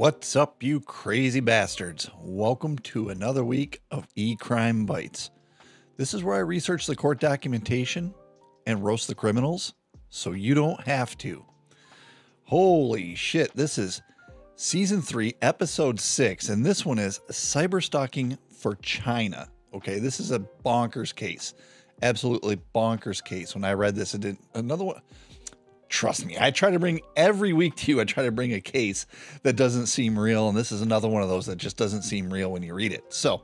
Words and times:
What's 0.00 0.34
up, 0.34 0.62
you 0.62 0.80
crazy 0.80 1.40
bastards? 1.40 2.08
Welcome 2.22 2.78
to 2.78 3.10
another 3.10 3.44
week 3.44 3.82
of 3.90 4.08
E 4.16 4.34
Crime 4.34 4.86
Bites. 4.86 5.30
This 5.98 6.14
is 6.14 6.24
where 6.24 6.36
I 6.36 6.38
research 6.38 6.86
the 6.86 6.96
court 6.96 7.20
documentation 7.20 8.14
and 8.66 8.82
roast 8.82 9.08
the 9.08 9.14
criminals 9.14 9.74
so 10.08 10.32
you 10.32 10.54
don't 10.54 10.80
have 10.86 11.18
to. 11.18 11.44
Holy 12.44 13.14
shit, 13.14 13.54
this 13.54 13.76
is 13.76 14.00
season 14.56 15.02
three, 15.02 15.34
episode 15.42 16.00
six, 16.00 16.48
and 16.48 16.64
this 16.64 16.86
one 16.86 16.98
is 16.98 17.20
cyber 17.30 17.84
stalking 17.84 18.38
for 18.48 18.76
China. 18.76 19.50
Okay, 19.74 19.98
this 19.98 20.18
is 20.18 20.30
a 20.30 20.38
bonkers 20.64 21.14
case. 21.14 21.52
Absolutely 22.00 22.58
bonkers 22.74 23.22
case. 23.22 23.54
When 23.54 23.64
I 23.64 23.74
read 23.74 23.96
this, 23.96 24.14
it 24.14 24.22
didn't 24.22 24.40
another 24.54 24.84
one 24.84 25.02
trust 25.90 26.24
me, 26.24 26.36
I 26.40 26.50
try 26.50 26.70
to 26.70 26.78
bring 26.78 27.00
every 27.16 27.52
week 27.52 27.74
to 27.76 27.92
you, 27.92 28.00
I 28.00 28.04
try 28.04 28.24
to 28.24 28.32
bring 28.32 28.54
a 28.54 28.60
case 28.60 29.04
that 29.42 29.56
doesn't 29.56 29.86
seem 29.86 30.18
real. 30.18 30.48
And 30.48 30.56
this 30.56 30.72
is 30.72 30.80
another 30.80 31.08
one 31.08 31.22
of 31.22 31.28
those 31.28 31.46
that 31.46 31.58
just 31.58 31.76
doesn't 31.76 32.02
seem 32.02 32.32
real 32.32 32.50
when 32.50 32.62
you 32.62 32.72
read 32.72 32.92
it. 32.92 33.04
So 33.12 33.42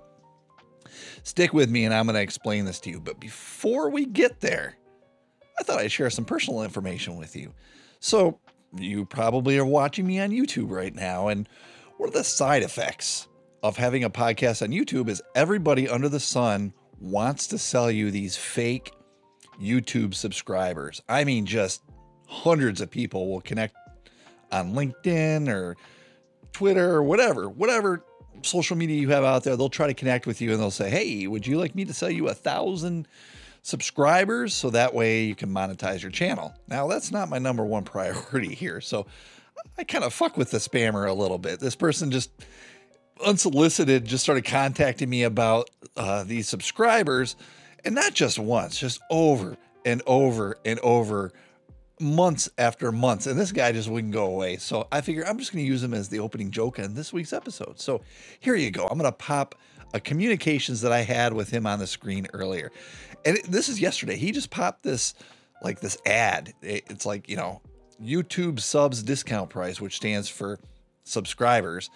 stick 1.24 1.52
with 1.52 1.68
me 1.68 1.84
and 1.84 1.92
I'm 1.92 2.06
going 2.06 2.14
to 2.14 2.22
explain 2.22 2.64
this 2.64 2.80
to 2.80 2.90
you. 2.90 3.00
But 3.00 3.20
before 3.20 3.90
we 3.90 4.06
get 4.06 4.40
there, 4.40 4.76
I 5.58 5.64
thought 5.64 5.80
I'd 5.80 5.92
share 5.92 6.08
some 6.08 6.24
personal 6.24 6.62
information 6.62 7.16
with 7.16 7.34
you. 7.36 7.52
So 7.98 8.38
you 8.76 9.04
probably 9.04 9.58
are 9.58 9.66
watching 9.66 10.06
me 10.06 10.20
on 10.20 10.30
YouTube 10.30 10.70
right 10.70 10.94
now. 10.94 11.28
And 11.28 11.48
one 11.96 12.08
of 12.08 12.14
the 12.14 12.24
side 12.24 12.62
effects 12.62 13.26
of 13.62 13.76
having 13.76 14.04
a 14.04 14.10
podcast 14.10 14.62
on 14.62 14.68
YouTube 14.68 15.08
is 15.08 15.22
everybody 15.34 15.88
under 15.88 16.08
the 16.08 16.20
sun 16.20 16.72
wants 17.00 17.48
to 17.48 17.58
sell 17.58 17.90
you 17.90 18.10
these 18.10 18.36
fake 18.36 18.92
YouTube 19.60 20.14
subscribers. 20.14 21.02
I 21.08 21.24
mean, 21.24 21.46
just 21.46 21.82
hundreds 22.26 22.80
of 22.80 22.90
people 22.90 23.28
will 23.28 23.40
connect 23.40 23.76
on 24.52 24.74
LinkedIn 24.74 25.48
or 25.48 25.76
Twitter 26.52 26.90
or 26.94 27.02
whatever, 27.02 27.48
whatever 27.48 28.04
social 28.42 28.76
media 28.76 29.00
you 29.00 29.08
have 29.10 29.24
out 29.24 29.44
there. 29.44 29.56
They'll 29.56 29.68
try 29.68 29.86
to 29.86 29.94
connect 29.94 30.26
with 30.26 30.40
you 30.40 30.52
and 30.52 30.60
they'll 30.60 30.70
say, 30.70 30.90
Hey, 30.90 31.26
would 31.26 31.46
you 31.46 31.58
like 31.58 31.74
me 31.74 31.84
to 31.84 31.94
sell 31.94 32.10
you 32.10 32.28
a 32.28 32.34
thousand 32.34 33.08
subscribers 33.62 34.54
so 34.54 34.70
that 34.70 34.94
way 34.94 35.24
you 35.24 35.34
can 35.34 35.50
monetize 35.50 36.02
your 36.02 36.10
channel? 36.10 36.54
Now, 36.68 36.86
that's 36.86 37.10
not 37.10 37.28
my 37.28 37.38
number 37.38 37.64
one 37.64 37.84
priority 37.84 38.54
here. 38.54 38.80
So 38.80 39.06
I 39.78 39.84
kind 39.84 40.04
of 40.04 40.12
fuck 40.12 40.36
with 40.36 40.50
the 40.50 40.58
spammer 40.58 41.08
a 41.08 41.12
little 41.12 41.38
bit. 41.38 41.60
This 41.60 41.76
person 41.76 42.10
just 42.10 42.30
unsolicited 43.24 44.04
just 44.04 44.22
started 44.22 44.44
contacting 44.44 45.08
me 45.08 45.22
about 45.22 45.70
uh, 45.96 46.22
these 46.24 46.48
subscribers 46.48 47.36
and 47.84 47.94
not 47.94 48.14
just 48.14 48.38
once, 48.38 48.78
just 48.78 49.00
over 49.10 49.56
and 49.84 50.02
over 50.06 50.58
and 50.64 50.78
over 50.80 51.32
months 52.00 52.48
after 52.58 52.92
months, 52.92 53.26
and 53.26 53.38
this 53.38 53.52
guy 53.52 53.72
just 53.72 53.88
wouldn't 53.88 54.12
go 54.12 54.26
away. 54.26 54.56
So 54.56 54.86
I 54.92 55.00
figure 55.00 55.26
I'm 55.26 55.38
just 55.38 55.52
going 55.52 55.64
to 55.64 55.68
use 55.68 55.82
him 55.82 55.94
as 55.94 56.08
the 56.08 56.20
opening 56.20 56.50
joke 56.50 56.78
in 56.78 56.94
this 56.94 57.12
week's 57.12 57.32
episode. 57.32 57.80
So 57.80 58.02
here 58.40 58.54
you 58.54 58.70
go. 58.70 58.86
I'm 58.86 58.98
going 58.98 59.10
to 59.10 59.16
pop 59.16 59.54
a 59.94 60.00
communications 60.00 60.80
that 60.82 60.92
I 60.92 61.00
had 61.00 61.32
with 61.32 61.50
him 61.50 61.66
on 61.66 61.78
the 61.78 61.86
screen 61.86 62.26
earlier, 62.32 62.70
and 63.24 63.38
it, 63.38 63.44
this 63.44 63.68
is 63.68 63.80
yesterday. 63.80 64.16
He 64.16 64.32
just 64.32 64.50
popped 64.50 64.82
this 64.82 65.14
like 65.62 65.80
this 65.80 65.96
ad. 66.04 66.52
It, 66.62 66.84
it's 66.90 67.06
like 67.06 67.28
you 67.28 67.36
know 67.36 67.62
YouTube 68.02 68.60
subs 68.60 69.02
discount 69.02 69.50
price, 69.50 69.80
which 69.80 69.96
stands 69.96 70.28
for 70.28 70.58
subscribers, 71.04 71.88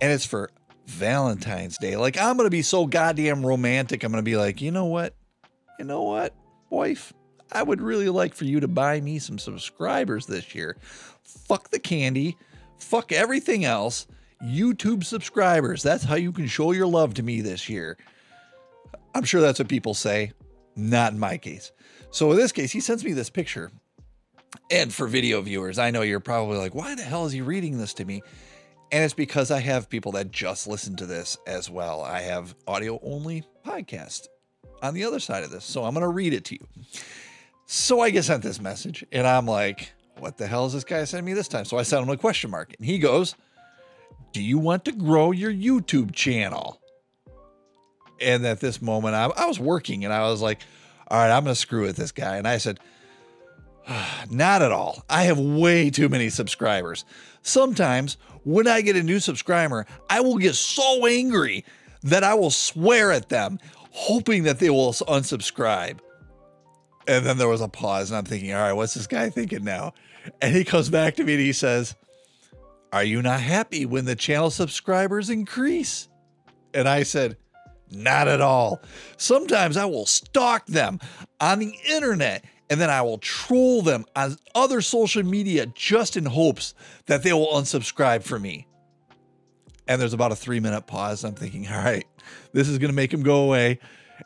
and 0.00 0.12
it's 0.12 0.26
for 0.26 0.50
Valentine's 0.86 1.78
Day. 1.78 1.96
Like 1.96 2.18
I'm 2.18 2.36
going 2.36 2.46
to 2.46 2.50
be 2.50 2.62
so 2.62 2.86
goddamn 2.86 3.44
romantic. 3.46 4.02
I'm 4.02 4.10
going 4.10 4.24
to 4.24 4.28
be 4.28 4.36
like, 4.36 4.60
you 4.60 4.72
know 4.72 4.86
what, 4.86 5.14
you 5.78 5.84
know 5.84 6.02
what, 6.02 6.34
wife 6.70 7.12
I 7.52 7.62
would 7.62 7.80
really 7.80 8.08
like 8.08 8.34
for 8.34 8.44
you 8.44 8.60
to 8.60 8.68
buy 8.68 9.00
me 9.00 9.18
some 9.18 9.38
subscribers 9.38 10.26
this 10.26 10.54
year. 10.54 10.76
Fuck 11.22 11.70
the 11.70 11.78
candy, 11.78 12.36
fuck 12.78 13.12
everything 13.12 13.64
else. 13.64 14.06
YouTube 14.44 15.02
subscribers. 15.04 15.82
That's 15.82 16.04
how 16.04 16.16
you 16.16 16.30
can 16.30 16.46
show 16.46 16.72
your 16.72 16.86
love 16.86 17.14
to 17.14 17.22
me 17.22 17.40
this 17.40 17.68
year. 17.68 17.96
I'm 19.14 19.24
sure 19.24 19.40
that's 19.40 19.58
what 19.58 19.68
people 19.68 19.94
say. 19.94 20.32
Not 20.76 21.14
in 21.14 21.18
my 21.18 21.38
case. 21.38 21.72
So 22.10 22.30
in 22.32 22.36
this 22.36 22.52
case, 22.52 22.70
he 22.70 22.80
sends 22.80 23.02
me 23.02 23.12
this 23.12 23.30
picture. 23.30 23.70
And 24.70 24.92
for 24.92 25.06
video 25.06 25.40
viewers, 25.40 25.78
I 25.78 25.90
know 25.90 26.02
you're 26.02 26.20
probably 26.20 26.58
like, 26.58 26.74
why 26.74 26.94
the 26.94 27.02
hell 27.02 27.24
is 27.24 27.32
he 27.32 27.40
reading 27.40 27.78
this 27.78 27.94
to 27.94 28.04
me? 28.04 28.22
And 28.92 29.04
it's 29.04 29.14
because 29.14 29.50
I 29.50 29.60
have 29.60 29.88
people 29.88 30.12
that 30.12 30.30
just 30.30 30.66
listen 30.66 30.96
to 30.96 31.06
this 31.06 31.38
as 31.46 31.70
well. 31.70 32.02
I 32.02 32.20
have 32.20 32.54
audio 32.66 33.00
only 33.02 33.42
podcast 33.66 34.26
on 34.82 34.94
the 34.94 35.04
other 35.04 35.18
side 35.18 35.44
of 35.44 35.50
this. 35.50 35.64
So 35.64 35.84
I'm 35.84 35.94
going 35.94 36.02
to 36.02 36.08
read 36.08 36.32
it 36.34 36.44
to 36.46 36.54
you. 36.54 36.66
So 37.66 38.00
I 38.00 38.10
get 38.10 38.24
sent 38.24 38.44
this 38.44 38.60
message 38.60 39.04
and 39.10 39.26
I'm 39.26 39.46
like, 39.46 39.92
what 40.20 40.38
the 40.38 40.46
hell 40.46 40.66
is 40.66 40.72
this 40.72 40.84
guy 40.84 41.02
sending 41.02 41.26
me 41.26 41.32
this 41.32 41.48
time? 41.48 41.64
So 41.64 41.78
I 41.78 41.82
sent 41.82 42.02
him 42.02 42.08
a 42.08 42.16
question 42.16 42.48
mark 42.48 42.72
and 42.78 42.86
he 42.86 42.98
goes, 42.98 43.34
Do 44.32 44.40
you 44.40 44.58
want 44.58 44.84
to 44.84 44.92
grow 44.92 45.32
your 45.32 45.52
YouTube 45.52 46.14
channel? 46.14 46.80
And 48.20 48.46
at 48.46 48.60
this 48.60 48.80
moment, 48.80 49.16
I, 49.16 49.26
I 49.36 49.46
was 49.46 49.58
working 49.58 50.04
and 50.04 50.14
I 50.14 50.30
was 50.30 50.40
like, 50.40 50.62
All 51.08 51.18
right, 51.18 51.30
I'm 51.30 51.42
going 51.42 51.54
to 51.54 51.60
screw 51.60 51.82
with 51.82 51.96
this 51.96 52.12
guy. 52.12 52.36
And 52.36 52.46
I 52.46 52.58
said, 52.58 52.78
Not 54.30 54.62
at 54.62 54.70
all. 54.70 55.02
I 55.10 55.24
have 55.24 55.38
way 55.40 55.90
too 55.90 56.08
many 56.08 56.30
subscribers. 56.30 57.04
Sometimes 57.42 58.16
when 58.44 58.68
I 58.68 58.80
get 58.80 58.94
a 58.94 59.02
new 59.02 59.18
subscriber, 59.18 59.86
I 60.08 60.20
will 60.20 60.38
get 60.38 60.54
so 60.54 61.04
angry 61.04 61.64
that 62.04 62.22
I 62.22 62.34
will 62.34 62.50
swear 62.50 63.10
at 63.10 63.28
them, 63.28 63.58
hoping 63.90 64.44
that 64.44 64.60
they 64.60 64.70
will 64.70 64.92
unsubscribe. 64.92 65.98
And 67.08 67.24
then 67.24 67.38
there 67.38 67.48
was 67.48 67.60
a 67.60 67.68
pause, 67.68 68.10
and 68.10 68.18
I'm 68.18 68.24
thinking, 68.24 68.52
all 68.52 68.60
right, 68.60 68.72
what's 68.72 68.94
this 68.94 69.06
guy 69.06 69.30
thinking 69.30 69.64
now? 69.64 69.92
And 70.42 70.54
he 70.54 70.64
comes 70.64 70.88
back 70.88 71.16
to 71.16 71.24
me 71.24 71.34
and 71.34 71.42
he 71.42 71.52
says, 71.52 71.94
Are 72.92 73.04
you 73.04 73.22
not 73.22 73.40
happy 73.40 73.86
when 73.86 74.04
the 74.04 74.16
channel 74.16 74.50
subscribers 74.50 75.30
increase? 75.30 76.08
And 76.74 76.88
I 76.88 77.04
said, 77.04 77.36
Not 77.90 78.26
at 78.26 78.40
all. 78.40 78.82
Sometimes 79.16 79.76
I 79.76 79.84
will 79.84 80.06
stalk 80.06 80.66
them 80.66 80.98
on 81.40 81.60
the 81.60 81.74
internet 81.88 82.44
and 82.68 82.80
then 82.80 82.90
I 82.90 83.02
will 83.02 83.18
troll 83.18 83.82
them 83.82 84.04
on 84.16 84.36
other 84.54 84.80
social 84.80 85.22
media 85.22 85.66
just 85.66 86.16
in 86.16 86.24
hopes 86.24 86.74
that 87.06 87.22
they 87.22 87.32
will 87.32 87.46
unsubscribe 87.54 88.22
for 88.24 88.38
me. 88.38 88.66
And 89.88 90.00
there's 90.00 90.12
about 90.12 90.32
a 90.32 90.36
three 90.36 90.58
minute 90.58 90.86
pause. 90.86 91.24
I'm 91.24 91.34
thinking, 91.34 91.68
all 91.68 91.78
right, 91.78 92.06
this 92.52 92.68
is 92.68 92.78
going 92.78 92.90
to 92.90 92.96
make 92.96 93.14
him 93.14 93.22
go 93.22 93.44
away. 93.44 93.78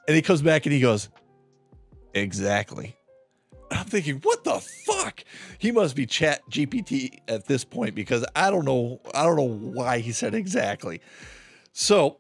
And 0.09 0.17
he 0.17 0.23
comes 0.23 0.41
back 0.41 0.65
and 0.65 0.73
he 0.73 0.81
goes, 0.81 1.11
Exactly. 2.15 2.97
I'm 3.71 3.87
thinking, 3.87 4.17
what 4.23 4.43
the 4.45 4.59
fuck? 4.59 5.25
He 5.59 5.71
must 5.71 5.95
be 5.95 6.07
Chat 6.07 6.43
GPT 6.51 7.21
at 7.29 7.47
this 7.47 7.65
point 7.65 7.95
because 7.95 8.25
I 8.35 8.51
don't 8.51 8.65
know. 8.65 9.01
I 9.15 9.25
don't 9.25 9.37
know 9.37 9.43
why 9.43 9.99
he 9.99 10.13
said 10.13 10.35
exactly. 10.35 11.01
So 11.73 12.19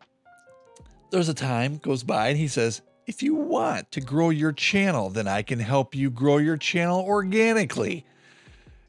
there's 1.11 1.28
a 1.28 1.34
time 1.34 1.78
goes 1.78 2.05
by 2.05 2.28
and 2.28 2.39
he 2.39 2.47
says, 2.47 2.83
if 3.06 3.23
you 3.23 3.34
want 3.34 3.91
to 3.93 4.01
grow 4.01 4.31
your 4.31 4.53
channel, 4.53 5.11
then 5.11 5.27
I 5.27 5.43
can 5.43 5.59
help 5.59 5.97
you 5.97 6.11
grow 6.11 6.39
your 6.39 6.57
channel 6.57 7.01
organically. 7.01 8.07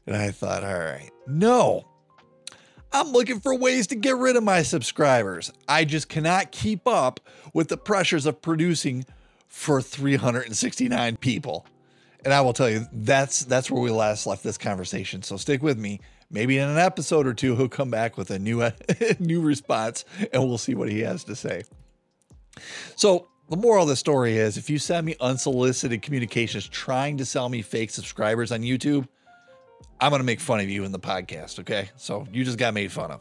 And 0.06 0.16
I 0.16 0.30
thought, 0.30 0.62
all 0.62 0.78
right, 0.78 1.10
no, 1.26 1.84
I'm 2.92 3.08
looking 3.08 3.40
for 3.40 3.54
ways 3.56 3.88
to 3.88 3.96
get 3.96 4.16
rid 4.16 4.36
of 4.36 4.44
my 4.44 4.62
subscribers. 4.62 5.52
I 5.66 5.84
just 5.84 6.08
cannot 6.08 6.52
keep 6.52 6.86
up 6.86 7.20
with 7.52 7.68
the 7.68 7.76
pressures 7.76 8.26
of 8.26 8.40
producing 8.42 9.04
for 9.52 9.82
369 9.82 11.18
people. 11.18 11.66
And 12.24 12.32
I 12.32 12.40
will 12.40 12.54
tell 12.54 12.70
you, 12.70 12.86
that's 12.90 13.40
that's 13.44 13.70
where 13.70 13.82
we 13.82 13.90
last 13.90 14.26
left 14.26 14.42
this 14.42 14.56
conversation. 14.56 15.22
So 15.22 15.36
stick 15.36 15.62
with 15.62 15.78
me. 15.78 16.00
Maybe 16.30 16.56
in 16.56 16.68
an 16.68 16.78
episode 16.78 17.26
or 17.26 17.34
two, 17.34 17.54
he'll 17.54 17.68
come 17.68 17.90
back 17.90 18.16
with 18.16 18.30
a 18.30 18.38
new 18.38 18.66
new 19.18 19.42
response, 19.42 20.06
and 20.32 20.48
we'll 20.48 20.56
see 20.56 20.74
what 20.74 20.90
he 20.90 21.00
has 21.00 21.24
to 21.24 21.36
say. 21.36 21.64
So 22.96 23.28
the 23.50 23.56
moral 23.58 23.82
of 23.82 23.90
the 23.90 23.96
story 23.96 24.38
is, 24.38 24.56
if 24.56 24.70
you 24.70 24.78
send 24.78 25.04
me 25.04 25.16
unsolicited 25.20 26.00
communications 26.00 26.66
trying 26.66 27.18
to 27.18 27.26
sell 27.26 27.48
me 27.50 27.60
fake 27.60 27.90
subscribers 27.90 28.52
on 28.52 28.62
YouTube, 28.62 29.06
I'm 30.00 30.12
to 30.12 30.22
make 30.22 30.40
fun 30.40 30.60
of 30.60 30.70
you 30.70 30.84
in 30.84 30.92
the 30.92 30.98
podcast. 30.98 31.58
Okay, 31.60 31.90
so 31.96 32.26
you 32.32 32.44
just 32.44 32.56
got 32.56 32.72
made 32.72 32.90
fun 32.90 33.10
of. 33.10 33.20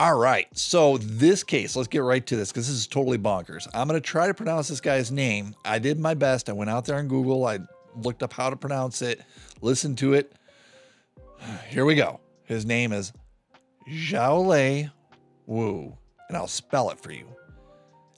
All 0.00 0.16
right. 0.16 0.46
So 0.56 0.96
this 0.96 1.44
case, 1.44 1.76
let's 1.76 1.86
get 1.86 1.98
right 1.98 2.26
to 2.26 2.34
this 2.34 2.50
because 2.50 2.66
this 2.66 2.74
is 2.74 2.86
totally 2.86 3.18
bonkers. 3.18 3.68
I'm 3.74 3.86
going 3.86 4.00
to 4.00 4.06
try 4.06 4.28
to 4.28 4.32
pronounce 4.32 4.66
this 4.68 4.80
guy's 4.80 5.12
name. 5.12 5.54
I 5.62 5.78
did 5.78 6.00
my 6.00 6.14
best. 6.14 6.48
I 6.48 6.54
went 6.54 6.70
out 6.70 6.86
there 6.86 6.96
on 6.96 7.06
Google. 7.06 7.44
I 7.44 7.58
looked 7.94 8.22
up 8.22 8.32
how 8.32 8.48
to 8.48 8.56
pronounce 8.56 9.02
it, 9.02 9.20
listened 9.60 9.98
to 9.98 10.14
it. 10.14 10.32
Here 11.68 11.84
we 11.84 11.96
go. 11.96 12.18
His 12.44 12.64
name 12.64 12.94
is 12.94 13.12
Xiaolei 13.90 14.90
Wu, 15.46 15.94
and 16.28 16.36
I'll 16.38 16.46
spell 16.46 16.88
it 16.88 16.98
for 16.98 17.12
you. 17.12 17.26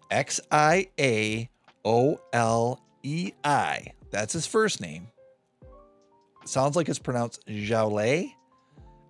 X 0.09 0.41
I 0.53 0.87
A 1.01 1.51
O 1.85 2.21
L 2.33 2.81
E 3.03 3.33
I. 3.43 3.87
That's 4.13 4.33
his 4.33 4.47
first 4.47 4.81
name. 4.81 5.09
Sounds 6.45 6.77
like 6.77 6.89
it's 6.89 7.01
pronounced 7.01 7.45
Xiaolei. 7.49 8.31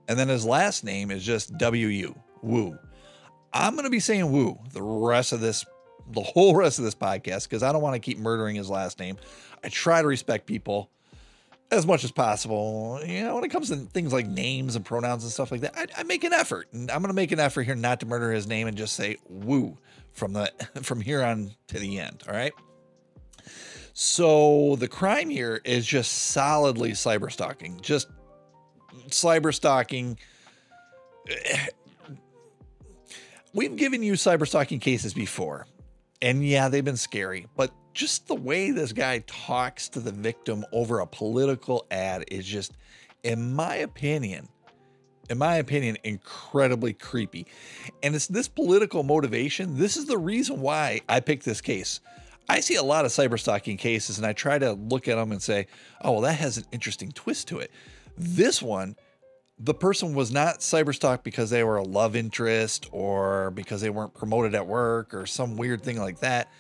And 0.09 0.19
then 0.19 0.31
his 0.31 0.47
last 0.47 0.85
name 0.85 1.11
is 1.11 1.23
just 1.23 1.59
W 1.59 1.89
U. 1.89 2.15
Woo. 2.43 2.79
I'm 3.53 3.75
going 3.75 3.85
to 3.85 3.91
be 3.91 4.01
saying 4.01 4.31
woo 4.33 4.59
the 4.73 4.83
rest 4.83 5.33
of 5.33 5.41
this, 5.41 5.65
the 6.11 6.23
whole 6.23 6.55
rest 6.57 6.79
of 6.79 6.85
this 6.85 6.95
podcast, 6.95 7.45
because 7.49 7.63
I 7.63 7.71
don't 7.73 7.83
want 7.83 7.95
to 7.95 8.01
keep 8.01 8.19
murdering 8.19 8.57
his 8.57 8.71
last 8.71 8.99
name. 8.99 9.17
I 9.63 9.69
try 9.69 10.03
to 10.03 10.09
respect 10.09 10.47
people. 10.47 10.91
as 11.71 11.87
much 11.87 12.05
as 12.05 12.13
possible. 12.13 13.01
You 13.05 13.25
know, 13.25 13.35
when 13.37 13.45
it 13.45 13.49
comes 13.49 13.69
to 13.71 13.77
things 13.77 14.13
like 14.13 14.27
names 14.27 14.77
and 14.77 14.85
pronouns 14.85 15.23
and 15.25 15.33
stuff 15.33 15.51
like 15.51 15.63
that, 15.63 15.75
I, 15.77 16.01
I 16.01 16.03
make 16.03 16.23
an 16.23 16.33
effort, 16.35 16.69
and 16.73 16.91
I'm 16.91 17.01
going 17.01 17.09
to 17.09 17.15
make 17.15 17.33
an 17.33 17.41
effort 17.41 17.63
here 17.63 17.75
not 17.75 18.01
to 18.01 18.07
murder 18.07 18.31
his 18.31 18.47
name 18.47 18.67
and 18.67 18.77
just 18.77 18.95
say 18.95 19.17
"woo" 19.29 19.79
from 20.13 20.35
the 20.35 20.53
from 20.83 21.01
here 21.01 21.23
on 21.23 21.53
to 21.69 21.79
the 21.79 21.99
end. 21.99 22.25
All 22.29 22.35
right. 22.35 22.53
So 23.95 24.77
the 24.77 24.89
crime 24.89 25.29
here 25.31 25.61
is 25.65 25.87
just 25.87 26.13
solidly 26.13 26.93
cyber 26.93 27.31
stalking, 27.31 27.81
just 27.81 28.09
cyber 29.09 29.55
stalking. 29.55 30.19
We've 33.55 33.77
given 33.77 34.03
you 34.03 34.15
cyber 34.15 34.49
stalking 34.49 34.81
cases 34.81 35.13
before, 35.13 35.67
and 36.23 36.47
yeah, 36.47 36.71
they've 36.71 36.85
been 36.85 36.97
scary, 36.97 37.47
but 37.55 37.71
just 37.93 38.27
the 38.27 38.35
way 38.35 38.71
this 38.71 38.93
guy 38.95 39.23
talks 39.27 39.91
to 39.91 40.01
the 40.01 40.11
victim 40.11 40.65
over 40.73 41.01
a 41.01 41.07
political 41.07 41.87
ad 41.91 42.25
is 42.29 42.47
just, 42.47 42.73
in 43.25 43.55
my 43.55 43.77
opinion, 43.77 44.49
in 45.29 45.37
my 45.37 45.57
opinion, 45.57 45.99
incredibly 46.03 46.95
creepy. 46.95 47.47
And 48.03 48.15
it's 48.15 48.27
this 48.27 48.49
political 48.49 49.03
motivation. 49.03 49.79
This 49.79 49.99
is 49.99 50.07
the 50.07 50.19
reason 50.19 50.61
why 50.61 51.03
I 51.09 51.21
picked 51.21 51.45
this 51.45 51.61
case. 51.61 52.01
I 52.49 52.61
see 52.61 52.77
a 52.77 52.83
lot 52.83 53.05
of 53.05 53.11
cyber 53.11 53.39
stalking 53.39 53.77
cases 53.77 54.17
and 54.17 54.27
I 54.27 54.33
try 54.33 54.59
to 54.59 54.73
look 54.73 55.09
at 55.09 55.17
them 55.17 55.31
and 55.31 55.43
say, 55.43 55.67
oh, 56.01 56.13
well, 56.13 56.21
that 56.23 56.35
has 56.35 56.57
an 56.57 56.65
interesting 56.73 57.13
twist 57.13 57.49
to 57.49 57.59
it. 57.59 57.71
This 58.17 58.63
one, 58.63 58.97
the 59.65 59.75
person 59.75 60.15
was 60.15 60.33
not 60.33 60.59
cyberstalked 60.59 61.23
because 61.23 61.51
they 61.51 61.63
were 61.63 61.77
a 61.77 61.85
love 61.85 62.17
interest 62.17 62.89
or 62.91 63.53
because 63.53 63.81
they 63.81 63.91
weren't 63.91 64.13
promoted 64.13 64.57
at 64.57 64.67
work 64.67 65.15
or 65.15 65.25
some 65.25 65.57
weird 65.57 65.83
thing 65.83 65.99
like 65.99 66.19
that. 66.19 66.51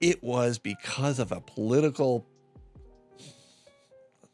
It 0.00 0.22
was 0.22 0.58
because 0.58 1.18
of 1.18 1.30
a 1.30 1.40
political 1.42 2.26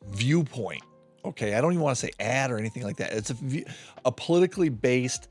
viewpoint. 0.06 0.82
Okay, 1.24 1.54
I 1.54 1.60
don't 1.60 1.72
even 1.72 1.82
want 1.82 1.96
to 1.96 2.06
say 2.06 2.12
ad 2.20 2.52
or 2.52 2.58
anything 2.58 2.84
like 2.84 2.98
that. 2.98 3.12
It's 3.12 3.30
a, 3.30 3.64
a 4.04 4.12
politically 4.12 4.68
based, 4.68 5.28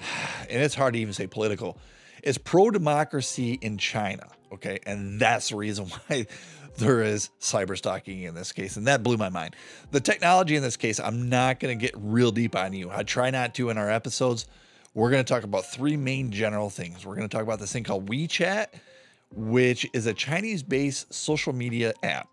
and 0.00 0.62
it's 0.62 0.74
hard 0.74 0.94
to 0.94 1.00
even 1.00 1.14
say 1.14 1.28
political. 1.28 1.78
It's 2.24 2.38
pro 2.38 2.70
democracy 2.70 3.52
in 3.52 3.78
China. 3.78 4.26
Okay, 4.52 4.80
and 4.86 5.20
that's 5.20 5.50
the 5.50 5.56
reason 5.56 5.86
why 6.08 6.26
there 6.78 7.02
is 7.02 7.30
cyber 7.40 7.76
stalking 7.76 8.22
in 8.22 8.34
this 8.34 8.52
case. 8.52 8.76
And 8.76 8.86
that 8.86 9.02
blew 9.02 9.16
my 9.16 9.28
mind. 9.28 9.56
The 9.90 10.00
technology 10.00 10.56
in 10.56 10.62
this 10.62 10.76
case, 10.76 10.98
I'm 11.00 11.28
not 11.28 11.60
going 11.60 11.78
to 11.78 11.86
get 11.86 11.94
real 11.96 12.30
deep 12.30 12.56
on 12.56 12.72
you. 12.72 12.90
I 12.90 13.02
try 13.02 13.30
not 13.30 13.54
to 13.56 13.70
in 13.70 13.78
our 13.78 13.90
episodes. 13.90 14.46
We're 14.94 15.10
going 15.10 15.24
to 15.24 15.32
talk 15.32 15.44
about 15.44 15.66
three 15.66 15.96
main 15.96 16.30
general 16.30 16.70
things. 16.70 17.04
We're 17.04 17.14
going 17.14 17.28
to 17.28 17.34
talk 17.34 17.44
about 17.44 17.60
this 17.60 17.72
thing 17.72 17.84
called 17.84 18.08
WeChat 18.08 18.68
which 19.34 19.86
is 19.92 20.06
a 20.06 20.14
Chinese 20.14 20.62
based 20.62 21.12
social 21.12 21.52
media 21.52 21.92
app. 22.02 22.28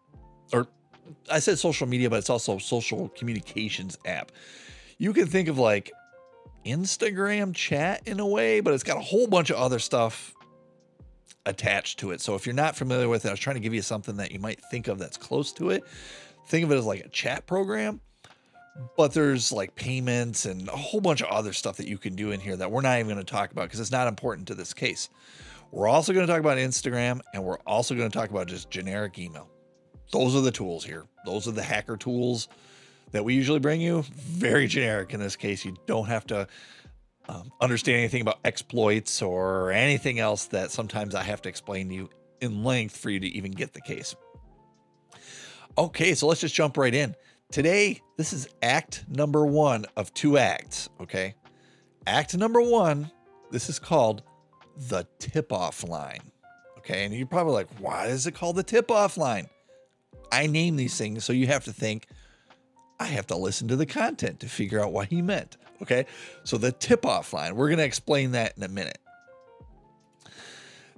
Or 0.53 0.67
I 1.31 1.39
said 1.39 1.59
social 1.59 1.87
media, 1.87 2.09
but 2.09 2.17
it's 2.17 2.29
also 2.29 2.57
social 2.57 3.09
communications 3.09 3.97
app. 4.05 4.31
You 4.97 5.13
can 5.13 5.27
think 5.27 5.47
of 5.47 5.57
like 5.57 5.91
Instagram 6.65 7.53
chat 7.53 8.01
in 8.05 8.19
a 8.19 8.27
way, 8.27 8.59
but 8.59 8.73
it's 8.73 8.83
got 8.83 8.97
a 8.97 9.01
whole 9.01 9.27
bunch 9.27 9.49
of 9.49 9.57
other 9.57 9.79
stuff 9.79 10.33
attached 11.45 11.99
to 11.99 12.11
it. 12.11 12.21
So 12.21 12.35
if 12.35 12.45
you're 12.45 12.55
not 12.55 12.75
familiar 12.75 13.07
with 13.07 13.25
it, 13.25 13.29
I 13.29 13.31
was 13.31 13.39
trying 13.39 13.55
to 13.55 13.61
give 13.61 13.73
you 13.73 13.81
something 13.81 14.17
that 14.17 14.31
you 14.31 14.39
might 14.39 14.61
think 14.71 14.87
of 14.87 14.99
that's 14.99 15.17
close 15.17 15.51
to 15.53 15.69
it. 15.69 15.83
Think 16.47 16.65
of 16.65 16.71
it 16.71 16.77
as 16.77 16.85
like 16.85 17.05
a 17.05 17.09
chat 17.09 17.45
program, 17.47 18.01
but 18.97 19.13
there's 19.13 19.51
like 19.51 19.75
payments 19.75 20.45
and 20.45 20.67
a 20.67 20.75
whole 20.75 21.01
bunch 21.01 21.21
of 21.21 21.27
other 21.27 21.53
stuff 21.53 21.77
that 21.77 21.87
you 21.87 21.97
can 21.97 22.15
do 22.15 22.31
in 22.31 22.39
here 22.39 22.55
that 22.55 22.71
we're 22.71 22.81
not 22.81 22.99
even 22.99 23.07
going 23.07 23.23
to 23.23 23.31
talk 23.31 23.51
about 23.51 23.63
because 23.63 23.79
it's 23.79 23.91
not 23.91 24.07
important 24.07 24.47
to 24.47 24.55
this 24.55 24.73
case. 24.73 25.09
We're 25.71 25.87
also 25.87 26.13
going 26.13 26.25
to 26.25 26.31
talk 26.31 26.39
about 26.39 26.57
Instagram 26.57 27.21
and 27.33 27.43
we're 27.43 27.59
also 27.65 27.95
going 27.95 28.09
to 28.09 28.17
talk 28.17 28.29
about 28.29 28.47
just 28.47 28.69
generic 28.69 29.17
email. 29.17 29.49
Those 30.11 30.35
are 30.35 30.41
the 30.41 30.51
tools 30.51 30.85
here. 30.85 31.05
Those 31.25 31.47
are 31.47 31.51
the 31.51 31.63
hacker 31.63 31.97
tools 31.97 32.47
that 33.11 33.25
we 33.25 33.33
usually 33.33 33.59
bring 33.59 33.81
you. 33.81 34.03
Very 34.13 34.67
generic 34.67 35.13
in 35.13 35.19
this 35.19 35.35
case. 35.35 35.65
You 35.65 35.75
don't 35.85 36.07
have 36.07 36.27
to 36.27 36.47
um, 37.29 37.51
understand 37.61 37.97
anything 37.99 38.21
about 38.21 38.39
exploits 38.45 39.21
or 39.21 39.71
anything 39.71 40.19
else 40.19 40.45
that 40.47 40.71
sometimes 40.71 41.15
I 41.15 41.23
have 41.23 41.41
to 41.43 41.49
explain 41.49 41.89
to 41.89 41.95
you 41.95 42.09
in 42.41 42.63
length 42.63 42.97
for 42.97 43.09
you 43.09 43.19
to 43.19 43.27
even 43.27 43.51
get 43.51 43.73
the 43.73 43.81
case. 43.81 44.15
Okay, 45.77 46.13
so 46.13 46.27
let's 46.27 46.41
just 46.41 46.55
jump 46.55 46.77
right 46.77 46.93
in. 46.93 47.15
Today, 47.51 48.01
this 48.17 48.33
is 48.33 48.47
act 48.61 49.05
number 49.07 49.45
one 49.45 49.85
of 49.95 50.13
two 50.13 50.37
acts. 50.37 50.89
Okay. 51.01 51.35
Act 52.07 52.37
number 52.37 52.61
one, 52.61 53.11
this 53.51 53.69
is 53.69 53.79
called 53.79 54.23
the 54.89 55.07
tip 55.19 55.51
off 55.51 55.83
line. 55.83 56.31
Okay. 56.77 57.05
And 57.05 57.13
you're 57.13 57.27
probably 57.27 57.53
like, 57.53 57.69
why 57.79 58.07
is 58.07 58.27
it 58.27 58.33
called 58.33 58.55
the 58.55 58.63
tip 58.63 58.91
off 58.91 59.17
line? 59.17 59.47
I 60.31 60.47
name 60.47 60.75
these 60.75 60.97
things 60.97 61.23
so 61.23 61.33
you 61.33 61.47
have 61.47 61.65
to 61.65 61.73
think, 61.73 62.07
I 62.99 63.05
have 63.05 63.27
to 63.27 63.35
listen 63.35 63.67
to 63.67 63.75
the 63.75 63.85
content 63.85 64.39
to 64.39 64.49
figure 64.49 64.81
out 64.81 64.91
what 64.91 65.09
he 65.09 65.21
meant. 65.21 65.57
Okay. 65.81 66.05
So 66.43 66.57
the 66.57 66.71
tip 66.71 67.05
off 67.05 67.33
line, 67.33 67.55
we're 67.55 67.67
going 67.67 67.79
to 67.79 67.85
explain 67.85 68.31
that 68.31 68.55
in 68.57 68.63
a 68.63 68.67
minute. 68.67 68.97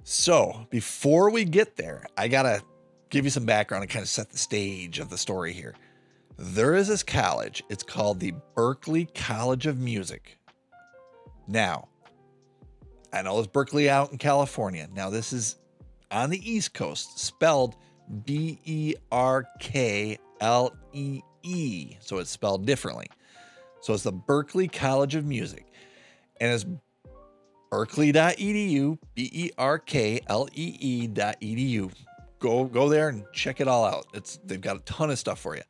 So 0.04 0.66
before 0.70 1.30
we 1.30 1.44
get 1.44 1.76
there, 1.76 2.06
I 2.16 2.28
got 2.28 2.44
to 2.44 2.62
give 3.10 3.24
you 3.24 3.30
some 3.30 3.44
background 3.44 3.82
and 3.82 3.90
kind 3.90 4.02
of 4.02 4.08
set 4.08 4.30
the 4.30 4.38
stage 4.38 4.98
of 4.98 5.10
the 5.10 5.18
story 5.18 5.52
here. 5.52 5.74
There 6.38 6.74
is 6.74 6.88
this 6.88 7.02
college, 7.02 7.64
it's 7.68 7.82
called 7.82 8.20
the 8.20 8.32
Berklee 8.56 9.12
College 9.12 9.66
of 9.66 9.78
Music. 9.78 10.38
Now, 11.48 11.88
I 13.12 13.22
know 13.22 13.38
it's 13.38 13.48
Berkeley 13.48 13.90
out 13.90 14.12
in 14.12 14.18
California. 14.18 14.88
Now, 14.94 15.10
this 15.10 15.32
is 15.32 15.56
on 16.10 16.30
the 16.30 16.50
East 16.50 16.74
Coast, 16.74 17.18
spelled 17.18 17.74
B 18.24 18.60
E 18.64 18.94
R 19.10 19.46
K 19.58 20.18
L 20.40 20.76
E 20.92 21.20
E. 21.42 21.96
So 22.00 22.18
it's 22.18 22.30
spelled 22.30 22.66
differently. 22.66 23.08
So 23.80 23.94
it's 23.94 24.02
the 24.02 24.12
Berklee 24.12 24.72
College 24.72 25.14
of 25.14 25.24
Music. 25.24 25.66
And 26.40 26.52
it's 26.52 26.66
berklee.edu, 27.70 28.98
B 29.14 29.30
E 29.32 29.50
R 29.58 29.78
K 29.78 30.20
L 30.28 30.48
E 30.52 30.76
E.edu. 30.80 31.92
Go 32.38 32.64
go 32.64 32.88
there 32.88 33.08
and 33.08 33.24
check 33.32 33.60
it 33.60 33.68
all 33.68 33.84
out. 33.84 34.06
It's 34.14 34.38
they've 34.44 34.60
got 34.60 34.76
a 34.76 34.80
ton 34.80 35.10
of 35.10 35.18
stuff 35.18 35.40
for 35.40 35.56
you. 35.56 35.62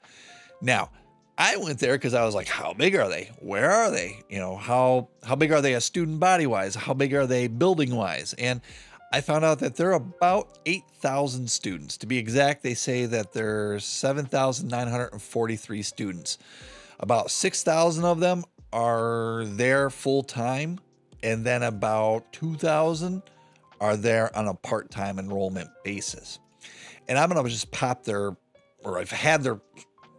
Now, 0.60 0.90
I 1.38 1.56
went 1.56 1.78
there 1.78 1.94
because 1.94 2.14
I 2.14 2.24
was 2.24 2.34
like, 2.34 2.48
how 2.48 2.74
big 2.74 2.94
are 2.96 3.08
they? 3.08 3.30
Where 3.38 3.70
are 3.70 3.90
they? 3.90 4.20
You 4.28 4.38
know, 4.38 4.56
how 4.56 5.08
how 5.22 5.34
big 5.36 5.52
are 5.52 5.62
they 5.62 5.74
as 5.74 5.84
student 5.84 6.20
body 6.20 6.46
wise? 6.46 6.74
How 6.74 6.94
big 6.94 7.14
are 7.14 7.26
they 7.26 7.46
building 7.46 7.94
wise? 7.94 8.34
And 8.34 8.60
I 9.12 9.22
found 9.22 9.44
out 9.44 9.60
that 9.60 9.76
there 9.76 9.90
are 9.90 9.94
about 9.94 10.58
8,000 10.66 11.50
students. 11.50 11.96
To 11.98 12.06
be 12.06 12.18
exact, 12.18 12.62
they 12.62 12.74
say 12.74 13.06
that 13.06 13.32
there's 13.32 13.86
7,943 13.86 15.82
students. 15.82 16.36
About 17.00 17.30
6,000 17.30 18.04
of 18.04 18.20
them 18.20 18.44
are 18.72 19.44
there 19.46 19.90
full 19.90 20.22
time, 20.22 20.78
and 21.22 21.44
then 21.44 21.62
about 21.62 22.32
2,000 22.32 23.22
are 23.80 23.96
there 23.96 24.36
on 24.36 24.48
a 24.48 24.54
part 24.54 24.90
time 24.90 25.18
enrollment 25.18 25.70
basis. 25.84 26.38
And 27.08 27.18
I'm 27.18 27.30
going 27.30 27.42
to 27.42 27.50
just 27.50 27.70
pop 27.70 28.04
their, 28.04 28.36
or 28.82 28.98
I've 28.98 29.10
had 29.10 29.42
their 29.42 29.60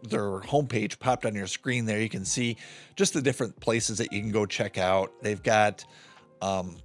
their 0.02 0.40
homepage 0.40 0.98
popped 0.98 1.26
on 1.26 1.34
your 1.34 1.46
screen 1.46 1.84
there. 1.84 2.00
You 2.00 2.08
can 2.08 2.24
see 2.24 2.56
just 2.96 3.12
the 3.12 3.22
different 3.22 3.60
places 3.60 3.98
that 3.98 4.12
you 4.12 4.20
can 4.20 4.30
go 4.30 4.46
check 4.46 4.78
out. 4.78 5.12
They've 5.22 5.42
got, 5.42 5.84
um, 6.40 6.76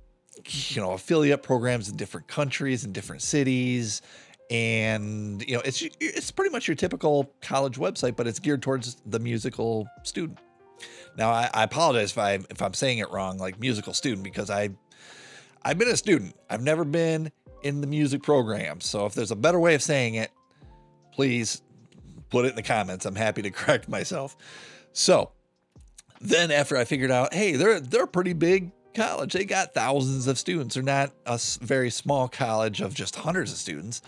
you 0.45 0.81
know, 0.81 0.91
affiliate 0.91 1.41
programs 1.41 1.89
in 1.89 1.95
different 1.95 2.27
countries 2.27 2.83
and 2.83 2.93
different 2.93 3.21
cities. 3.21 4.01
And 4.51 5.41
you 5.47 5.55
know, 5.55 5.61
it's 5.65 5.83
it's 5.99 6.31
pretty 6.31 6.51
much 6.51 6.67
your 6.67 6.75
typical 6.75 7.33
college 7.41 7.77
website, 7.77 8.15
but 8.15 8.27
it's 8.27 8.39
geared 8.39 8.61
towards 8.61 8.97
the 9.05 9.19
musical 9.19 9.87
student. 10.03 10.39
Now, 11.17 11.31
I, 11.31 11.49
I 11.53 11.63
apologize 11.63 12.11
if 12.11 12.17
I 12.17 12.33
if 12.49 12.61
I'm 12.61 12.73
saying 12.73 12.99
it 12.99 13.09
wrong, 13.11 13.37
like 13.37 13.59
musical 13.59 13.93
student, 13.93 14.23
because 14.23 14.49
I 14.49 14.69
I've 15.63 15.79
been 15.79 15.87
a 15.87 15.97
student. 15.97 16.35
I've 16.49 16.61
never 16.61 16.85
been 16.85 17.31
in 17.63 17.81
the 17.81 17.87
music 17.87 18.21
program. 18.21 18.81
So 18.81 19.07
if 19.07 19.15
there's 19.15 19.31
a 19.31 19.35
better 19.35 19.59
way 19.59 19.73
of 19.73 19.81
saying 19.81 20.15
it, 20.15 20.31
please 21.11 21.63
put 22.29 22.45
it 22.45 22.49
in 22.49 22.55
the 22.55 22.63
comments. 22.63 23.05
I'm 23.05 23.15
happy 23.15 23.41
to 23.41 23.51
correct 23.51 23.89
myself. 23.89 24.35
So 24.93 25.31
then 26.21 26.51
after 26.51 26.77
I 26.77 26.85
figured 26.85 27.11
out, 27.11 27.33
hey, 27.33 27.55
they're 27.55 27.79
they're 27.79 28.07
pretty 28.07 28.33
big 28.33 28.71
college. 28.95 29.33
They 29.33 29.45
got 29.45 29.73
thousands 29.73 30.27
of 30.27 30.37
students. 30.39 30.75
They're 30.75 30.83
not 30.83 31.11
a 31.25 31.39
very 31.61 31.89
small 31.89 32.27
college 32.27 32.81
of 32.81 32.93
just 32.93 33.15
hundreds 33.15 33.51
of 33.51 33.57
students. 33.57 34.01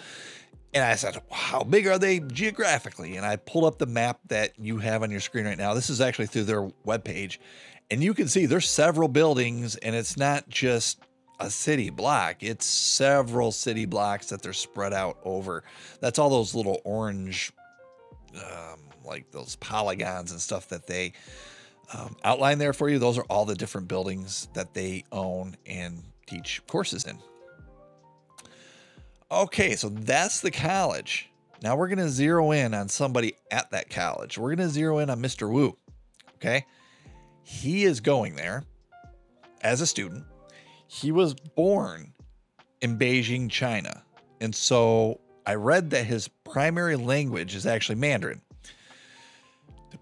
And 0.74 0.84
I 0.84 0.96
said, 0.96 1.22
how 1.32 1.64
big 1.64 1.88
are 1.88 1.98
they 1.98 2.20
geographically? 2.20 3.16
And 3.18 3.26
I 3.26 3.38
pulled 3.38 3.66
up 3.66 3.78
the 3.78 3.86
map 3.86 4.20
that 4.28 4.58
you 4.60 4.78
have 4.78 5.04
on 5.04 5.12
your 5.12 5.20
screen 5.20 5.46
right 5.46 5.58
now. 5.58 5.74
This 5.74 5.90
is 5.90 6.02
actually 6.02 6.28
through 6.28 6.44
their 6.44 6.64
webpage. 6.86 7.38
And 7.90 8.04
you 8.04 8.14
can 8.14 8.28
see 8.28 8.46
there's 8.46 8.70
several 8.70 9.08
buildings, 9.08 9.76
and 9.78 9.96
it's 9.96 10.18
not 10.18 10.50
just 10.50 11.00
a 11.40 11.50
city 11.50 11.90
block, 11.90 12.42
it's 12.42 12.66
several 12.66 13.52
city 13.52 13.86
blocks 13.86 14.28
that 14.30 14.42
they're 14.42 14.54
spread 14.54 14.94
out 14.94 15.20
over. 15.24 15.64
That's 16.02 16.20
all 16.20 16.30
those 16.30 16.54
little 16.54 16.82
orange 16.84 17.54
um, 18.36 18.80
like 19.06 19.32
those 19.32 19.56
polygons 19.58 20.32
and 20.32 20.42
stuff 20.42 20.68
that 20.70 20.86
they 20.86 21.14
um, 21.94 22.16
outline 22.24 22.58
there 22.58 22.74
for 22.74 22.90
you. 22.90 23.00
Those 23.00 23.18
are 23.18 23.26
all 23.30 23.46
the 23.46 23.56
different 23.56 23.88
buildings 23.88 24.48
that 24.54 24.74
they 24.74 25.04
own 25.12 25.56
and 25.66 26.04
teach 26.26 26.62
courses 26.68 27.06
in. 27.06 27.18
Okay, 29.32 29.76
so 29.76 29.90
that's 29.90 30.42
the 30.42 30.52
college. 30.52 31.30
Now 31.62 31.76
we're 31.76 31.88
going 31.88 31.98
to 32.00 32.10
zero 32.10 32.52
in 32.52 32.74
on 32.74 32.88
somebody 32.88 33.34
at 33.52 33.72
that 33.72 33.90
college. 33.90 34.38
We're 34.38 34.56
going 34.56 34.68
to 34.68 34.74
zero 34.74 35.00
in 35.00 35.10
on 35.10 35.22
Mr. 35.22 35.52
Wu. 35.52 35.76
Okay. 36.36 36.66
He 37.44 37.84
is 37.84 38.00
going 38.00 38.36
there 38.36 38.64
as 39.62 39.82
a 39.82 39.88
student. 39.88 40.26
He 40.88 41.12
was 41.12 41.34
born 41.34 42.14
in 42.82 43.00
Beijing, 43.00 43.50
China. 43.50 44.04
And 44.40 44.54
so 44.54 45.20
I 45.46 45.56
read 45.56 45.90
that 45.92 46.06
his 46.06 46.28
primary 46.28 46.96
language 46.96 47.56
is 47.56 47.66
actually 47.66 47.96
Mandarin. 47.96 48.42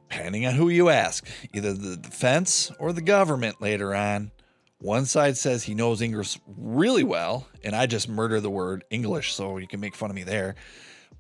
Depending 0.10 0.46
on 0.46 0.54
who 0.54 0.70
you 0.70 0.90
ask, 0.90 1.26
either 1.54 1.74
the 1.74 1.98
defense 1.98 2.72
or 2.80 2.94
the 2.94 3.02
government 3.02 3.62
later 3.62 3.96
on, 3.96 4.32
one 4.80 5.06
side 5.06 5.38
says 5.38 5.64
he 5.64 5.74
knows 5.74 6.02
English 6.02 6.40
really 6.46 7.04
well, 7.04 7.48
and 7.64 7.76
I 7.76 7.86
just 7.86 8.08
murder 8.08 8.40
the 8.40 8.50
word 8.50 8.84
English 8.90 9.34
so 9.34 9.58
you 9.58 9.68
can 9.68 9.80
make 9.80 9.96
fun 9.96 10.10
of 10.10 10.16
me 10.16 10.24
there. 10.24 10.56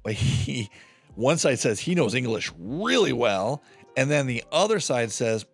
But 0.03 0.13
he, 0.13 0.69
one 1.15 1.37
side 1.37 1.59
says 1.59 1.79
he 1.79 1.95
knows 1.95 2.13
English 2.13 2.51
really 2.59 3.13
well, 3.13 3.63
and 3.97 4.11
then 4.11 4.27
the 4.27 4.43
other 4.51 4.79
side 4.79 5.11
says 5.11 5.45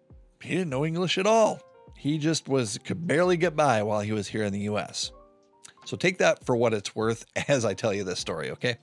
he 0.42 0.50
didn't 0.50 0.70
know 0.70 0.86
English 0.86 1.18
at 1.18 1.28
all. 1.28 1.62
He 1.96 2.18
just 2.18 2.50
was 2.50 2.80
could 2.80 3.08
barely 3.08 3.38
get 3.38 3.56
by 3.56 3.84
while 3.84 4.02
he 4.02 4.12
was 4.12 4.28
here 4.28 4.44
in 4.44 4.52
the 4.52 4.62
US. 4.62 5.12
So 5.86 5.96
take 5.96 6.18
that 6.18 6.44
for 6.46 6.56
what 6.56 6.74
it's 6.74 6.96
worth 6.96 7.26
as 7.48 7.64
I 7.64 7.76
tell 7.76 7.94
you 7.94 8.04
this 8.04 8.20
story, 8.20 8.52
okay? 8.52 8.78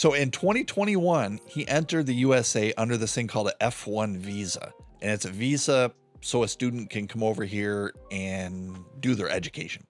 So 0.00 0.14
in 0.14 0.30
2021, 0.30 1.40
he 1.44 1.68
entered 1.68 2.06
the 2.06 2.14
USA 2.14 2.72
under 2.78 2.96
this 2.96 3.14
thing 3.14 3.26
called 3.26 3.48
a 3.48 3.66
F1 3.66 4.16
visa. 4.16 4.72
And 5.02 5.10
it's 5.10 5.26
a 5.26 5.30
visa 5.30 5.92
so 6.22 6.42
a 6.42 6.48
student 6.48 6.88
can 6.88 7.06
come 7.06 7.22
over 7.22 7.44
here 7.44 7.92
and 8.10 8.82
do 9.00 9.14
their 9.14 9.28
education. 9.28 9.86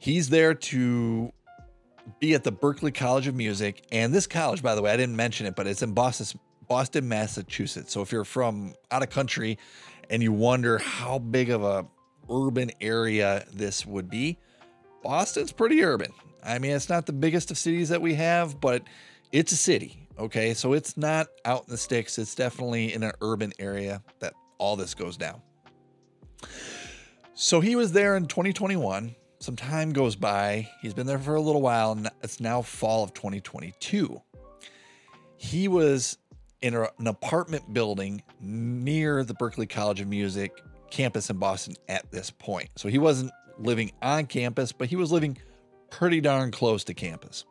He's 0.00 0.30
there 0.30 0.54
to 0.54 1.32
be 2.18 2.34
at 2.34 2.42
the 2.42 2.50
Berklee 2.50 2.92
College 2.92 3.28
of 3.28 3.36
Music. 3.36 3.86
And 3.92 4.12
this 4.12 4.26
college, 4.26 4.64
by 4.64 4.74
the 4.74 4.82
way, 4.82 4.90
I 4.90 4.96
didn't 4.96 5.14
mention 5.14 5.46
it, 5.46 5.54
but 5.54 5.68
it's 5.68 5.82
in 5.82 5.92
Boston, 5.92 6.40
Boston, 6.66 7.08
Massachusetts. 7.08 7.92
So 7.92 8.02
if 8.02 8.10
you're 8.10 8.24
from 8.24 8.74
out 8.90 9.04
of 9.04 9.10
country 9.10 9.58
and 10.10 10.24
you 10.24 10.32
wonder 10.32 10.78
how 10.78 11.20
big 11.20 11.50
of 11.50 11.62
a 11.62 11.86
urban 12.28 12.72
area 12.80 13.44
this 13.52 13.86
would 13.86 14.10
be, 14.10 14.38
Boston's 15.04 15.52
pretty 15.52 15.84
urban. 15.84 16.12
I 16.44 16.58
mean, 16.58 16.72
it's 16.72 16.88
not 16.88 17.06
the 17.06 17.12
biggest 17.12 17.50
of 17.50 17.58
cities 17.58 17.88
that 17.90 18.02
we 18.02 18.14
have, 18.14 18.60
but 18.60 18.82
it's 19.32 19.52
a 19.52 19.56
city. 19.56 20.06
Okay. 20.18 20.54
So 20.54 20.72
it's 20.72 20.96
not 20.96 21.28
out 21.44 21.64
in 21.66 21.70
the 21.70 21.78
sticks. 21.78 22.18
It's 22.18 22.34
definitely 22.34 22.92
in 22.92 23.02
an 23.02 23.12
urban 23.20 23.52
area 23.58 24.02
that 24.20 24.34
all 24.58 24.76
this 24.76 24.94
goes 24.94 25.16
down. 25.16 25.40
So 27.34 27.60
he 27.60 27.76
was 27.76 27.92
there 27.92 28.16
in 28.16 28.26
2021. 28.26 29.14
Some 29.38 29.56
time 29.56 29.92
goes 29.92 30.16
by. 30.16 30.68
He's 30.82 30.92
been 30.92 31.06
there 31.06 31.18
for 31.18 31.34
a 31.34 31.40
little 31.40 31.62
while, 31.62 31.92
and 31.92 32.10
it's 32.22 32.40
now 32.40 32.60
fall 32.60 33.02
of 33.02 33.14
2022. 33.14 34.20
He 35.38 35.68
was 35.68 36.18
in 36.60 36.74
an 36.74 37.06
apartment 37.06 37.72
building 37.72 38.22
near 38.40 39.24
the 39.24 39.34
Berklee 39.34 39.68
College 39.68 40.02
of 40.02 40.08
Music 40.08 40.52
campus 40.90 41.30
in 41.30 41.38
Boston 41.38 41.74
at 41.88 42.10
this 42.10 42.30
point. 42.30 42.68
So 42.76 42.88
he 42.88 42.98
wasn't 42.98 43.32
living 43.58 43.92
on 44.02 44.26
campus, 44.26 44.72
but 44.72 44.88
he 44.88 44.96
was 44.96 45.10
living 45.10 45.38
pretty 45.90 46.20
darn 46.20 46.50
close 46.50 46.84
to 46.84 46.94
campus. 46.94 47.44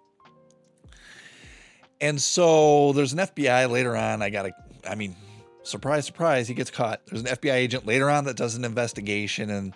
And 2.01 2.21
so 2.21 2.93
there's 2.93 3.13
an 3.13 3.19
FBI 3.19 3.69
later 3.69 3.95
on. 3.95 4.21
I 4.21 4.29
got 4.29 4.43
to, 4.43 4.53
I 4.89 4.95
mean, 4.95 5.15
surprise, 5.63 6.05
surprise, 6.05 6.47
he 6.47 6.53
gets 6.53 6.71
caught. 6.71 7.05
There's 7.05 7.21
an 7.21 7.27
FBI 7.27 7.53
agent 7.53 7.85
later 7.85 8.09
on 8.09 8.25
that 8.25 8.37
does 8.37 8.55
an 8.55 8.63
investigation, 8.63 9.49
and 9.49 9.75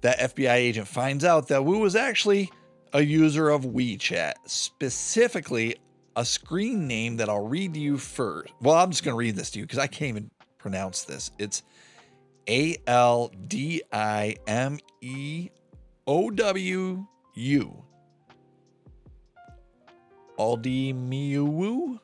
that 0.00 0.18
FBI 0.18 0.54
agent 0.54 0.88
finds 0.88 1.24
out 1.24 1.48
that 1.48 1.64
Wu 1.64 1.78
was 1.78 1.94
actually 1.96 2.50
a 2.92 3.02
user 3.02 3.48
of 3.48 3.62
WeChat, 3.62 4.34
specifically 4.46 5.76
a 6.16 6.24
screen 6.24 6.86
name 6.86 7.16
that 7.16 7.28
I'll 7.28 7.46
read 7.46 7.74
to 7.74 7.80
you 7.80 7.96
first. 7.96 8.52
Well, 8.60 8.76
I'm 8.76 8.90
just 8.90 9.04
going 9.04 9.14
to 9.14 9.18
read 9.18 9.36
this 9.36 9.50
to 9.52 9.60
you 9.60 9.64
because 9.64 9.78
I 9.78 9.86
can't 9.86 10.08
even 10.10 10.30
pronounce 10.58 11.04
this. 11.04 11.30
It's 11.38 11.62
A 12.48 12.76
L 12.86 13.30
D 13.48 13.82
I 13.92 14.36
M 14.46 14.78
E 15.00 15.50
O 16.06 16.30
W 16.30 17.06
U. 17.34 17.84
Aldi 20.42 20.92
Miu 20.92 22.00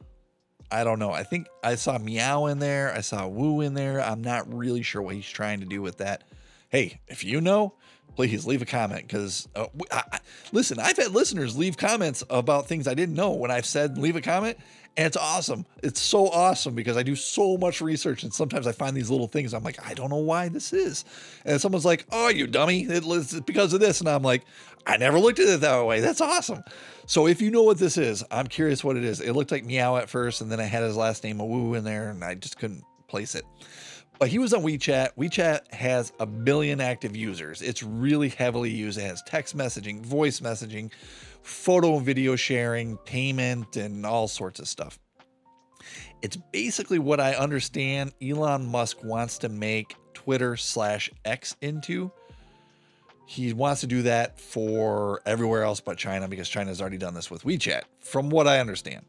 I 0.71 0.85
don't 0.85 0.99
know. 0.99 1.11
I 1.11 1.25
think 1.25 1.49
I 1.65 1.75
saw 1.75 1.99
meow 1.99 2.47
in 2.47 2.59
there. 2.59 2.93
I 2.95 3.01
saw 3.01 3.27
woo 3.27 3.63
in 3.63 3.75
there. 3.75 4.01
I'm 4.01 4.23
not 4.23 4.53
really 4.53 4.83
sure 4.83 5.01
what 5.01 5.15
he's 5.15 5.29
trying 5.29 5.61
to 5.61 5.67
do 5.67 5.81
with 5.83 5.99
that. 5.99 6.25
Hey, 6.69 7.01
if 7.09 7.25
you 7.25 7.41
know, 7.41 7.75
please 8.15 8.47
leave 8.47 8.61
a 8.61 8.67
comment 8.67 9.09
because 9.09 9.49
uh, 9.57 9.67
listen, 10.53 10.79
I've 10.79 10.99
had 10.99 11.13
listeners 11.13 11.57
leave 11.57 11.79
comments 11.79 12.23
about 12.29 12.69
things 12.69 12.87
I 12.87 12.95
didn't 12.95 13.15
know 13.15 13.33
when 13.33 13.51
I've 13.51 13.65
said 13.65 13.97
leave 13.97 14.15
a 14.15 14.21
comment, 14.21 14.59
and 14.99 15.07
it's 15.07 15.17
awesome. 15.17 15.65
It's 15.83 16.01
so 16.01 16.29
awesome 16.29 16.75
because 16.75 16.97
I 16.97 17.05
do 17.05 17.15
so 17.15 17.57
much 17.57 17.81
research 17.81 18.25
and 18.25 18.35
sometimes 18.35 18.67
I 18.67 18.73
find 18.73 18.97
these 18.97 19.11
little 19.11 19.29
things. 19.29 19.55
I'm 19.55 19.63
like, 19.63 19.79
I 19.87 19.95
don't 19.95 20.11
know 20.11 20.17
why 20.17 20.49
this 20.49 20.73
is. 20.73 21.05
And 21.45 21.61
someone's 21.61 21.85
like, 21.85 22.05
oh, 22.11 22.29
you 22.29 22.49
dummy. 22.49 22.83
It's 22.83 23.39
because 23.41 23.73
of 23.73 23.79
this. 23.79 24.01
And 24.01 24.09
I'm 24.09 24.25
like, 24.25 24.45
I 24.89 24.97
never 24.97 25.21
looked 25.21 25.39
at 25.39 25.49
it 25.49 25.61
that 25.61 25.85
way. 25.85 26.01
That's 26.01 26.23
awesome. 26.23 26.65
So 27.07 27.27
if 27.27 27.43
you 27.43 27.51
know 27.51 27.63
what 27.63 27.79
this 27.79 27.99
is, 27.99 28.25
I'm 28.31 28.47
curious 28.47 28.83
what 28.83 28.97
it 28.97 29.05
is. 29.05 29.21
It 29.21 29.35
looked 29.35 29.53
like 29.53 29.65
meow 29.65 29.97
at 29.97 30.09
first, 30.09 30.41
and 30.41 30.51
then 30.51 30.61
I 30.61 30.65
had 30.65 30.83
his 30.83 30.97
last 30.97 31.23
name, 31.23 31.39
Woo, 31.39 31.75
in 31.75 31.85
there, 31.85 32.09
and 32.09 32.25
I 32.25 32.35
just 32.35 32.59
couldn't 32.59 32.83
place 33.07 33.35
it. 33.35 33.45
But 34.19 34.29
he 34.29 34.39
was 34.39 34.55
on 34.55 34.63
WeChat. 34.63 35.11
WeChat 35.17 35.73
has 35.75 36.13
a 36.19 36.27
billion 36.27 36.81
active 36.81 37.15
users. 37.15 37.61
It's 37.61 37.83
really 37.83 38.31
heavily 38.31 38.71
used. 38.71 38.99
It 38.99 39.03
has 39.03 39.23
text 39.23 39.57
messaging, 39.57 40.05
voice 40.05 40.41
messaging, 40.41 40.91
photo 41.43 41.99
and 41.99 42.07
video 42.07 42.35
sharing, 42.35 42.97
payment, 42.99 43.77
and 43.77 44.05
all 44.05 44.27
sorts 44.27 44.59
of 44.59 44.67
stuff. 44.67 44.99
It's 46.23 46.37
basically 46.37 46.99
what 46.99 47.21
I 47.21 47.35
understand 47.35 48.13
Elon 48.23 48.67
Musk 48.67 49.05
wants 49.05 49.39
to 49.39 49.49
make 49.49 49.95
Twitter 50.15 50.57
slash 50.57 51.11
X 51.25 51.57
into. 51.61 52.11
He 53.31 53.53
wants 53.53 53.83
to 53.83 53.87
do 53.87 54.01
that 54.03 54.41
for 54.41 55.21
everywhere 55.27 55.63
else 55.63 55.81
but 55.81 55.99
China 55.99 56.29
because 56.29 56.49
China's 56.49 56.81
already 56.81 56.97
done 56.97 57.13
this 57.13 57.31
with 57.31 57.43
WeChat, 57.43 57.83
from 58.01 58.31
what 58.31 58.49
I 58.49 58.59
understand. 58.59 59.05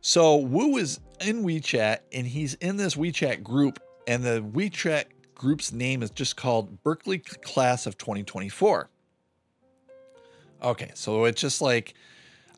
So 0.00 0.36
Wu 0.36 0.78
is 0.78 0.98
in 1.20 1.44
WeChat 1.44 1.98
and 2.10 2.26
he's 2.26 2.54
in 2.54 2.78
this 2.78 2.94
WeChat 2.94 3.42
group, 3.42 3.80
and 4.06 4.24
the 4.24 4.40
WeChat 4.40 5.04
group's 5.34 5.72
name 5.72 6.02
is 6.02 6.08
just 6.08 6.38
called 6.38 6.82
Berklee 6.82 7.22
Class 7.42 7.84
of 7.84 7.98
2024. 7.98 8.88
Okay, 10.62 10.90
so 10.94 11.26
it's 11.26 11.42
just 11.42 11.60
like 11.60 11.92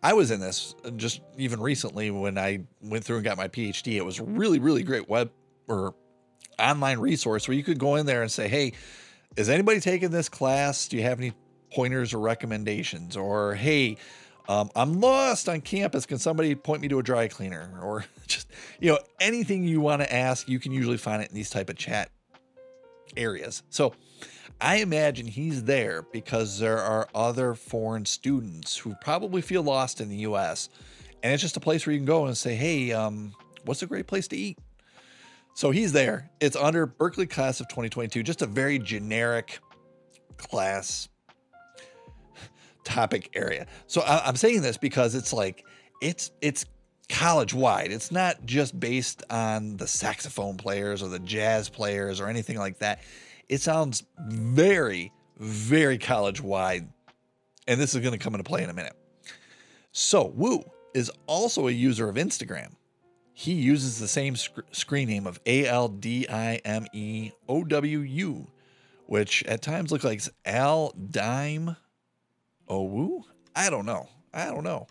I 0.04 0.12
was 0.12 0.30
in 0.30 0.38
this 0.38 0.76
just 0.94 1.20
even 1.36 1.60
recently 1.60 2.12
when 2.12 2.38
I 2.38 2.60
went 2.80 3.02
through 3.02 3.16
and 3.16 3.24
got 3.24 3.36
my 3.36 3.48
PhD. 3.48 3.94
It 3.94 4.04
was 4.04 4.20
really, 4.20 4.60
really 4.60 4.84
great 4.84 5.08
web 5.08 5.32
or 5.66 5.96
online 6.60 7.00
resource 7.00 7.48
where 7.48 7.56
you 7.56 7.64
could 7.64 7.80
go 7.80 7.96
in 7.96 8.06
there 8.06 8.22
and 8.22 8.30
say, 8.30 8.46
Hey, 8.46 8.74
is 9.36 9.48
anybody 9.48 9.80
taking 9.80 10.10
this 10.10 10.28
class? 10.28 10.88
Do 10.88 10.96
you 10.96 11.02
have 11.02 11.18
any 11.18 11.32
pointers 11.72 12.12
or 12.12 12.18
recommendations? 12.18 13.16
Or, 13.16 13.54
Hey, 13.54 13.96
um, 14.48 14.70
I'm 14.74 15.00
lost 15.00 15.48
on 15.48 15.60
campus. 15.60 16.06
Can 16.06 16.18
somebody 16.18 16.54
point 16.54 16.82
me 16.82 16.88
to 16.88 16.98
a 16.98 17.02
dry 17.02 17.28
cleaner? 17.28 17.78
Or 17.82 18.04
just, 18.26 18.48
you 18.80 18.90
know, 18.90 18.98
anything 19.20 19.64
you 19.64 19.80
want 19.80 20.02
to 20.02 20.12
ask, 20.12 20.48
you 20.48 20.58
can 20.58 20.72
usually 20.72 20.96
find 20.96 21.22
it 21.22 21.28
in 21.28 21.34
these 21.34 21.50
type 21.50 21.70
of 21.70 21.76
chat 21.76 22.10
areas. 23.16 23.62
So 23.70 23.94
I 24.60 24.76
imagine 24.76 25.26
he's 25.26 25.64
there 25.64 26.02
because 26.12 26.58
there 26.58 26.78
are 26.78 27.08
other 27.14 27.54
foreign 27.54 28.06
students 28.06 28.76
who 28.76 28.94
probably 29.00 29.40
feel 29.40 29.62
lost 29.62 30.00
in 30.00 30.08
the 30.08 30.18
US. 30.18 30.68
And 31.22 31.32
it's 31.32 31.42
just 31.42 31.56
a 31.56 31.60
place 31.60 31.86
where 31.86 31.92
you 31.92 31.98
can 31.98 32.06
go 32.06 32.26
and 32.26 32.36
say, 32.36 32.54
hey, 32.54 32.92
um, 32.92 33.34
what's 33.64 33.82
a 33.82 33.86
great 33.86 34.06
place 34.06 34.26
to 34.28 34.36
eat? 34.36 34.58
So 35.60 35.72
he's 35.72 35.92
there. 35.92 36.30
It's 36.40 36.56
under 36.56 36.86
Berklee 36.86 37.28
class 37.28 37.60
of 37.60 37.68
2022, 37.68 38.22
just 38.22 38.40
a 38.40 38.46
very 38.46 38.78
generic 38.78 39.58
class 40.38 41.10
topic 42.82 43.28
area. 43.34 43.66
So 43.86 44.00
I, 44.00 44.26
am 44.26 44.36
saying 44.36 44.62
this 44.62 44.78
because 44.78 45.14
it's 45.14 45.34
like 45.34 45.66
it's 46.00 46.30
it's 46.40 46.64
college 47.10 47.52
wide. 47.52 47.92
It's 47.92 48.10
not 48.10 48.46
just 48.46 48.80
based 48.80 49.22
on 49.28 49.76
the 49.76 49.86
saxophone 49.86 50.56
players 50.56 51.02
or 51.02 51.10
the 51.10 51.18
jazz 51.18 51.68
players 51.68 52.22
or 52.22 52.28
anything 52.28 52.56
like 52.56 52.78
that. 52.78 53.02
It 53.50 53.60
sounds 53.60 54.02
very, 54.18 55.12
very 55.36 55.98
college 55.98 56.40
wide. 56.40 56.88
And 57.68 57.78
this 57.78 57.94
is 57.94 58.00
going 58.00 58.18
to 58.18 58.18
come 58.18 58.32
into 58.32 58.44
play 58.44 58.62
in 58.62 58.70
a 58.70 58.74
minute. 58.74 58.96
So, 59.92 60.24
Wu 60.24 60.64
is 60.94 61.12
also 61.26 61.68
a 61.68 61.70
user 61.70 62.08
of 62.08 62.16
Instagram. 62.16 62.76
He 63.40 63.54
uses 63.54 63.98
the 63.98 64.06
same 64.06 64.36
sc- 64.36 64.60
screen 64.70 65.08
name 65.08 65.26
of 65.26 65.40
A 65.46 65.66
L 65.66 65.88
D 65.88 66.26
I 66.28 66.56
M 66.56 66.84
E 66.92 67.30
O 67.48 67.64
W 67.64 68.00
U, 68.00 68.46
which 69.06 69.42
at 69.44 69.62
times 69.62 69.90
looks 69.90 70.04
like 70.04 70.20
Al 70.44 70.92
Dime 71.10 71.74
Owu. 72.68 73.22
I 73.56 73.70
don't 73.70 73.86
know. 73.86 74.10
I 74.34 74.44
don't 74.44 74.62
know. 74.62 74.88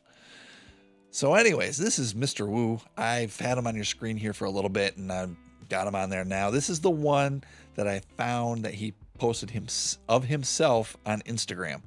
So, 1.11 1.35
anyways, 1.35 1.77
this 1.77 1.99
is 1.99 2.15
Mr. 2.15 2.47
Wu. 2.47 2.81
I've 2.97 3.39
had 3.39 3.59
him 3.59 3.67
on 3.67 3.75
your 3.75 3.85
screen 3.85 4.17
here 4.17 4.33
for 4.33 4.45
a 4.45 4.49
little 4.51 4.71
bit 4.71 4.97
and 4.97 5.11
I've 5.11 5.35
got 5.69 5.85
him 5.85 5.93
on 5.93 6.09
there 6.09 6.25
now. 6.25 6.49
This 6.49 6.71
is 6.71 6.79
the 6.79 6.89
one 6.89 7.43
that 7.75 7.87
I 7.87 8.01
found 8.17 8.65
that 8.65 8.73
he 8.73 8.95
posted 9.19 9.51
him 9.51 9.67
of 10.07 10.23
himself 10.23 10.97
on 11.05 11.21
Instagram. 11.21 11.83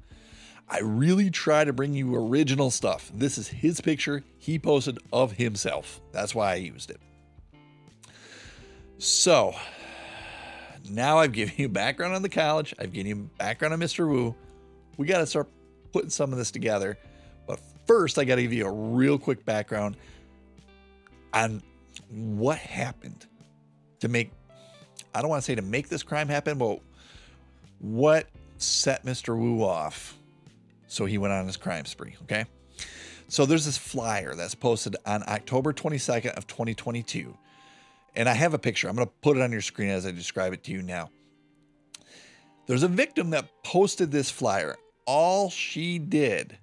I 0.69 0.79
really 0.79 1.29
try 1.29 1.63
to 1.63 1.73
bring 1.73 1.93
you 1.93 2.15
original 2.15 2.71
stuff. 2.71 3.11
This 3.13 3.37
is 3.37 3.47
his 3.47 3.81
picture 3.81 4.23
he 4.37 4.57
posted 4.57 4.97
of 5.11 5.33
himself. 5.33 6.01
That's 6.11 6.33
why 6.33 6.53
I 6.53 6.55
used 6.55 6.89
it. 6.89 6.99
So 8.97 9.53
now 10.89 11.19
I've 11.19 11.31
given 11.31 11.53
you 11.57 11.69
background 11.69 12.15
on 12.15 12.21
the 12.21 12.29
college, 12.29 12.73
I've 12.79 12.93
given 12.93 13.07
you 13.07 13.29
background 13.37 13.73
on 13.73 13.79
Mr. 13.79 14.07
Wu. 14.09 14.35
We 14.97 15.07
got 15.07 15.19
to 15.19 15.25
start 15.25 15.47
putting 15.91 16.09
some 16.09 16.31
of 16.31 16.37
this 16.37 16.51
together. 16.51 16.97
But 17.47 17.59
first, 17.85 18.17
I 18.17 18.23
got 18.23 18.35
to 18.35 18.41
give 18.41 18.53
you 18.53 18.65
a 18.65 18.71
real 18.71 19.17
quick 19.17 19.45
background 19.45 19.97
on 21.33 21.61
what 22.09 22.57
happened 22.57 23.25
to 23.99 24.07
make, 24.07 24.31
I 25.13 25.21
don't 25.21 25.29
want 25.29 25.41
to 25.41 25.45
say 25.45 25.55
to 25.55 25.61
make 25.61 25.89
this 25.89 26.03
crime 26.03 26.27
happen, 26.27 26.57
but 26.57 26.79
what 27.79 28.27
set 28.57 29.05
Mr. 29.05 29.37
Wu 29.37 29.63
off 29.63 30.17
so 30.93 31.05
he 31.05 31.17
went 31.17 31.33
on 31.33 31.47
his 31.47 31.57
crime 31.57 31.85
spree, 31.85 32.15
okay? 32.23 32.45
So 33.27 33.45
there's 33.45 33.65
this 33.65 33.77
flyer 33.77 34.35
that's 34.35 34.55
posted 34.55 34.95
on 35.05 35.23
October 35.27 35.73
22nd 35.73 36.37
of 36.37 36.45
2022. 36.45 37.35
And 38.15 38.29
I 38.29 38.33
have 38.33 38.53
a 38.53 38.59
picture. 38.59 38.87
I'm 38.87 38.95
going 38.95 39.07
to 39.07 39.13
put 39.21 39.37
it 39.37 39.41
on 39.41 39.51
your 39.51 39.61
screen 39.61 39.89
as 39.89 40.05
I 40.05 40.11
describe 40.11 40.53
it 40.53 40.63
to 40.65 40.71
you 40.71 40.83
now. 40.83 41.09
There's 42.67 42.83
a 42.83 42.87
victim 42.87 43.31
that 43.31 43.49
posted 43.63 44.11
this 44.11 44.29
flyer. 44.29 44.75
All 45.05 45.49
she 45.49 45.97
did 45.97 46.57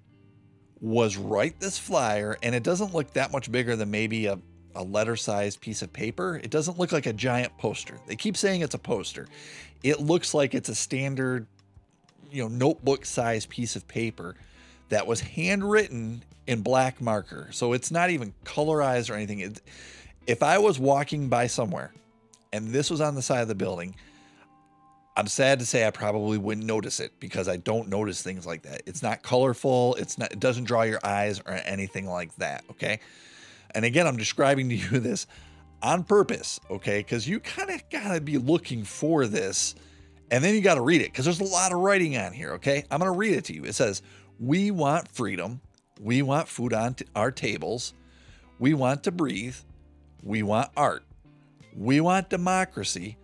was 0.79 1.17
write 1.17 1.59
this 1.59 1.77
flyer, 1.77 2.37
and 2.41 2.55
it 2.55 2.63
doesn't 2.63 2.93
look 2.93 3.11
that 3.13 3.31
much 3.31 3.51
bigger 3.51 3.75
than 3.75 3.91
maybe 3.91 4.27
a, 4.27 4.39
a 4.73 4.83
letter 4.83 5.15
sized 5.15 5.59
piece 5.59 5.81
of 5.81 5.91
paper. 5.91 6.39
It 6.41 6.49
doesn't 6.49 6.79
look 6.79 6.91
like 6.91 7.05
a 7.05 7.13
giant 7.13 7.55
poster. 7.57 7.99
They 8.07 8.15
keep 8.15 8.37
saying 8.37 8.61
it's 8.61 8.75
a 8.75 8.79
poster. 8.79 9.27
It 9.83 9.99
looks 9.99 10.33
like 10.33 10.55
it's 10.55 10.69
a 10.69 10.75
standard 10.75 11.47
you 12.31 12.41
know 12.41 12.47
notebook 12.47 13.05
size 13.05 13.45
piece 13.45 13.75
of 13.75 13.87
paper 13.87 14.35
that 14.89 15.07
was 15.07 15.21
handwritten 15.21 16.23
in 16.47 16.61
black 16.61 17.01
marker. 17.01 17.47
So 17.51 17.73
it's 17.73 17.91
not 17.91 18.09
even 18.09 18.33
colorized 18.45 19.09
or 19.09 19.13
anything. 19.13 19.39
It, 19.39 19.61
if 20.27 20.43
I 20.43 20.57
was 20.57 20.79
walking 20.79 21.29
by 21.29 21.47
somewhere 21.47 21.93
and 22.51 22.69
this 22.69 22.89
was 22.89 23.01
on 23.01 23.15
the 23.15 23.21
side 23.21 23.41
of 23.41 23.47
the 23.47 23.55
building, 23.55 23.95
I'm 25.15 25.27
sad 25.27 25.59
to 25.59 25.65
say 25.65 25.85
I 25.85 25.91
probably 25.91 26.37
wouldn't 26.37 26.65
notice 26.65 26.99
it 26.99 27.19
because 27.19 27.47
I 27.47 27.57
don't 27.57 27.89
notice 27.89 28.21
things 28.21 28.45
like 28.45 28.63
that. 28.63 28.81
It's 28.85 29.03
not 29.03 29.23
colorful, 29.23 29.95
it's 29.95 30.17
not 30.17 30.31
it 30.31 30.39
doesn't 30.39 30.63
draw 30.63 30.83
your 30.83 30.99
eyes 31.03 31.41
or 31.45 31.53
anything 31.53 32.07
like 32.07 32.33
that, 32.37 32.63
okay? 32.71 32.99
And 33.71 33.85
again, 33.85 34.07
I'm 34.07 34.17
describing 34.17 34.69
to 34.69 34.75
you 34.75 34.87
this 34.99 35.27
on 35.81 36.03
purpose, 36.03 36.59
okay? 36.69 37.03
Cuz 37.03 37.27
you 37.27 37.39
kind 37.39 37.69
of 37.69 37.87
got 37.89 38.13
to 38.13 38.21
be 38.21 38.37
looking 38.37 38.83
for 38.83 39.27
this 39.27 39.75
and 40.31 40.41
then 40.41 40.55
you 40.55 40.61
got 40.61 40.75
to 40.75 40.81
read 40.81 41.01
it 41.01 41.11
because 41.11 41.25
there's 41.25 41.41
a 41.41 41.43
lot 41.43 41.73
of 41.73 41.79
writing 41.79 42.17
on 42.17 42.31
here. 42.31 42.53
Okay. 42.53 42.85
I'm 42.89 42.99
going 42.99 43.11
to 43.11 43.17
read 43.17 43.33
it 43.33 43.45
to 43.45 43.53
you. 43.53 43.65
It 43.65 43.75
says, 43.75 44.01
We 44.39 44.71
want 44.71 45.09
freedom. 45.09 45.59
We 45.99 46.21
want 46.21 46.47
food 46.47 46.73
on 46.73 46.95
our 47.15 47.31
tables. 47.31 47.93
We 48.57 48.73
want 48.73 49.03
to 49.03 49.11
breathe. 49.11 49.57
We 50.23 50.41
want 50.41 50.69
art. 50.77 51.03
We 51.75 51.99
want 51.99 52.29
democracy. 52.29 53.17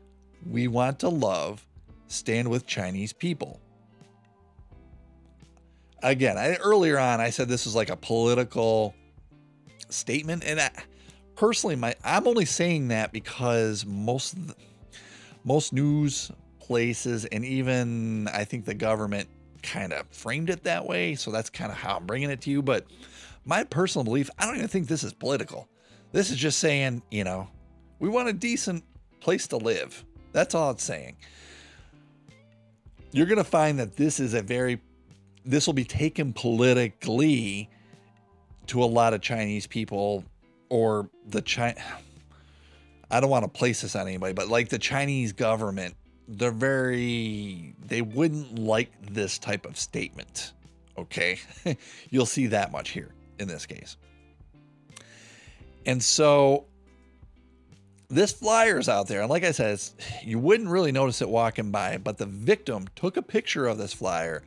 We 0.46 0.68
want 0.68 1.00
to 1.00 1.10
love. 1.10 1.66
Stand 2.08 2.50
with 2.50 2.68
Chinese 2.68 3.14
people. 3.14 3.60
Again, 6.04 6.38
I, 6.38 6.56
earlier 6.58 7.00
on, 7.00 7.20
I 7.20 7.32
said 7.32 7.48
this 7.48 7.66
was 7.66 7.76
like 7.76 7.90
a 7.90 7.96
political 7.96 8.94
statement. 9.90 10.44
And 10.46 10.60
I, 10.60 10.72
personally, 11.36 11.76
my 11.76 11.96
I'm 12.04 12.28
only 12.28 12.46
saying 12.46 12.90
that 12.90 13.12
because 13.12 13.86
most 13.86 14.48
the, 14.48 14.56
most 15.44 15.74
news 15.74 16.32
places, 16.68 17.24
and 17.26 17.46
even 17.46 18.28
I 18.28 18.44
think 18.44 18.66
the 18.66 18.74
government 18.74 19.30
kind 19.64 19.94
of 19.94 20.06
framed 20.12 20.50
it 20.50 20.66
that 20.66 20.86
way. 20.86 21.16
So 21.16 21.32
that's 21.32 21.50
kind 21.50 21.72
of 21.72 21.78
how 21.78 21.96
I'm 21.96 22.06
bringing 22.06 22.30
it 22.30 22.42
to 22.42 22.52
you. 22.52 22.62
But 22.62 22.86
my 23.46 23.64
personal 23.64 24.04
belief, 24.04 24.30
I 24.38 24.46
don't 24.46 24.58
even 24.58 24.68
think 24.68 24.88
this 24.88 25.04
is 25.04 25.14
political. 25.14 25.70
This 26.12 26.30
is 26.30 26.38
just 26.38 26.60
saying, 26.60 27.02
you 27.10 27.24
know, 27.24 27.48
we 28.00 28.10
want 28.10 28.28
a 28.28 28.34
decent 28.34 28.84
place 29.22 29.48
to 29.48 29.58
live. 29.58 30.04
That's 30.34 30.54
all 30.54 30.72
it's 30.72 30.84
saying. 30.84 31.16
You're 33.12 33.26
going 33.26 33.38
to 33.38 33.44
find 33.44 33.80
that 33.80 33.96
this 33.96 34.20
is 34.20 34.34
a 34.34 34.42
very, 34.42 34.82
this 35.46 35.66
will 35.66 35.74
be 35.74 35.86
taken 35.86 36.34
politically 36.34 37.70
to 38.68 38.84
a 38.84 38.86
lot 38.86 39.14
of 39.14 39.22
Chinese 39.22 39.66
people 39.66 40.26
or 40.70 41.10
the 41.26 41.42
China. 41.42 41.82
I 43.10 43.22
don't 43.22 43.30
want 43.30 43.46
to 43.46 43.50
place 43.50 43.82
this 43.82 43.96
on 43.96 44.06
anybody, 44.06 44.34
but 44.34 44.50
like 44.50 44.68
the 44.68 44.78
Chinese 44.78 45.32
government 45.32 45.96
they're 46.28 46.52
very 46.52 47.74
they 47.86 48.02
wouldn't 48.02 48.60
like 48.60 48.92
this 49.02 49.38
type 49.38 49.66
of 49.66 49.78
statement 49.78 50.54
okay? 50.98 51.40
You'll 52.10 52.26
see 52.26 52.48
that 52.48 52.72
much 52.72 52.90
here 52.90 53.10
in 53.40 53.48
this 53.48 53.66
case. 53.66 53.98
And 55.86 56.02
so 56.02 56.66
this 58.10 58.32
flyer's 58.32 58.88
out 58.88 59.06
there 59.10 59.20
and 59.20 59.30
like 59.30 59.44
i 59.44 59.52
said 59.52 59.78
you 60.24 60.40
wouldn't 60.40 60.70
really 60.70 60.94
notice 60.94 61.22
it 61.22 61.28
walking 61.28 61.72
by 61.72 61.98
but 61.98 62.18
the 62.18 62.26
victim 62.26 62.88
took 62.96 63.18
a 63.18 63.22
picture 63.22 63.68
of 63.68 63.78
this 63.78 63.92
flyer 63.92 64.42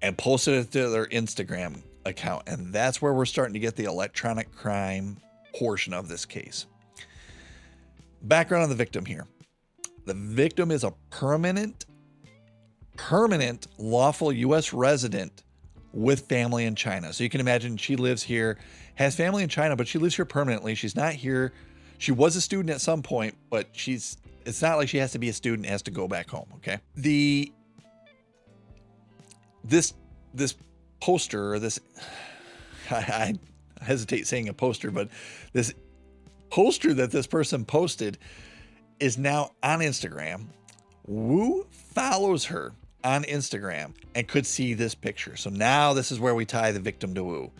and 0.00 0.16
posted 0.16 0.54
it 0.54 0.72
to 0.72 0.88
their 0.88 1.04
instagram 1.08 1.78
account 2.06 2.42
and 2.46 2.72
that's 2.72 3.02
where 3.02 3.12
we're 3.12 3.26
starting 3.26 3.52
to 3.52 3.58
get 3.58 3.76
the 3.76 3.84
electronic 3.84 4.50
crime 4.56 5.18
portion 5.54 5.92
of 5.92 6.08
this 6.08 6.24
case. 6.24 6.66
Background 8.22 8.62
on 8.62 8.68
the 8.68 8.74
victim 8.74 9.04
here 9.04 9.26
the 10.10 10.14
victim 10.14 10.72
is 10.72 10.82
a 10.82 10.92
permanent, 11.10 11.86
permanent 12.96 13.68
lawful 13.78 14.32
U.S. 14.32 14.72
resident 14.72 15.44
with 15.92 16.26
family 16.28 16.64
in 16.64 16.74
China. 16.74 17.12
So 17.12 17.22
you 17.22 17.30
can 17.30 17.40
imagine 17.40 17.76
she 17.76 17.94
lives 17.94 18.24
here, 18.24 18.58
has 18.96 19.14
family 19.14 19.44
in 19.44 19.48
China, 19.48 19.76
but 19.76 19.86
she 19.86 19.98
lives 19.98 20.16
here 20.16 20.24
permanently. 20.24 20.74
She's 20.74 20.96
not 20.96 21.12
here. 21.12 21.52
She 21.98 22.10
was 22.10 22.34
a 22.34 22.40
student 22.40 22.70
at 22.70 22.80
some 22.80 23.04
point, 23.04 23.36
but 23.50 23.68
she's 23.70 24.16
it's 24.44 24.60
not 24.60 24.78
like 24.78 24.88
she 24.88 24.96
has 24.96 25.12
to 25.12 25.20
be 25.20 25.28
a 25.28 25.32
student 25.32 25.68
has 25.68 25.82
to 25.82 25.92
go 25.92 26.08
back 26.08 26.28
home, 26.28 26.48
okay? 26.56 26.78
The 26.96 27.52
this 29.62 29.94
this 30.34 30.56
poster 31.00 31.52
or 31.52 31.60
this 31.60 31.78
I, 32.90 32.96
I 32.96 33.84
hesitate 33.84 34.26
saying 34.26 34.48
a 34.48 34.54
poster, 34.54 34.90
but 34.90 35.08
this 35.52 35.72
poster 36.48 36.94
that 36.94 37.12
this 37.12 37.28
person 37.28 37.64
posted 37.64 38.18
is 39.00 39.18
now 39.18 39.50
on 39.62 39.80
Instagram. 39.80 40.46
Wu 41.06 41.66
follows 41.70 42.44
her 42.46 42.72
on 43.02 43.24
Instagram 43.24 43.94
and 44.14 44.28
could 44.28 44.46
see 44.46 44.74
this 44.74 44.94
picture. 44.94 45.36
So 45.36 45.50
now 45.50 45.92
this 45.94 46.12
is 46.12 46.20
where 46.20 46.34
we 46.34 46.44
tie 46.44 46.72
the 46.72 46.80
victim 46.80 47.14
to 47.14 47.24
Wu. 47.24 47.50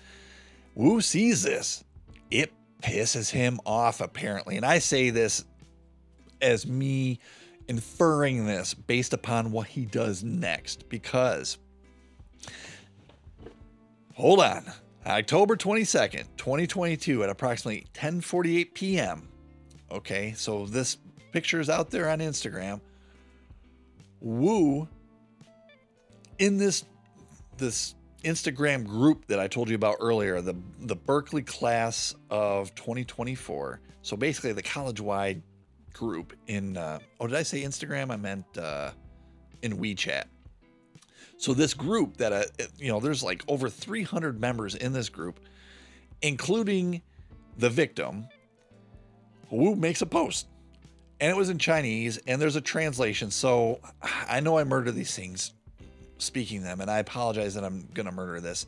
Wu 0.74 1.00
sees 1.00 1.42
this. 1.42 1.82
It 2.30 2.52
pisses 2.82 3.30
him 3.30 3.58
off, 3.66 4.00
apparently. 4.00 4.56
And 4.56 4.64
I 4.64 4.78
say 4.78 5.10
this 5.10 5.44
as 6.40 6.66
me 6.66 7.18
inferring 7.68 8.46
this 8.46 8.74
based 8.74 9.12
upon 9.12 9.52
what 9.52 9.68
he 9.68 9.84
does 9.84 10.24
next 10.24 10.88
because 10.88 11.56
hold 14.14 14.40
on 14.40 14.64
october 15.06 15.56
22nd 15.56 16.24
2022 16.36 17.22
at 17.22 17.30
approximately 17.30 17.86
10:48 17.94 18.74
p.m. 18.74 19.28
okay 19.92 20.34
so 20.36 20.66
this 20.66 20.98
pictures 21.32 21.68
out 21.68 21.90
there 21.90 22.08
on 22.08 22.18
Instagram. 22.18 22.80
Wu 24.20 24.88
in 26.38 26.56
this 26.56 26.84
this 27.56 27.94
Instagram 28.24 28.84
group 28.84 29.26
that 29.26 29.38
I 29.38 29.46
told 29.46 29.68
you 29.68 29.74
about 29.74 29.96
earlier, 30.00 30.40
the 30.40 30.56
the 30.80 30.96
Berklee 30.96 31.46
class 31.46 32.14
of 32.28 32.74
2024. 32.74 33.80
So 34.02 34.16
basically, 34.16 34.52
the 34.52 34.62
college-wide 34.62 35.42
group 35.92 36.34
in. 36.46 36.76
Uh, 36.76 36.98
oh, 37.20 37.26
did 37.26 37.36
I 37.36 37.42
say 37.42 37.62
Instagram? 37.62 38.10
I 38.10 38.16
meant 38.16 38.58
uh, 38.58 38.90
in 39.62 39.78
WeChat. 39.78 40.24
So 41.38 41.54
this 41.54 41.72
group 41.72 42.18
that 42.18 42.32
uh, 42.32 42.44
you 42.78 42.88
know, 42.88 43.00
there's 43.00 43.22
like 43.22 43.42
over 43.48 43.68
300 43.68 44.40
members 44.40 44.74
in 44.74 44.92
this 44.92 45.08
group, 45.08 45.40
including 46.22 47.02
the 47.56 47.70
victim. 47.70 48.26
Wu 49.50 49.74
makes 49.74 50.02
a 50.02 50.06
post 50.06 50.46
and 51.20 51.30
it 51.30 51.36
was 51.36 51.50
in 51.50 51.58
Chinese, 51.58 52.18
and 52.26 52.40
there's 52.40 52.56
a 52.56 52.60
translation. 52.60 53.30
So 53.30 53.80
I 54.02 54.40
know 54.40 54.58
I 54.58 54.64
murder 54.64 54.90
these 54.90 55.14
things 55.14 55.52
speaking 56.18 56.62
them, 56.62 56.80
and 56.80 56.90
I 56.90 56.98
apologize 56.98 57.54
that 57.54 57.64
I'm 57.64 57.88
gonna 57.94 58.12
murder 58.12 58.40
this. 58.40 58.66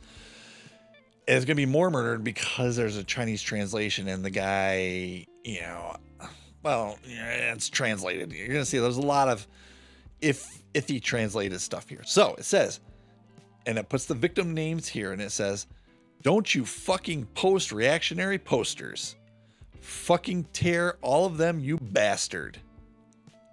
It's 1.27 1.45
gonna 1.45 1.55
be 1.55 1.65
more 1.65 1.89
murdered 1.89 2.23
because 2.23 2.75
there's 2.75 2.97
a 2.97 3.03
Chinese 3.03 3.41
translation, 3.41 4.07
and 4.07 4.23
the 4.23 4.29
guy, 4.29 5.25
you 5.43 5.61
know, 5.61 5.95
well, 6.61 6.97
it's 7.05 7.69
translated. 7.69 8.31
You're 8.31 8.47
gonna 8.47 8.65
see 8.65 8.79
there's 8.79 8.97
a 8.97 9.01
lot 9.01 9.29
of 9.29 9.47
if 10.21 10.61
if 10.73 10.87
he 10.87 10.99
translated 10.99 11.59
stuff 11.61 11.89
here. 11.89 12.03
So 12.05 12.35
it 12.37 12.45
says, 12.45 12.79
and 13.65 13.77
it 13.77 13.89
puts 13.89 14.05
the 14.05 14.15
victim 14.15 14.53
names 14.53 14.87
here, 14.87 15.11
and 15.11 15.21
it 15.21 15.31
says, 15.31 15.67
"Don't 16.21 16.53
you 16.53 16.65
fucking 16.65 17.25
post 17.33 17.71
reactionary 17.71 18.39
posters." 18.39 19.15
Fucking 19.83 20.45
tear 20.53 20.97
all 21.01 21.25
of 21.25 21.37
them, 21.37 21.59
you 21.59 21.77
bastard. 21.77 22.57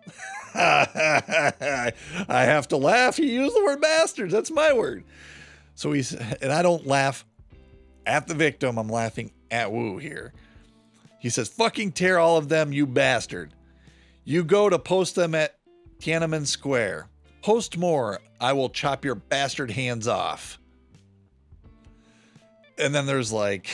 I 0.55 1.93
have 2.29 2.69
to 2.69 2.77
laugh. 2.77 3.17
He 3.17 3.33
used 3.33 3.57
the 3.57 3.65
word 3.65 3.81
bastards. 3.81 4.33
That's 4.33 4.53
my 4.53 4.73
word. 4.73 5.03
So 5.75 5.91
he's, 5.91 6.13
and 6.13 6.53
I 6.53 6.63
don't 6.63 6.87
laugh 6.87 7.25
at 8.07 8.29
the 8.29 8.35
victim, 8.35 8.79
I'm 8.79 8.89
laughing 8.89 9.33
at 9.51 9.73
Wu 9.73 9.99
here. 9.99 10.33
He 11.19 11.31
says, 11.31 11.49
fucking 11.49 11.93
tear 11.93 12.21
all 12.21 12.37
of 12.37 12.49
them, 12.49 12.73
you 12.73 12.87
bastard. 12.87 13.53
You 14.25 14.45
go 14.45 14.71
to 14.71 14.79
post 14.79 15.17
them 15.17 15.35
at 15.35 15.57
Tiananmen 15.99 16.47
Square. 16.47 17.09
Post 17.43 17.77
more, 17.77 18.21
I 18.41 18.53
will 18.53 18.71
chop 18.71 19.05
your 19.05 19.17
bastard 19.17 19.73
hands 19.73 20.07
off. 20.07 20.60
And 22.81 22.95
then 22.95 23.07
there's 23.07 23.33
like 23.33 23.69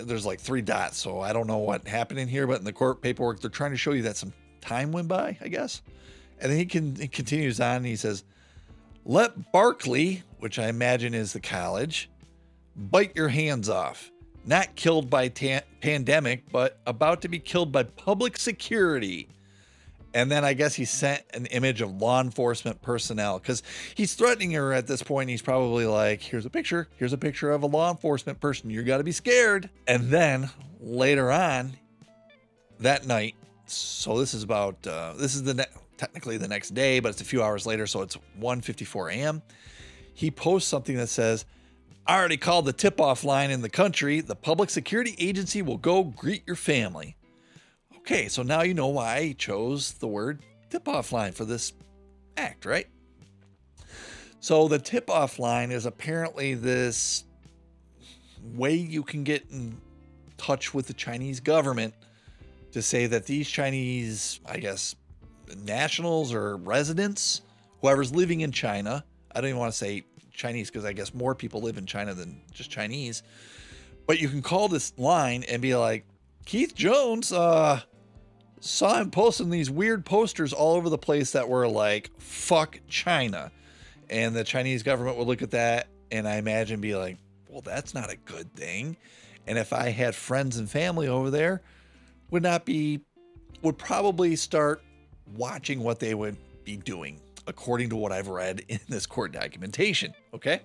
there's 0.00 0.26
like 0.26 0.40
three 0.40 0.62
dots, 0.62 0.98
so 0.98 1.20
I 1.20 1.32
don't 1.32 1.46
know 1.46 1.58
what 1.58 1.86
happened 1.86 2.20
in 2.20 2.28
here, 2.28 2.46
but 2.46 2.58
in 2.58 2.64
the 2.64 2.72
court 2.72 3.00
paperwork, 3.02 3.40
they're 3.40 3.50
trying 3.50 3.72
to 3.72 3.76
show 3.76 3.92
you 3.92 4.02
that 4.02 4.16
some 4.16 4.32
time 4.60 4.92
went 4.92 5.08
by, 5.08 5.36
I 5.40 5.48
guess. 5.48 5.82
And 6.40 6.50
then 6.50 6.58
he 6.58 6.66
can 6.66 6.96
he 6.96 7.08
continues 7.08 7.60
on 7.60 7.76
and 7.76 7.86
he 7.86 7.96
says, 7.96 8.24
Let 9.04 9.52
Barkley, 9.52 10.22
which 10.38 10.58
I 10.58 10.68
imagine 10.68 11.14
is 11.14 11.32
the 11.32 11.40
college, 11.40 12.10
bite 12.76 13.14
your 13.14 13.28
hands 13.28 13.68
off. 13.68 14.10
Not 14.46 14.74
killed 14.76 15.08
by 15.08 15.28
ta- 15.28 15.62
pandemic, 15.80 16.50
but 16.52 16.80
about 16.86 17.22
to 17.22 17.28
be 17.28 17.38
killed 17.38 17.72
by 17.72 17.84
public 17.84 18.36
security. 18.36 19.28
And 20.14 20.30
then 20.30 20.44
I 20.44 20.54
guess 20.54 20.74
he 20.74 20.84
sent 20.84 21.24
an 21.34 21.46
image 21.46 21.80
of 21.80 21.90
law 22.00 22.20
enforcement 22.20 22.80
personnel 22.80 23.40
because 23.40 23.64
he's 23.96 24.14
threatening 24.14 24.52
her 24.52 24.72
at 24.72 24.86
this 24.86 25.02
point. 25.02 25.28
He's 25.28 25.42
probably 25.42 25.86
like, 25.86 26.22
here's 26.22 26.46
a 26.46 26.50
picture. 26.50 26.88
Here's 26.96 27.12
a 27.12 27.18
picture 27.18 27.50
of 27.50 27.64
a 27.64 27.66
law 27.66 27.90
enforcement 27.90 28.38
person. 28.38 28.70
You 28.70 28.84
got 28.84 28.98
to 28.98 29.04
be 29.04 29.12
scared. 29.12 29.70
And 29.88 30.04
then 30.04 30.50
later 30.80 31.32
on 31.32 31.76
that 32.78 33.06
night, 33.08 33.34
so 33.66 34.16
this 34.18 34.34
is 34.34 34.44
about, 34.44 34.86
uh, 34.86 35.14
this 35.14 35.34
is 35.34 35.42
the 35.42 35.54
ne- 35.54 35.64
technically 35.96 36.36
the 36.36 36.48
next 36.48 36.74
day, 36.74 37.00
but 37.00 37.08
it's 37.08 37.20
a 37.20 37.24
few 37.24 37.42
hours 37.42 37.66
later. 37.66 37.86
So 37.88 38.02
it's 38.02 38.16
1.54 38.38 39.14
a.m. 39.14 39.42
He 40.14 40.30
posts 40.30 40.68
something 40.68 40.96
that 40.96 41.08
says, 41.08 41.44
I 42.06 42.16
already 42.16 42.36
called 42.36 42.66
the 42.66 42.72
tip 42.72 43.00
off 43.00 43.24
line 43.24 43.50
in 43.50 43.62
the 43.62 43.70
country. 43.70 44.20
The 44.20 44.36
public 44.36 44.70
security 44.70 45.16
agency 45.18 45.60
will 45.60 45.78
go 45.78 46.04
greet 46.04 46.44
your 46.46 46.56
family. 46.56 47.16
Okay, 48.06 48.28
so 48.28 48.42
now 48.42 48.60
you 48.60 48.74
know 48.74 48.88
why 48.88 49.16
I 49.16 49.32
chose 49.32 49.92
the 49.92 50.06
word 50.06 50.42
tip 50.68 50.88
off 50.88 51.10
line 51.10 51.32
for 51.32 51.46
this 51.46 51.72
act, 52.36 52.66
right? 52.66 52.86
So 54.40 54.68
the 54.68 54.78
tip 54.78 55.08
off 55.08 55.38
line 55.38 55.70
is 55.70 55.86
apparently 55.86 56.52
this 56.52 57.24
way 58.54 58.74
you 58.74 59.02
can 59.04 59.24
get 59.24 59.46
in 59.50 59.78
touch 60.36 60.74
with 60.74 60.86
the 60.86 60.92
Chinese 60.92 61.40
government 61.40 61.94
to 62.72 62.82
say 62.82 63.06
that 63.06 63.24
these 63.24 63.48
Chinese, 63.48 64.38
I 64.44 64.58
guess, 64.58 64.94
nationals 65.64 66.30
or 66.34 66.58
residents, 66.58 67.40
whoever's 67.80 68.14
living 68.14 68.42
in 68.42 68.52
China, 68.52 69.02
I 69.34 69.40
don't 69.40 69.48
even 69.48 69.60
want 69.60 69.72
to 69.72 69.78
say 69.78 70.04
Chinese 70.30 70.70
because 70.70 70.84
I 70.84 70.92
guess 70.92 71.14
more 71.14 71.34
people 71.34 71.62
live 71.62 71.78
in 71.78 71.86
China 71.86 72.12
than 72.12 72.42
just 72.52 72.70
Chinese. 72.70 73.22
But 74.06 74.18
you 74.20 74.28
can 74.28 74.42
call 74.42 74.68
this 74.68 74.92
line 74.98 75.42
and 75.44 75.62
be 75.62 75.74
like, 75.74 76.04
Keith 76.44 76.74
Jones, 76.74 77.32
uh, 77.32 77.80
saw 78.60 78.98
him 78.98 79.10
posting 79.10 79.50
these 79.50 79.70
weird 79.70 80.04
posters 80.04 80.52
all 80.52 80.74
over 80.74 80.88
the 80.88 80.98
place 80.98 81.32
that 81.32 81.48
were 81.48 81.68
like, 81.68 82.10
fuck 82.18 82.80
China. 82.88 83.52
And 84.08 84.34
the 84.34 84.44
Chinese 84.44 84.82
government 84.82 85.16
would 85.18 85.26
look 85.26 85.42
at 85.42 85.50
that 85.52 85.88
and 86.10 86.28
I 86.28 86.36
imagine 86.36 86.80
be 86.80 86.94
like, 86.94 87.18
well, 87.48 87.60
that's 87.60 87.94
not 87.94 88.10
a 88.10 88.16
good 88.16 88.54
thing. 88.54 88.96
And 89.46 89.58
if 89.58 89.72
I 89.72 89.90
had 89.90 90.14
friends 90.14 90.56
and 90.56 90.70
family 90.70 91.08
over 91.08 91.30
there, 91.30 91.62
would 92.30 92.42
not 92.42 92.64
be, 92.64 93.00
would 93.62 93.78
probably 93.78 94.36
start 94.36 94.82
watching 95.36 95.80
what 95.80 96.00
they 96.00 96.14
would 96.14 96.36
be 96.64 96.76
doing, 96.76 97.20
according 97.46 97.90
to 97.90 97.96
what 97.96 98.12
I've 98.12 98.28
read 98.28 98.62
in 98.68 98.80
this 98.88 99.06
court 99.06 99.32
documentation. 99.32 100.14
Okay. 100.32 100.60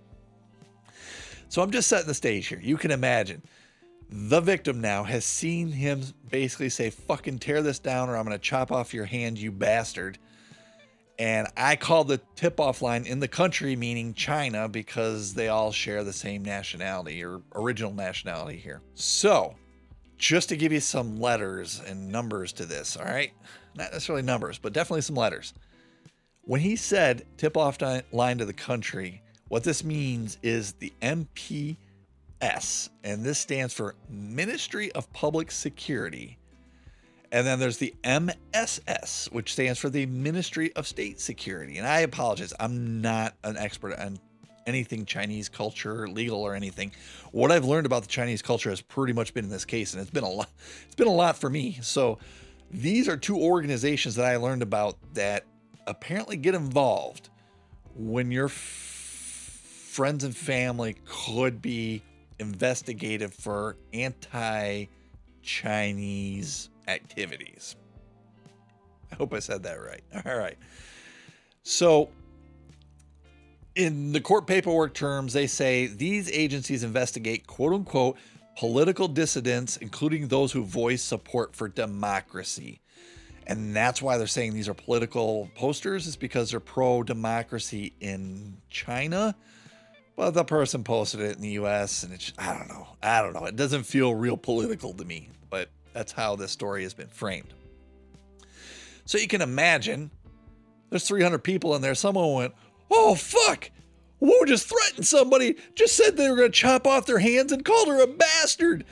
So 1.49 1.61
I'm 1.61 1.71
just 1.71 1.87
setting 1.87 2.07
the 2.07 2.13
stage 2.13 2.47
here. 2.47 2.59
You 2.61 2.77
can 2.77 2.91
imagine 2.91 3.41
the 4.09 4.41
victim 4.41 4.81
now 4.81 5.03
has 5.03 5.23
seen 5.23 5.71
him 5.71 6.03
basically 6.29 6.69
say, 6.69 6.89
fucking 6.89 7.39
tear 7.39 7.61
this 7.61 7.79
down 7.79 8.09
or 8.09 8.17
I'm 8.17 8.25
going 8.25 8.37
to 8.37 8.43
chop 8.43 8.71
off 8.71 8.93
your 8.93 9.05
hand, 9.05 9.37
you 9.37 9.51
bastard. 9.51 10.17
And 11.19 11.47
I 11.57 11.75
call 11.75 12.05
the 12.05 12.19
tip 12.35 12.59
off 12.59 12.81
line 12.81 13.05
in 13.05 13.19
the 13.19 13.27
country, 13.27 13.75
meaning 13.75 14.13
China, 14.13 14.69
because 14.69 15.33
they 15.33 15.49
all 15.49 15.71
share 15.71 16.03
the 16.03 16.13
same 16.13 16.43
nationality 16.43 17.23
or 17.23 17.41
original 17.53 17.93
nationality 17.93 18.57
here. 18.57 18.81
So, 18.95 19.55
just 20.17 20.49
to 20.49 20.57
give 20.57 20.71
you 20.71 20.79
some 20.79 21.19
letters 21.19 21.81
and 21.85 22.09
numbers 22.09 22.53
to 22.53 22.65
this, 22.65 22.95
all 22.95 23.05
right? 23.05 23.31
Not 23.75 23.91
necessarily 23.91 24.23
numbers, 24.23 24.57
but 24.57 24.73
definitely 24.73 25.01
some 25.01 25.15
letters. 25.15 25.53
When 26.43 26.61
he 26.61 26.77
said 26.77 27.25
tip 27.37 27.57
off 27.57 27.77
line 28.11 28.37
to 28.37 28.45
the 28.45 28.53
country, 28.53 29.21
what 29.49 29.63
this 29.63 29.83
means 29.83 30.37
is 30.41 30.73
the 30.73 30.93
MP 31.01 31.75
S, 32.41 32.89
and 33.03 33.23
this 33.23 33.39
stands 33.39 33.73
for 33.73 33.95
Ministry 34.09 34.91
of 34.93 35.11
Public 35.13 35.51
Security. 35.51 36.37
And 37.31 37.45
then 37.45 37.59
there's 37.59 37.77
the 37.77 37.93
MSS, 38.03 39.29
which 39.31 39.53
stands 39.53 39.77
for 39.77 39.89
the 39.89 40.05
Ministry 40.07 40.73
of 40.75 40.87
State 40.87 41.19
Security. 41.19 41.77
And 41.77 41.85
I 41.85 41.99
apologize, 41.99 42.53
I'm 42.59 43.01
not 43.01 43.35
an 43.43 43.55
expert 43.57 43.93
on 43.99 44.19
anything 44.65 45.05
Chinese 45.05 45.49
culture, 45.49 46.07
legal 46.07 46.41
or 46.41 46.55
anything. 46.55 46.91
What 47.31 47.51
I've 47.51 47.65
learned 47.65 47.85
about 47.85 48.03
the 48.03 48.07
Chinese 48.07 48.41
culture 48.41 48.69
has 48.69 48.81
pretty 48.81 49.13
much 49.13 49.33
been 49.33 49.45
in 49.45 49.51
this 49.51 49.65
case, 49.65 49.93
and 49.93 50.01
it's 50.01 50.11
been 50.11 50.23
a 50.23 50.29
lot. 50.29 50.49
It's 50.85 50.95
been 50.95 51.07
a 51.07 51.11
lot 51.11 51.37
for 51.37 51.49
me. 51.49 51.79
So 51.81 52.19
these 52.71 53.07
are 53.07 53.17
two 53.17 53.37
organizations 53.37 54.15
that 54.15 54.25
I 54.25 54.37
learned 54.37 54.61
about 54.61 54.97
that 55.13 55.45
apparently 55.87 56.37
get 56.37 56.55
involved 56.55 57.29
when 57.95 58.31
your 58.31 58.45
f- 58.45 58.53
friends 58.53 60.23
and 60.23 60.35
family 60.35 60.95
could 61.05 61.61
be 61.61 62.01
investigated 62.39 63.33
for 63.33 63.77
anti 63.93 64.85
Chinese 65.41 66.69
activities. 66.87 67.75
I 69.11 69.15
hope 69.15 69.33
I 69.33 69.39
said 69.39 69.63
that 69.63 69.75
right. 69.75 70.03
All 70.25 70.37
right. 70.37 70.57
So, 71.63 72.09
in 73.75 74.11
the 74.11 74.21
court 74.21 74.47
paperwork 74.47 74.93
terms, 74.93 75.33
they 75.33 75.47
say 75.47 75.87
these 75.87 76.29
agencies 76.31 76.83
investigate 76.83 77.47
quote 77.47 77.73
unquote 77.73 78.17
political 78.57 79.07
dissidents, 79.07 79.77
including 79.77 80.27
those 80.27 80.51
who 80.51 80.63
voice 80.63 81.01
support 81.01 81.55
for 81.55 81.67
democracy. 81.67 82.81
And 83.47 83.75
that's 83.75 84.01
why 84.01 84.17
they're 84.17 84.27
saying 84.27 84.53
these 84.53 84.69
are 84.69 84.73
political 84.73 85.49
posters, 85.55 86.05
is 86.05 86.15
because 86.15 86.51
they're 86.51 86.59
pro 86.59 87.01
democracy 87.01 87.93
in 87.99 88.57
China 88.69 89.35
well, 90.19 90.33
the 90.33 90.43
person 90.43 90.83
posted 90.83 91.21
it 91.21 91.37
in 91.37 91.41
the 91.41 91.51
US 91.51 92.03
and 92.03 92.11
it's, 92.13 92.33
I 92.37 92.53
don't 92.53 92.67
know. 92.67 92.89
I 93.01 93.21
don't 93.21 93.31
know. 93.31 93.45
It 93.45 93.55
doesn't 93.55 93.83
feel 93.83 94.13
real 94.13 94.35
political 94.35 94.93
to 94.95 95.05
me, 95.05 95.29
but 95.49 95.69
that's 95.93 96.11
how 96.11 96.35
this 96.35 96.51
story 96.51 96.83
has 96.83 96.93
been 96.93 97.07
framed. 97.07 97.53
So 99.05 99.17
you 99.17 99.29
can 99.29 99.41
imagine 99.41 100.11
there's 100.89 101.07
300 101.07 101.39
people 101.39 101.73
in 101.73 101.81
there. 101.81 101.95
Someone 101.95 102.33
went, 102.33 102.53
oh, 102.91 103.15
fuck. 103.15 103.71
Wu 104.19 104.43
just 104.45 104.67
threatened 104.67 105.07
somebody, 105.07 105.55
just 105.73 105.95
said 105.95 106.17
they 106.17 106.29
were 106.29 106.35
going 106.35 106.51
to 106.51 106.59
chop 106.59 106.85
off 106.85 107.05
their 107.05 107.19
hands 107.19 107.53
and 107.53 107.63
called 107.63 107.87
her 107.87 108.03
a 108.03 108.07
bastard. 108.07 108.83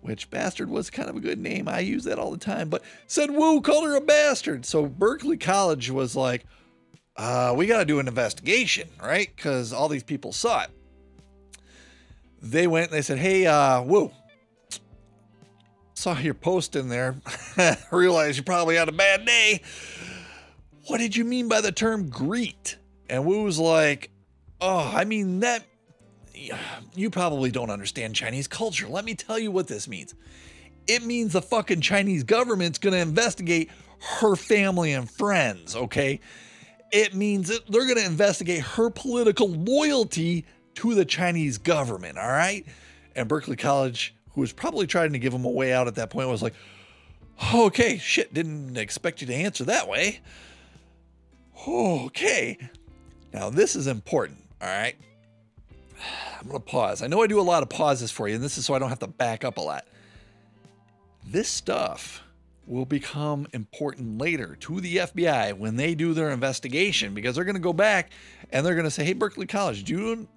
Which 0.00 0.30
bastard 0.30 0.70
was 0.70 0.90
kind 0.90 1.10
of 1.10 1.16
a 1.16 1.20
good 1.20 1.40
name. 1.40 1.66
I 1.66 1.80
use 1.80 2.04
that 2.04 2.20
all 2.20 2.30
the 2.30 2.38
time, 2.38 2.68
but 2.68 2.84
said 3.08 3.32
Wu 3.32 3.60
called 3.62 3.86
her 3.86 3.96
a 3.96 4.00
bastard. 4.00 4.64
So 4.64 4.86
Berklee 4.86 5.40
College 5.40 5.90
was 5.90 6.14
like, 6.14 6.46
uh, 7.16 7.54
we 7.56 7.66
got 7.66 7.78
to 7.78 7.84
do 7.84 7.98
an 7.98 8.08
investigation, 8.08 8.88
right? 9.02 9.28
Because 9.34 9.72
all 9.72 9.88
these 9.88 10.02
people 10.02 10.32
saw 10.32 10.62
it. 10.62 10.70
They 12.40 12.66
went 12.66 12.90
they 12.90 13.02
said, 13.02 13.18
hey, 13.18 13.46
uh, 13.46 13.82
woo, 13.82 14.10
saw 15.94 16.18
your 16.18 16.34
post 16.34 16.74
in 16.74 16.88
there. 16.88 17.16
Realize 17.92 18.36
you 18.36 18.42
probably 18.42 18.76
had 18.76 18.88
a 18.88 18.92
bad 18.92 19.24
day. 19.24 19.62
What 20.88 20.98
did 20.98 21.14
you 21.14 21.24
mean 21.24 21.48
by 21.48 21.60
the 21.60 21.70
term 21.70 22.08
greet? 22.08 22.76
And 23.08 23.24
Wu 23.24 23.44
was 23.44 23.58
like, 23.58 24.10
oh, 24.60 24.90
I 24.94 25.04
mean, 25.04 25.40
that, 25.40 25.64
you 26.94 27.10
probably 27.10 27.50
don't 27.50 27.70
understand 27.70 28.16
Chinese 28.16 28.48
culture. 28.48 28.88
Let 28.88 29.04
me 29.04 29.14
tell 29.14 29.38
you 29.38 29.50
what 29.52 29.68
this 29.68 29.86
means. 29.86 30.14
It 30.88 31.04
means 31.04 31.34
the 31.34 31.42
fucking 31.42 31.82
Chinese 31.82 32.24
government's 32.24 32.78
to 32.80 32.92
investigate 32.96 33.70
her 34.00 34.34
family 34.34 34.92
and 34.92 35.08
friends, 35.08 35.76
okay? 35.76 36.20
It 36.92 37.14
means 37.14 37.48
that 37.48 37.66
they're 37.68 37.86
going 37.86 37.96
to 37.96 38.04
investigate 38.04 38.60
her 38.60 38.90
political 38.90 39.48
loyalty 39.48 40.44
to 40.74 40.94
the 40.94 41.04
Chinese 41.04 41.58
government. 41.58 42.18
All 42.18 42.28
right. 42.28 42.64
And 43.16 43.28
Berklee 43.28 43.58
College, 43.58 44.14
who 44.34 44.42
was 44.42 44.52
probably 44.52 44.86
trying 44.86 45.12
to 45.12 45.18
give 45.18 45.32
him 45.32 45.44
a 45.44 45.50
way 45.50 45.72
out 45.72 45.88
at 45.88 45.94
that 45.96 46.10
point, 46.10 46.28
was 46.28 46.42
like, 46.42 46.54
okay, 47.54 47.98
shit, 47.98 48.32
didn't 48.34 48.76
expect 48.76 49.20
you 49.20 49.26
to 49.26 49.34
answer 49.34 49.64
that 49.64 49.88
way. 49.88 50.20
Okay. 51.66 52.58
Now, 53.32 53.50
this 53.50 53.74
is 53.74 53.86
important. 53.86 54.38
All 54.60 54.68
right. 54.68 54.94
I'm 56.40 56.48
going 56.48 56.60
to 56.60 56.66
pause. 56.66 57.02
I 57.02 57.06
know 57.06 57.22
I 57.22 57.26
do 57.26 57.40
a 57.40 57.42
lot 57.42 57.62
of 57.62 57.68
pauses 57.68 58.10
for 58.10 58.28
you, 58.28 58.34
and 58.34 58.44
this 58.44 58.58
is 58.58 58.66
so 58.66 58.74
I 58.74 58.78
don't 58.78 58.88
have 58.88 58.98
to 58.98 59.06
back 59.06 59.44
up 59.44 59.56
a 59.56 59.60
lot. 59.60 59.86
This 61.24 61.48
stuff 61.48 62.22
will 62.72 62.86
become 62.86 63.46
important 63.52 64.18
later 64.18 64.56
to 64.60 64.80
the 64.80 64.96
FBI 64.96 65.56
when 65.56 65.76
they 65.76 65.94
do 65.94 66.14
their 66.14 66.30
investigation 66.30 67.14
because 67.14 67.34
they're 67.34 67.44
going 67.44 67.54
to 67.54 67.60
go 67.60 67.72
back 67.72 68.10
and 68.50 68.64
they're 68.64 68.74
going 68.74 68.84
to 68.84 68.90
say, 68.90 69.04
"Hey, 69.04 69.14
Berklee 69.14 69.48
College, 69.48 69.84
do 69.84 69.92
you 69.92 70.28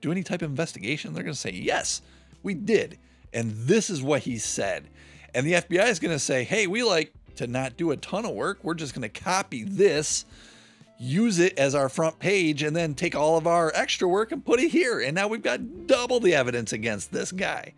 do 0.00 0.12
any 0.12 0.22
type 0.22 0.42
of 0.42 0.50
investigation? 0.50 1.14
They're 1.14 1.22
going 1.22 1.34
to 1.34 1.38
say, 1.38 1.52
yes, 1.52 2.02
we 2.42 2.54
did. 2.54 2.98
And 3.32 3.52
this 3.52 3.90
is 3.90 4.02
what 4.02 4.22
he 4.22 4.38
said. 4.38 4.88
And 5.34 5.46
the 5.46 5.54
FBI 5.54 5.88
is 5.88 5.98
going 5.98 6.14
to 6.14 6.18
say, 6.18 6.44
hey, 6.44 6.66
we 6.66 6.82
like 6.82 7.12
to 7.36 7.46
not 7.46 7.76
do 7.76 7.90
a 7.90 7.96
ton 7.96 8.24
of 8.24 8.34
work. 8.34 8.58
We're 8.62 8.74
just 8.74 8.94
going 8.94 9.08
to 9.08 9.20
copy 9.20 9.62
this, 9.64 10.24
use 10.98 11.38
it 11.38 11.58
as 11.58 11.74
our 11.74 11.88
front 11.88 12.18
page, 12.18 12.62
and 12.62 12.74
then 12.74 12.94
take 12.94 13.14
all 13.14 13.36
of 13.36 13.46
our 13.46 13.70
extra 13.74 14.08
work 14.08 14.32
and 14.32 14.44
put 14.44 14.60
it 14.60 14.70
here. 14.70 15.00
And 15.00 15.14
now 15.14 15.28
we've 15.28 15.42
got 15.42 15.86
double 15.86 16.20
the 16.20 16.34
evidence 16.34 16.72
against 16.72 17.12
this 17.12 17.32
guy. 17.32 17.74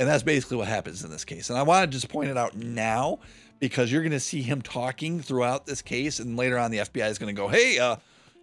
And 0.00 0.08
that's 0.08 0.22
basically 0.22 0.56
what 0.56 0.66
happens 0.66 1.04
in 1.04 1.10
this 1.10 1.26
case. 1.26 1.50
And 1.50 1.58
I 1.58 1.62
want 1.62 1.84
to 1.84 1.94
just 1.94 2.08
point 2.08 2.30
it 2.30 2.38
out 2.38 2.56
now 2.56 3.18
because 3.58 3.92
you're 3.92 4.00
going 4.00 4.12
to 4.12 4.18
see 4.18 4.40
him 4.40 4.62
talking 4.62 5.20
throughout 5.20 5.66
this 5.66 5.82
case. 5.82 6.20
And 6.20 6.38
later 6.38 6.56
on, 6.56 6.70
the 6.70 6.78
FBI 6.78 7.10
is 7.10 7.18
going 7.18 7.36
to 7.36 7.38
go, 7.38 7.48
hey, 7.48 7.78
uh, 7.78 7.96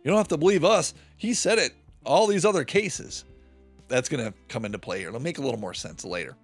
you 0.03 0.11
don't 0.11 0.17
have 0.19 0.27
to 0.27 0.37
believe 0.37 0.63
us. 0.63 0.93
He 1.17 1.33
said 1.33 1.57
it. 1.57 1.73
All 2.05 2.27
these 2.27 2.45
other 2.45 2.63
cases. 2.63 3.25
That's 3.87 4.07
going 4.07 4.23
to 4.23 4.35
come 4.49 4.65
into 4.65 4.77
play 4.77 4.99
here. 4.99 5.07
It'll 5.07 5.19
make 5.19 5.39
a 5.39 5.41
little 5.41 5.59
more 5.59 5.73
sense 5.73 6.05
later. 6.05 6.37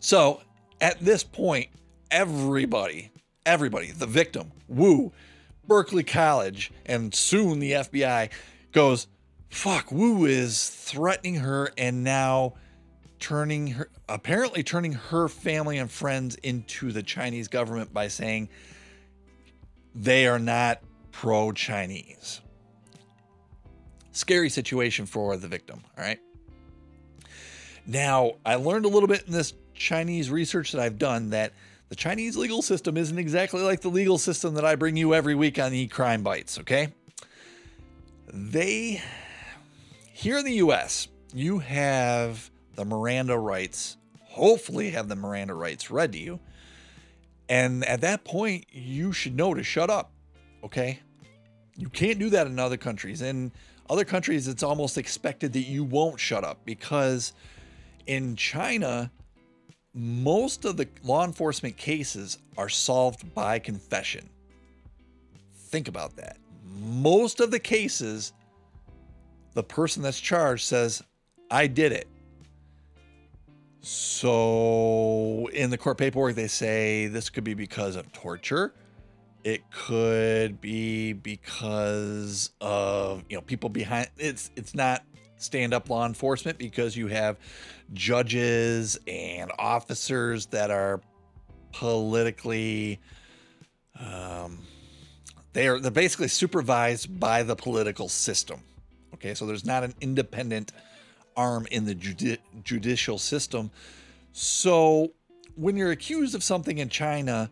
So 0.00 0.42
at 0.82 1.00
this 1.00 1.24
point, 1.24 1.68
everybody, 2.10 3.10
everybody, 3.46 3.90
the 3.92 4.06
victim, 4.06 4.52
Wu, 4.68 5.12
Berklee 5.66 6.06
College, 6.06 6.72
and 6.84 7.14
soon 7.14 7.58
the 7.58 7.72
FBI 7.72 8.28
goes, 8.72 9.06
fuck, 9.48 9.90
Wu 9.90 10.26
is 10.26 10.68
threatening 10.68 11.36
her 11.36 11.72
and 11.78 12.04
now 12.04 12.52
turning 13.18 13.68
her, 13.68 13.90
apparently 14.08 14.62
turning 14.62 14.92
her 14.92 15.28
family 15.28 15.78
and 15.78 15.90
friends 15.90 16.34
into 16.36 16.92
the 16.92 17.02
Chinese 17.02 17.48
government 17.48 17.92
by 17.92 18.08
saying 18.08 18.48
they 19.94 20.26
are 20.26 20.38
not 20.38 20.80
pro 21.12 21.52
Chinese. 21.52 22.40
Scary 24.12 24.50
situation 24.50 25.06
for 25.06 25.36
the 25.36 25.48
victim, 25.48 25.82
all 25.96 26.04
right? 26.04 26.20
Now, 27.86 28.32
I 28.44 28.56
learned 28.56 28.84
a 28.84 28.88
little 28.88 29.08
bit 29.08 29.24
in 29.26 29.32
this 29.32 29.54
Chinese 29.74 30.30
research 30.30 30.72
that 30.72 30.80
I've 30.80 30.98
done 30.98 31.30
that 31.30 31.52
the 31.88 31.96
Chinese 31.96 32.36
legal 32.36 32.60
system 32.60 32.96
isn't 32.96 33.18
exactly 33.18 33.62
like 33.62 33.80
the 33.80 33.88
legal 33.88 34.18
system 34.18 34.54
that 34.54 34.64
I 34.64 34.74
bring 34.74 34.96
you 34.96 35.14
every 35.14 35.34
week 35.34 35.58
on 35.58 35.72
the 35.72 35.86
Crime 35.86 36.22
Bytes, 36.22 36.60
okay? 36.60 36.92
They, 38.30 39.02
here 40.12 40.38
in 40.38 40.44
the 40.44 40.54
US, 40.54 41.08
you 41.32 41.60
have 41.60 42.50
the 42.78 42.84
Miranda 42.84 43.36
rights, 43.36 43.96
hopefully, 44.22 44.90
have 44.90 45.08
the 45.08 45.16
Miranda 45.16 45.52
rights 45.52 45.90
read 45.90 46.12
to 46.12 46.18
you. 46.18 46.38
And 47.48 47.84
at 47.84 48.02
that 48.02 48.22
point, 48.22 48.66
you 48.70 49.12
should 49.12 49.34
know 49.34 49.52
to 49.52 49.64
shut 49.64 49.90
up. 49.90 50.12
Okay. 50.62 51.00
You 51.76 51.88
can't 51.88 52.20
do 52.20 52.30
that 52.30 52.46
in 52.46 52.56
other 52.60 52.76
countries. 52.76 53.20
In 53.20 53.50
other 53.90 54.04
countries, 54.04 54.46
it's 54.46 54.62
almost 54.62 54.96
expected 54.96 55.52
that 55.54 55.62
you 55.62 55.82
won't 55.82 56.20
shut 56.20 56.44
up 56.44 56.64
because 56.64 57.32
in 58.06 58.36
China, 58.36 59.10
most 59.92 60.64
of 60.64 60.76
the 60.76 60.86
law 61.02 61.24
enforcement 61.24 61.76
cases 61.76 62.38
are 62.56 62.68
solved 62.68 63.34
by 63.34 63.58
confession. 63.58 64.30
Think 65.52 65.88
about 65.88 66.14
that. 66.14 66.36
Most 66.64 67.40
of 67.40 67.50
the 67.50 67.58
cases, 67.58 68.32
the 69.54 69.64
person 69.64 70.00
that's 70.00 70.20
charged 70.20 70.64
says, 70.64 71.02
I 71.50 71.66
did 71.66 71.90
it. 71.90 72.06
So 73.90 75.48
in 75.54 75.70
the 75.70 75.78
court 75.78 75.96
paperwork, 75.96 76.34
they 76.34 76.46
say 76.46 77.06
this 77.06 77.30
could 77.30 77.42
be 77.42 77.54
because 77.54 77.96
of 77.96 78.12
torture. 78.12 78.74
It 79.44 79.62
could 79.70 80.60
be 80.60 81.14
because 81.14 82.50
of 82.60 83.24
you 83.30 83.38
know 83.38 83.40
people 83.40 83.70
behind. 83.70 84.10
It's 84.18 84.50
it's 84.56 84.74
not 84.74 85.04
stand 85.38 85.72
up 85.72 85.88
law 85.88 86.04
enforcement 86.04 86.58
because 86.58 86.98
you 86.98 87.06
have 87.06 87.38
judges 87.94 88.98
and 89.06 89.50
officers 89.58 90.44
that 90.46 90.70
are 90.70 91.00
politically 91.72 93.00
um, 93.98 94.58
they 95.54 95.66
are 95.66 95.80
they're 95.80 95.90
basically 95.90 96.28
supervised 96.28 97.18
by 97.18 97.42
the 97.42 97.56
political 97.56 98.10
system. 98.10 98.60
Okay, 99.14 99.32
so 99.32 99.46
there's 99.46 99.64
not 99.64 99.82
an 99.82 99.94
independent 100.02 100.72
arm 101.38 101.66
in 101.70 101.86
the 101.86 101.94
judi- 101.94 102.38
judicial 102.64 103.16
system. 103.16 103.70
So 104.32 105.12
when 105.54 105.76
you're 105.76 105.92
accused 105.92 106.34
of 106.34 106.42
something 106.42 106.78
in 106.78 106.88
China, 106.88 107.50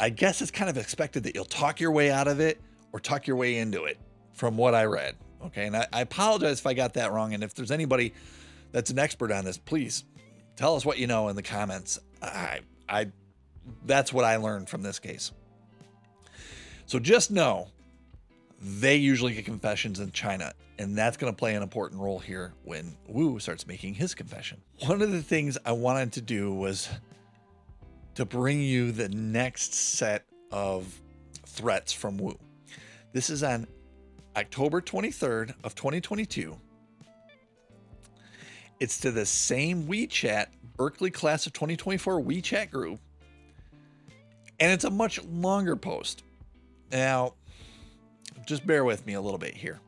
I 0.00 0.10
guess 0.10 0.42
it's 0.42 0.50
kind 0.50 0.70
of 0.70 0.76
expected 0.76 1.22
that 1.24 1.34
you'll 1.34 1.44
talk 1.44 1.78
your 1.78 1.92
way 1.92 2.10
out 2.10 2.26
of 2.26 2.40
it 2.40 2.60
or 2.92 3.00
talk 3.00 3.26
your 3.26 3.36
way 3.36 3.58
into 3.58 3.84
it, 3.84 3.98
from 4.32 4.56
what 4.56 4.74
I 4.74 4.84
read. 4.84 5.14
Okay, 5.44 5.66
and 5.66 5.76
I, 5.76 5.86
I 5.92 6.00
apologize 6.00 6.58
if 6.58 6.66
I 6.66 6.74
got 6.74 6.94
that 6.94 7.12
wrong. 7.12 7.34
And 7.34 7.44
if 7.44 7.54
there's 7.54 7.70
anybody 7.70 8.14
that's 8.72 8.90
an 8.90 8.98
expert 8.98 9.30
on 9.30 9.44
this, 9.44 9.58
please 9.58 10.04
tell 10.56 10.74
us 10.74 10.84
what 10.84 10.98
you 10.98 11.06
know 11.06 11.28
in 11.28 11.36
the 11.36 11.42
comments. 11.42 12.00
I, 12.22 12.60
I, 12.88 13.08
that's 13.84 14.12
what 14.12 14.24
I 14.24 14.36
learned 14.36 14.68
from 14.68 14.82
this 14.82 14.98
case. 14.98 15.32
So 16.86 16.98
just 16.98 17.30
know 17.30 17.68
they 18.60 18.96
usually 18.96 19.34
get 19.34 19.44
confessions 19.44 20.00
in 20.00 20.10
China, 20.10 20.52
and 20.78 20.96
that's 20.96 21.16
going 21.16 21.32
to 21.32 21.36
play 21.36 21.54
an 21.54 21.62
important 21.62 22.00
role 22.00 22.18
here 22.18 22.54
when 22.62 22.96
Wu 23.08 23.38
starts 23.38 23.66
making 23.66 23.94
his 23.94 24.14
confession. 24.14 24.60
One 24.86 25.02
of 25.02 25.10
the 25.10 25.22
things 25.22 25.58
I 25.64 25.72
wanted 25.72 26.12
to 26.12 26.20
do 26.20 26.54
was 26.54 26.88
to 28.14 28.24
bring 28.24 28.60
you 28.60 28.92
the 28.92 29.08
next 29.08 29.74
set 29.74 30.24
of 30.52 31.00
threats 31.46 31.92
from 31.92 32.16
Wu. 32.18 32.38
This 33.12 33.30
is 33.30 33.42
on 33.42 33.66
October 34.36 34.80
23rd 34.80 35.54
of 35.64 35.74
2022. 35.74 36.56
It's 38.80 39.00
to 39.00 39.10
the 39.10 39.26
same 39.26 39.84
WeChat 39.84 40.46
Berklee 40.76 41.12
class 41.12 41.46
of 41.46 41.52
2024 41.52 42.22
WeChat 42.22 42.70
group. 42.70 43.00
And 44.60 44.72
it's 44.72 44.84
a 44.84 44.90
much 44.90 45.22
longer 45.24 45.74
post. 45.74 46.22
Now, 46.92 47.34
just 48.46 48.66
bear 48.66 48.84
with 48.84 49.04
me 49.06 49.14
a 49.14 49.20
little 49.20 49.38
bit 49.38 49.54
here. 49.54 49.80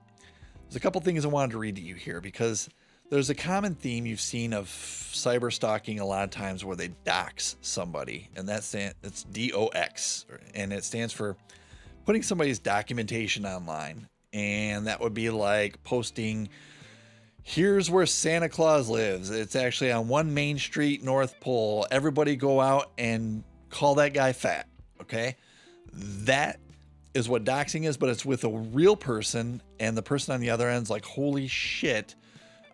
There's 0.70 0.76
a 0.76 0.80
couple 0.80 1.00
things 1.00 1.24
I 1.24 1.28
wanted 1.28 1.50
to 1.50 1.58
read 1.58 1.74
to 1.76 1.82
you 1.82 1.96
here 1.96 2.20
because 2.20 2.68
there's 3.10 3.28
a 3.28 3.34
common 3.34 3.74
theme 3.74 4.06
you've 4.06 4.20
seen 4.20 4.52
of 4.52 4.66
cyber 4.66 5.52
stalking 5.52 5.98
a 5.98 6.06
lot 6.06 6.22
of 6.22 6.30
times 6.30 6.64
where 6.64 6.76
they 6.76 6.92
dox 7.02 7.56
somebody, 7.60 8.28
and 8.36 8.48
that's 8.48 8.72
it's 8.72 9.24
DOX, 9.24 10.26
and 10.54 10.72
it 10.72 10.84
stands 10.84 11.12
for 11.12 11.36
putting 12.06 12.22
somebody's 12.22 12.60
documentation 12.60 13.44
online. 13.46 14.06
And 14.32 14.86
that 14.86 15.00
would 15.00 15.12
be 15.12 15.28
like 15.30 15.82
posting, 15.82 16.48
here's 17.42 17.90
where 17.90 18.06
Santa 18.06 18.48
Claus 18.48 18.88
lives. 18.88 19.30
It's 19.30 19.56
actually 19.56 19.90
on 19.90 20.06
one 20.06 20.32
main 20.32 20.56
street, 20.56 21.02
North 21.02 21.40
Pole. 21.40 21.84
Everybody 21.90 22.36
go 22.36 22.60
out 22.60 22.92
and 22.96 23.42
call 23.70 23.96
that 23.96 24.14
guy 24.14 24.32
fat. 24.32 24.68
Okay. 25.00 25.34
That 25.92 26.60
is 27.14 27.28
what 27.28 27.44
doxing 27.44 27.86
is, 27.86 27.96
but 27.96 28.08
it's 28.08 28.24
with 28.24 28.44
a 28.44 28.48
real 28.48 28.96
person, 28.96 29.62
and 29.78 29.96
the 29.96 30.02
person 30.02 30.34
on 30.34 30.40
the 30.40 30.50
other 30.50 30.68
end's 30.68 30.90
like, 30.90 31.04
holy 31.04 31.48
shit, 31.48 32.14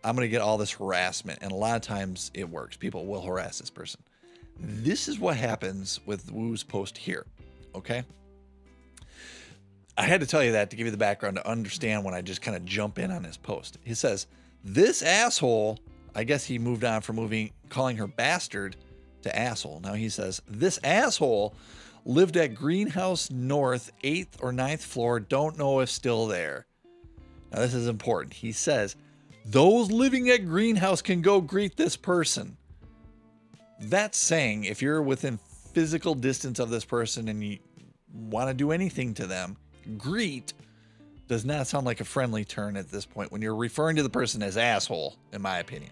I'm 0.04 0.16
to 0.16 0.28
get 0.28 0.40
all 0.40 0.58
this 0.58 0.72
harassment. 0.72 1.40
And 1.42 1.52
a 1.52 1.54
lot 1.54 1.76
of 1.76 1.82
times 1.82 2.30
it 2.34 2.48
works. 2.48 2.76
People 2.76 3.06
will 3.06 3.22
harass 3.22 3.58
this 3.58 3.70
person. 3.70 4.00
This 4.58 5.08
is 5.08 5.18
what 5.18 5.36
happens 5.36 6.00
with 6.06 6.30
Wu's 6.32 6.62
post 6.62 6.96
here. 6.96 7.26
Okay. 7.74 8.04
I 9.98 10.02
had 10.02 10.20
to 10.20 10.26
tell 10.26 10.44
you 10.44 10.52
that 10.52 10.70
to 10.70 10.76
give 10.76 10.86
you 10.86 10.90
the 10.90 10.98
background 10.98 11.36
to 11.36 11.48
understand 11.48 12.04
when 12.04 12.14
I 12.14 12.20
just 12.20 12.42
kind 12.42 12.56
of 12.56 12.64
jump 12.64 12.98
in 12.98 13.10
on 13.10 13.24
his 13.24 13.36
post. 13.36 13.78
He 13.84 13.94
says, 13.94 14.26
This 14.62 15.02
asshole, 15.02 15.78
I 16.14 16.24
guess 16.24 16.44
he 16.44 16.58
moved 16.58 16.84
on 16.84 17.00
from 17.00 17.16
moving, 17.16 17.50
calling 17.68 17.96
her 17.96 18.06
bastard 18.06 18.76
to 19.22 19.36
asshole. 19.36 19.80
Now 19.82 19.94
he 19.94 20.08
says, 20.08 20.42
This 20.46 20.78
asshole 20.84 21.54
lived 22.06 22.36
at 22.36 22.54
Greenhouse 22.54 23.30
North, 23.30 23.92
8th 24.04 24.40
or 24.40 24.52
9th 24.52 24.80
floor, 24.80 25.20
don't 25.20 25.58
know 25.58 25.80
if 25.80 25.90
still 25.90 26.26
there. 26.26 26.66
Now, 27.52 27.58
this 27.58 27.74
is 27.74 27.88
important. 27.88 28.32
He 28.32 28.52
says, 28.52 28.96
those 29.44 29.90
living 29.90 30.30
at 30.30 30.46
Greenhouse 30.46 31.02
can 31.02 31.20
go 31.20 31.40
greet 31.40 31.76
this 31.76 31.96
person. 31.96 32.56
That's 33.80 34.16
saying 34.16 34.64
if 34.64 34.80
you're 34.80 35.02
within 35.02 35.38
physical 35.72 36.14
distance 36.14 36.58
of 36.58 36.70
this 36.70 36.84
person 36.84 37.28
and 37.28 37.44
you 37.44 37.58
want 38.12 38.48
to 38.48 38.54
do 38.54 38.70
anything 38.70 39.12
to 39.14 39.26
them, 39.26 39.56
greet 39.98 40.54
does 41.28 41.44
not 41.44 41.66
sound 41.66 41.86
like 41.86 42.00
a 42.00 42.04
friendly 42.04 42.44
turn 42.44 42.76
at 42.76 42.90
this 42.90 43.04
point 43.04 43.32
when 43.32 43.42
you're 43.42 43.56
referring 43.56 43.96
to 43.96 44.02
the 44.02 44.08
person 44.08 44.42
as 44.42 44.56
asshole, 44.56 45.16
in 45.32 45.42
my 45.42 45.58
opinion. 45.58 45.90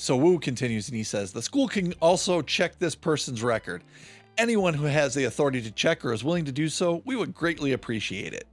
So 0.00 0.16
Wu 0.16 0.38
continues 0.38 0.88
and 0.88 0.96
he 0.96 1.04
says 1.04 1.30
the 1.30 1.42
school 1.42 1.68
can 1.68 1.92
also 2.00 2.40
check 2.40 2.78
this 2.78 2.94
person's 2.94 3.42
record. 3.42 3.84
Anyone 4.38 4.72
who 4.72 4.86
has 4.86 5.12
the 5.12 5.24
authority 5.24 5.60
to 5.60 5.70
check 5.70 6.02
or 6.06 6.14
is 6.14 6.24
willing 6.24 6.46
to 6.46 6.52
do 6.52 6.70
so, 6.70 7.02
we 7.04 7.16
would 7.16 7.34
greatly 7.34 7.72
appreciate 7.72 8.32
it. 8.32 8.46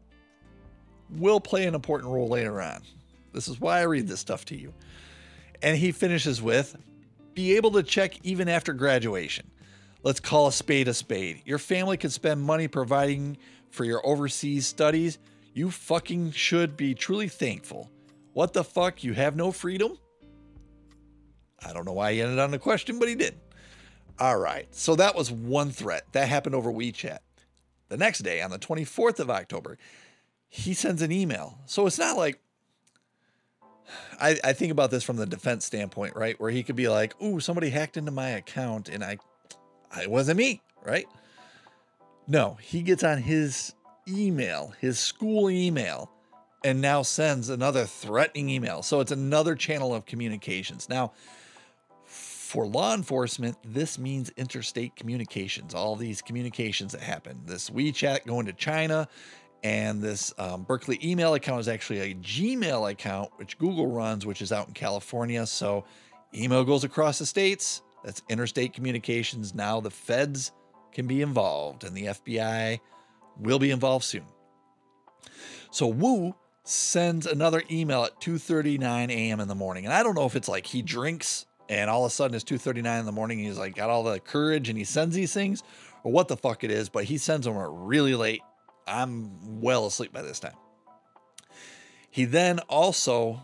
Will 1.10 1.40
play 1.40 1.66
an 1.66 1.74
important 1.74 2.12
role 2.12 2.28
later 2.28 2.62
on. 2.62 2.82
This 3.32 3.48
is 3.48 3.62
why 3.62 3.80
I 3.80 3.84
read 3.84 4.10
this 4.10 4.20
stuff 4.20 4.44
to 4.48 4.58
you. 4.58 4.74
And 5.62 5.78
he 5.78 5.94
finishes 5.94 6.42
with 6.42 6.76
be 7.34 7.56
able 7.56 7.72
to 7.72 7.82
check 7.84 8.20
even 8.26 8.50
after 8.50 8.74
graduation. 8.74 9.50
Let's 10.04 10.20
call 10.20 10.48
a 10.48 10.52
spade 10.52 10.90
a 10.90 10.94
spade. 10.94 11.44
Your 11.46 11.60
family 11.60 11.96
could 11.96 12.12
spend 12.12 12.42
money 12.42 12.68
providing 12.68 13.38
for 13.70 13.86
your 13.86 14.06
overseas 14.06 14.68
studies. 14.68 15.18
You 15.54 15.72
fucking 15.72 16.32
should 16.32 16.76
be 16.76 16.94
truly 16.94 17.30
thankful. 17.30 17.90
What 18.34 18.52
the 18.52 18.66
fuck? 18.66 19.02
You 19.02 19.14
have 19.14 19.38
no 19.38 19.54
freedom? 19.54 19.98
I 21.66 21.74
don't 21.74 21.86
know 21.86 21.94
why 21.94 22.14
he 22.14 22.22
ended 22.22 22.40
on 22.40 22.52
the 22.52 22.60
question, 22.60 23.00
but 23.00 23.08
he 23.08 23.16
did. 23.16 23.40
All 24.20 24.38
right. 24.38 24.68
So 24.74 24.96
that 24.96 25.16
was 25.16 25.32
one 25.32 25.72
threat. 25.72 26.06
That 26.14 26.28
happened 26.28 26.56
over 26.56 26.72
WeChat. 26.72 27.20
The 27.90 27.98
next 27.98 28.20
day, 28.20 28.42
on 28.42 28.52
the 28.52 28.60
24th 28.60 29.20
of 29.20 29.30
October, 29.30 29.78
he 30.50 30.74
sends 30.74 31.02
an 31.02 31.12
email. 31.12 31.60
So 31.66 31.88
it's 31.88 32.00
not 32.00 32.18
like 32.18 32.40
I, 34.20 34.38
I 34.44 34.54
think 34.54 34.72
about 34.72 34.92
this 34.92 35.04
from 35.04 35.16
the 35.18 35.26
defense 35.26 35.66
standpoint, 35.66 36.16
right? 36.16 36.40
Where 36.40 36.52
he 36.52 36.64
could 36.64 36.76
be 36.76 36.90
like, 36.90 37.20
"Ooh, 37.22 37.40
somebody 37.40 37.70
hacked 37.70 37.98
into 37.98 38.12
my 38.12 38.30
account 38.30 38.90
and 38.90 39.04
I 39.04 39.18
it 40.02 40.10
wasn't 40.10 40.38
me," 40.38 40.62
right? 40.86 41.08
No, 42.28 42.58
he 42.62 42.82
gets 42.82 43.04
on 43.04 43.20
his 43.20 43.74
email, 44.08 44.74
his 44.82 45.00
school 45.00 45.50
email, 45.50 46.12
and 46.64 46.82
now 46.82 47.02
sends 47.02 47.50
another 47.50 47.86
threatening 47.86 48.50
email. 48.50 48.82
So 48.84 49.00
it's 49.00 49.12
another 49.12 49.56
channel 49.56 49.94
of 49.94 50.06
communications. 50.06 50.90
Now, 50.90 51.14
for 52.48 52.66
law 52.66 52.94
enforcement, 52.94 53.58
this 53.66 54.00
means 54.00 54.32
interstate 54.38 54.96
communications, 54.96 55.76
all 55.76 55.98
these 55.98 56.22
communications 56.22 56.94
that 56.94 57.02
happen. 57.02 57.42
This 57.46 57.70
WeChat 57.70 58.26
going 58.26 58.46
to 58.46 58.54
China, 58.54 59.10
and 59.64 60.02
this 60.02 60.34
um, 60.38 60.66
Berklee 60.66 61.04
email 61.04 61.34
account 61.34 61.60
is 61.60 61.68
actually 61.68 62.00
a 62.00 62.16
Gmail 62.16 62.90
account, 62.90 63.32
which 63.36 63.58
Google 63.58 63.88
runs, 63.88 64.26
which 64.26 64.42
is 64.42 64.54
out 64.54 64.70
in 64.70 64.74
California. 64.74 65.46
So 65.46 65.84
email 66.34 66.64
goes 66.64 66.86
across 66.86 67.20
the 67.20 67.26
states. 67.26 67.82
That's 68.06 68.22
interstate 68.30 68.72
communications. 68.72 69.54
Now 69.54 69.82
the 69.82 69.92
feds 69.92 70.54
can 70.94 71.06
be 71.06 71.22
involved, 71.22 71.84
and 71.84 71.98
the 71.98 72.06
FBI 72.06 72.80
will 73.40 73.60
be 73.60 73.72
involved 73.72 74.06
soon. 74.06 74.26
So 75.70 75.88
Wu 75.88 76.34
sends 76.64 77.26
another 77.26 77.62
email 77.70 78.06
at 78.06 78.22
2:39 78.22 79.10
a.m. 79.10 79.42
in 79.42 79.50
the 79.50 79.56
morning, 79.56 79.84
and 79.84 79.94
I 79.94 80.02
don't 80.02 80.16
know 80.16 80.26
if 80.26 80.38
it's 80.38 80.48
like 80.48 80.68
he 80.68 80.82
drinks 80.82 81.46
and 81.70 81.90
all 81.90 82.06
of 82.06 82.12
a 82.12 82.14
sudden 82.14 82.36
it's 82.36 82.44
2:39 82.44 83.00
in 83.00 83.06
the 83.06 83.12
morning. 83.12 83.40
he's 83.40 83.58
like 83.58 83.76
got 83.76 83.90
all 83.90 84.04
the 84.04 84.20
courage 84.20 84.70
and 84.70 84.78
he 84.78 84.84
sends 84.84 85.16
these 85.16 85.34
things, 85.34 85.64
or 86.04 86.12
what 86.12 86.28
the 86.28 86.38
fuck 86.38 86.64
it 86.64 86.72
is. 86.72 86.90
But 86.90 87.06
he 87.06 87.18
sends 87.18 87.46
them 87.46 87.58
really 87.58 88.16
late. 88.16 88.42
I'm 88.88 89.62
well 89.62 89.86
asleep 89.86 90.14
by 90.14 90.22
this 90.22 90.40
time. 90.40 90.56
He 92.10 92.26
then 92.26 92.60
also, 92.62 93.40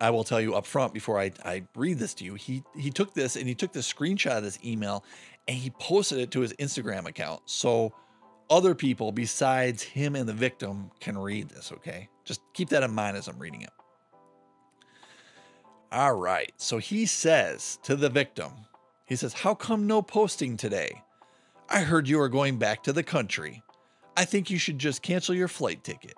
I 0.00 0.10
will 0.10 0.24
tell 0.24 0.40
you 0.40 0.54
up 0.54 0.66
front 0.66 0.92
before 0.92 1.18
I, 1.18 1.32
I 1.44 1.62
read 1.74 1.98
this 1.98 2.14
to 2.14 2.24
you, 2.24 2.34
he 2.34 2.62
he 2.76 2.90
took 2.90 3.14
this 3.14 3.36
and 3.36 3.46
he 3.46 3.54
took 3.54 3.72
the 3.72 3.80
screenshot 3.80 4.38
of 4.38 4.42
this 4.42 4.58
email 4.64 5.04
and 5.46 5.56
he 5.56 5.70
posted 5.70 6.18
it 6.18 6.30
to 6.32 6.40
his 6.40 6.52
Instagram 6.54 7.06
account. 7.06 7.42
So 7.46 7.94
other 8.50 8.74
people 8.74 9.12
besides 9.12 9.82
him 9.82 10.14
and 10.14 10.28
the 10.28 10.34
victim 10.34 10.90
can 11.00 11.16
read 11.16 11.48
this, 11.48 11.72
okay? 11.72 12.08
Just 12.24 12.40
keep 12.52 12.68
that 12.70 12.82
in 12.82 12.92
mind 12.92 13.16
as 13.16 13.28
I'm 13.28 13.38
reading 13.38 13.62
it. 13.62 13.70
All 15.90 16.14
right. 16.14 16.52
So 16.58 16.78
he 16.78 17.06
says 17.06 17.78
to 17.84 17.96
the 17.96 18.10
victim, 18.10 18.52
he 19.06 19.16
says, 19.16 19.32
How 19.32 19.54
come 19.54 19.86
no 19.86 20.02
posting 20.02 20.56
today? 20.56 21.02
I 21.70 21.80
heard 21.80 22.08
you 22.08 22.20
are 22.20 22.28
going 22.28 22.58
back 22.58 22.82
to 22.82 22.92
the 22.92 23.02
country. 23.02 23.62
I 24.16 24.24
think 24.24 24.50
you 24.50 24.58
should 24.58 24.78
just 24.78 25.02
cancel 25.02 25.34
your 25.34 25.48
flight 25.48 25.84
ticket. 25.84 26.14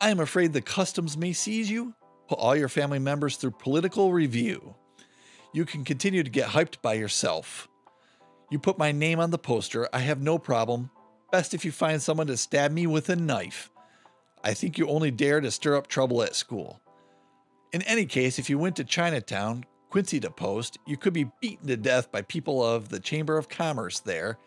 I 0.00 0.10
am 0.10 0.20
afraid 0.20 0.52
the 0.52 0.60
customs 0.60 1.16
may 1.16 1.32
seize 1.32 1.70
you, 1.70 1.94
put 2.28 2.38
all 2.38 2.56
your 2.56 2.68
family 2.68 2.98
members 2.98 3.36
through 3.36 3.52
political 3.52 4.12
review. 4.12 4.74
You 5.54 5.64
can 5.64 5.84
continue 5.84 6.22
to 6.22 6.30
get 6.30 6.48
hyped 6.48 6.82
by 6.82 6.94
yourself. 6.94 7.68
You 8.50 8.58
put 8.58 8.78
my 8.78 8.92
name 8.92 9.20
on 9.20 9.30
the 9.30 9.38
poster. 9.38 9.88
I 9.92 10.00
have 10.00 10.20
no 10.20 10.38
problem. 10.38 10.90
Best 11.30 11.54
if 11.54 11.64
you 11.64 11.72
find 11.72 12.02
someone 12.02 12.26
to 12.26 12.36
stab 12.36 12.72
me 12.72 12.86
with 12.86 13.08
a 13.08 13.16
knife. 13.16 13.70
I 14.44 14.52
think 14.52 14.76
you 14.76 14.88
only 14.88 15.10
dare 15.10 15.40
to 15.40 15.50
stir 15.50 15.76
up 15.76 15.86
trouble 15.86 16.22
at 16.22 16.34
school. 16.34 16.80
In 17.72 17.82
any 17.82 18.04
case, 18.04 18.38
if 18.38 18.50
you 18.50 18.58
went 18.58 18.76
to 18.76 18.84
Chinatown, 18.84 19.64
Quincy 19.88 20.20
to 20.20 20.30
post, 20.30 20.78
you 20.86 20.96
could 20.96 21.12
be 21.12 21.30
beaten 21.40 21.66
to 21.68 21.76
death 21.76 22.12
by 22.12 22.22
people 22.22 22.64
of 22.64 22.88
the 22.88 23.00
Chamber 23.00 23.38
of 23.38 23.48
Commerce 23.48 24.00
there, 24.00 24.38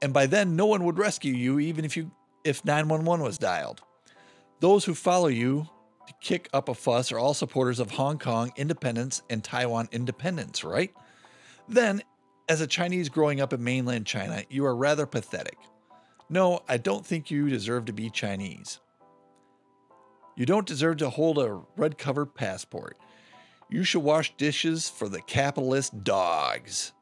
and 0.00 0.12
by 0.12 0.26
then 0.26 0.56
no 0.56 0.66
one 0.66 0.84
would 0.84 0.98
rescue 0.98 1.32
you 1.32 1.58
even 1.58 1.84
if 1.84 1.96
you 1.96 2.10
if 2.44 2.64
911 2.64 3.24
was 3.24 3.38
dialed. 3.38 3.82
Those 4.60 4.84
who 4.84 4.94
follow 4.94 5.28
you 5.28 5.68
to 6.06 6.14
kick 6.20 6.48
up 6.52 6.68
a 6.68 6.74
fuss 6.74 7.10
are 7.12 7.18
all 7.18 7.34
supporters 7.34 7.80
of 7.80 7.92
Hong 7.92 8.18
Kong 8.18 8.52
independence 8.56 9.22
and 9.30 9.42
Taiwan 9.42 9.88
independence, 9.92 10.62
right? 10.62 10.92
Then, 11.68 12.02
as 12.48 12.60
a 12.60 12.66
Chinese 12.66 13.08
growing 13.08 13.40
up 13.40 13.52
in 13.52 13.64
mainland 13.64 14.06
China, 14.06 14.42
you 14.50 14.66
are 14.66 14.76
rather 14.76 15.06
pathetic. 15.06 15.56
No, 16.28 16.60
I 16.68 16.76
don't 16.76 17.06
think 17.06 17.30
you 17.30 17.48
deserve 17.48 17.86
to 17.86 17.92
be 17.92 18.10
Chinese. 18.10 18.80
You 20.36 20.46
don't 20.46 20.66
deserve 20.66 20.96
to 20.98 21.10
hold 21.10 21.38
a 21.38 21.60
red 21.76 21.96
covered 21.98 22.34
passport. 22.34 22.98
You 23.68 23.84
should 23.84 24.02
wash 24.02 24.36
dishes 24.36 24.88
for 24.88 25.08
the 25.08 25.22
capitalist 25.22 26.04
dogs. 26.04 26.92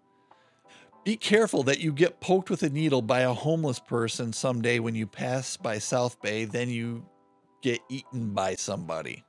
Be 1.05 1.17
careful 1.17 1.65
that 1.65 1.81
you 1.81 1.93
get 1.93 2.21
poked 2.21 2.49
with 2.49 2.63
a 2.63 2.71
needle 2.71 3.03
by 3.03 3.21
a 3.21 3.33
homeless 3.33 3.81
person 3.81 4.33
someday 4.33 4.79
when 4.79 4.95
you 4.95 5.07
pass 5.07 5.57
by 5.57 5.79
South 5.79 6.21
Bay, 6.23 6.45
then 6.45 6.71
you 6.71 7.05
get 7.61 7.81
eaten 7.89 8.31
by 8.35 8.55
somebody. 8.55 9.25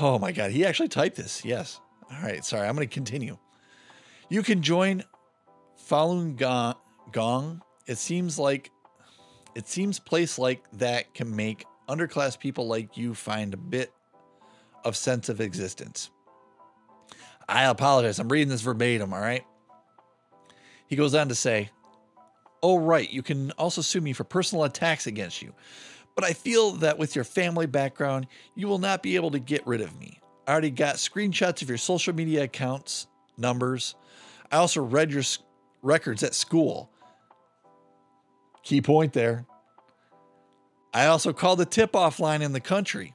Oh 0.00 0.18
my 0.18 0.32
God, 0.32 0.50
he 0.50 0.64
actually 0.64 0.88
typed 0.88 1.16
this. 1.16 1.44
Yes. 1.44 1.80
All 2.10 2.22
right, 2.22 2.44
sorry, 2.44 2.66
I'm 2.66 2.74
going 2.74 2.88
to 2.88 2.92
continue. 2.94 3.36
You 4.28 4.42
can 4.42 4.62
join 4.62 5.04
Falun 5.88 6.36
Gong. 7.12 7.62
It 7.86 7.98
seems 7.98 8.38
like 8.38 8.70
it 9.54 9.68
seems 9.68 9.98
place 9.98 10.38
like 10.38 10.64
that 10.72 11.14
can 11.14 11.34
make 11.34 11.64
underclass 11.88 12.38
people 12.38 12.66
like 12.66 12.96
you 12.96 13.14
find 13.14 13.54
a 13.54 13.58
bit 13.58 13.92
of 14.84 14.96
sense 14.96 15.28
of 15.28 15.40
existence. 15.40 16.10
I 17.48 17.64
apologize. 17.64 18.18
I'm 18.18 18.28
reading 18.28 18.48
this 18.48 18.62
verbatim, 18.62 19.12
all 19.12 19.20
right? 19.20 19.44
He 20.86 20.96
goes 20.96 21.14
on 21.14 21.28
to 21.28 21.34
say, 21.34 21.70
Oh, 22.62 22.78
right, 22.78 23.08
you 23.08 23.22
can 23.22 23.52
also 23.52 23.82
sue 23.82 24.00
me 24.00 24.12
for 24.12 24.24
personal 24.24 24.64
attacks 24.64 25.06
against 25.06 25.42
you. 25.42 25.52
But 26.14 26.24
I 26.24 26.32
feel 26.32 26.72
that 26.72 26.98
with 26.98 27.14
your 27.14 27.24
family 27.24 27.66
background, 27.66 28.26
you 28.54 28.66
will 28.66 28.78
not 28.78 29.02
be 29.02 29.14
able 29.14 29.30
to 29.32 29.38
get 29.38 29.64
rid 29.66 29.82
of 29.82 29.96
me. 30.00 30.20
I 30.46 30.52
already 30.52 30.70
got 30.70 30.96
screenshots 30.96 31.62
of 31.62 31.68
your 31.68 31.78
social 31.78 32.14
media 32.14 32.44
accounts, 32.44 33.06
numbers. 33.36 33.94
I 34.50 34.56
also 34.56 34.82
read 34.82 35.12
your 35.12 35.22
records 35.82 36.22
at 36.22 36.34
school. 36.34 36.90
Key 38.62 38.80
point 38.80 39.12
there. 39.12 39.44
I 40.96 41.08
also 41.08 41.34
called 41.34 41.58
the 41.58 41.66
tip 41.66 41.94
off 41.94 42.18
line 42.18 42.40
in 42.40 42.54
the 42.54 42.60
country. 42.60 43.14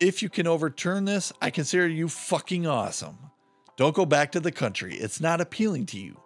If 0.00 0.22
you 0.22 0.28
can 0.28 0.46
overturn 0.46 1.06
this, 1.06 1.32
I 1.40 1.48
consider 1.48 1.88
you 1.88 2.10
fucking 2.10 2.66
awesome. 2.66 3.16
Don't 3.78 3.94
go 3.94 4.04
back 4.04 4.32
to 4.32 4.40
the 4.40 4.52
country. 4.52 4.96
It's 4.96 5.18
not 5.18 5.40
appealing 5.40 5.86
to 5.86 5.98
you. 5.98 6.20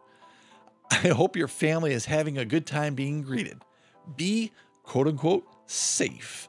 I 0.90 1.10
hope 1.10 1.36
your 1.36 1.46
family 1.46 1.92
is 1.92 2.06
having 2.06 2.36
a 2.36 2.44
good 2.44 2.66
time 2.66 2.96
being 2.96 3.22
greeted. 3.22 3.62
Be 4.16 4.50
quote 4.82 5.06
unquote 5.06 5.46
safe. 5.66 6.48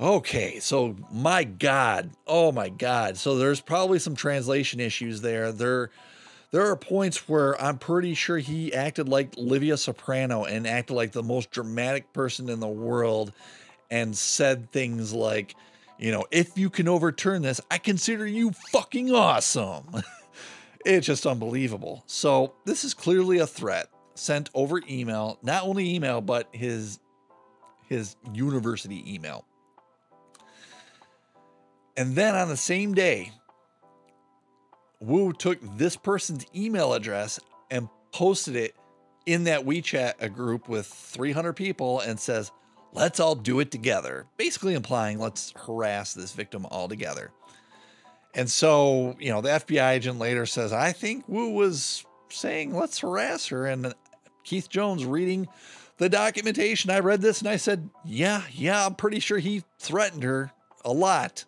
Okay, 0.00 0.60
so 0.60 0.94
my 1.10 1.42
God, 1.42 2.10
oh 2.28 2.52
my 2.52 2.68
God. 2.68 3.16
So 3.16 3.36
there's 3.36 3.60
probably 3.60 3.98
some 3.98 4.14
translation 4.14 4.78
issues 4.78 5.22
there. 5.22 5.50
There, 5.50 5.90
there 6.50 6.66
are 6.66 6.76
points 6.76 7.28
where 7.28 7.60
I'm 7.60 7.78
pretty 7.78 8.14
sure 8.14 8.38
he 8.38 8.74
acted 8.74 9.08
like 9.08 9.34
Livia 9.36 9.76
Soprano 9.76 10.44
and 10.44 10.66
acted 10.66 10.94
like 10.94 11.12
the 11.12 11.22
most 11.22 11.50
dramatic 11.50 12.12
person 12.12 12.48
in 12.48 12.60
the 12.60 12.68
world 12.68 13.32
and 13.90 14.16
said 14.16 14.70
things 14.70 15.12
like, 15.12 15.54
you 15.98 16.10
know, 16.10 16.26
if 16.30 16.56
you 16.58 16.70
can 16.70 16.88
overturn 16.88 17.42
this, 17.42 17.60
I 17.70 17.78
consider 17.78 18.26
you 18.26 18.52
fucking 18.72 19.12
awesome. 19.14 20.02
it's 20.84 21.06
just 21.06 21.26
unbelievable. 21.26 22.02
So, 22.06 22.54
this 22.64 22.84
is 22.84 22.94
clearly 22.94 23.38
a 23.38 23.46
threat 23.46 23.88
sent 24.14 24.50
over 24.54 24.80
email, 24.88 25.38
not 25.42 25.64
only 25.64 25.94
email, 25.94 26.20
but 26.20 26.48
his 26.52 26.98
his 27.88 28.16
university 28.32 29.12
email. 29.12 29.44
And 31.96 32.14
then 32.14 32.34
on 32.34 32.48
the 32.48 32.56
same 32.56 32.94
day, 32.94 33.32
Wu 35.00 35.32
took 35.32 35.58
this 35.76 35.96
person's 35.96 36.46
email 36.54 36.92
address 36.92 37.40
and 37.70 37.88
posted 38.12 38.56
it 38.56 38.74
in 39.26 39.44
that 39.44 39.64
WeChat 39.64 40.14
a 40.20 40.28
group 40.28 40.68
with 40.68 40.86
300 40.86 41.54
people 41.54 42.00
and 42.00 42.18
says, 42.18 42.52
let's 42.92 43.20
all 43.20 43.34
do 43.34 43.60
it 43.60 43.70
together, 43.70 44.26
basically 44.36 44.74
implying 44.74 45.18
let's 45.18 45.52
harass 45.56 46.14
this 46.14 46.32
victim 46.32 46.66
all 46.70 46.88
together. 46.88 47.30
And 48.34 48.48
so, 48.50 49.16
you 49.18 49.30
know, 49.30 49.40
the 49.40 49.50
FBI 49.50 49.92
agent 49.92 50.18
later 50.18 50.46
says, 50.46 50.72
I 50.72 50.92
think 50.92 51.28
Wu 51.28 51.50
was 51.50 52.04
saying, 52.28 52.74
let's 52.74 52.98
harass 53.00 53.48
her. 53.48 53.66
And 53.66 53.94
Keith 54.44 54.68
Jones 54.68 55.04
reading 55.04 55.48
the 55.98 56.08
documentation, 56.08 56.90
I 56.90 57.00
read 57.00 57.20
this 57.20 57.40
and 57.40 57.48
I 57.48 57.56
said, 57.56 57.90
yeah, 58.04 58.42
yeah, 58.52 58.86
I'm 58.86 58.94
pretty 58.94 59.20
sure 59.20 59.38
he 59.38 59.64
threatened 59.78 60.22
her 60.22 60.52
a 60.84 60.92
lot. 60.92 61.44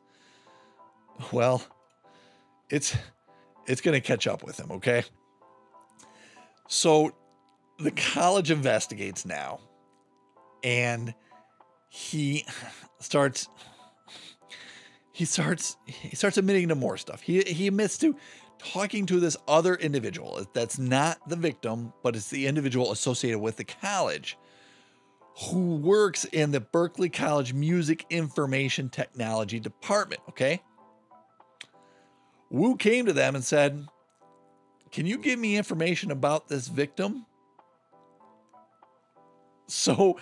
Well, 1.30 1.62
it's 2.68 2.96
it's 3.72 3.80
going 3.80 4.00
to 4.00 4.06
catch 4.06 4.28
up 4.28 4.44
with 4.44 4.60
him, 4.60 4.70
okay? 4.72 5.04
So 6.68 7.12
the 7.78 7.90
college 7.90 8.50
investigates 8.52 9.26
now. 9.26 9.60
and 10.62 11.14
he 11.88 12.46
starts 13.00 13.48
he 15.12 15.24
starts 15.24 15.76
he 15.86 16.16
starts 16.16 16.38
admitting 16.38 16.68
to 16.68 16.74
more 16.74 16.96
stuff. 16.96 17.20
He 17.20 17.42
he 17.42 17.68
admits 17.68 17.98
to 17.98 18.16
talking 18.58 19.06
to 19.06 19.20
this 19.20 19.36
other 19.48 19.74
individual 19.74 20.46
that's 20.54 20.78
not 20.78 21.18
the 21.28 21.36
victim, 21.36 21.92
but 22.02 22.16
it's 22.16 22.30
the 22.30 22.46
individual 22.46 22.92
associated 22.92 23.40
with 23.40 23.56
the 23.56 23.64
college 23.64 24.38
who 25.50 25.76
works 25.76 26.24
in 26.26 26.52
the 26.52 26.60
Berklee 26.60 27.12
College 27.12 27.52
Music 27.54 28.06
Information 28.10 28.88
Technology 28.88 29.58
Department. 29.60 30.20
Okay. 30.28 30.62
Wu 32.52 32.76
came 32.76 33.06
to 33.06 33.14
them 33.14 33.34
and 33.34 33.42
said, 33.42 33.88
Can 34.92 35.06
you 35.06 35.16
give 35.16 35.38
me 35.38 35.56
information 35.56 36.10
about 36.10 36.48
this 36.48 36.68
victim? 36.68 37.24
So 39.68 40.18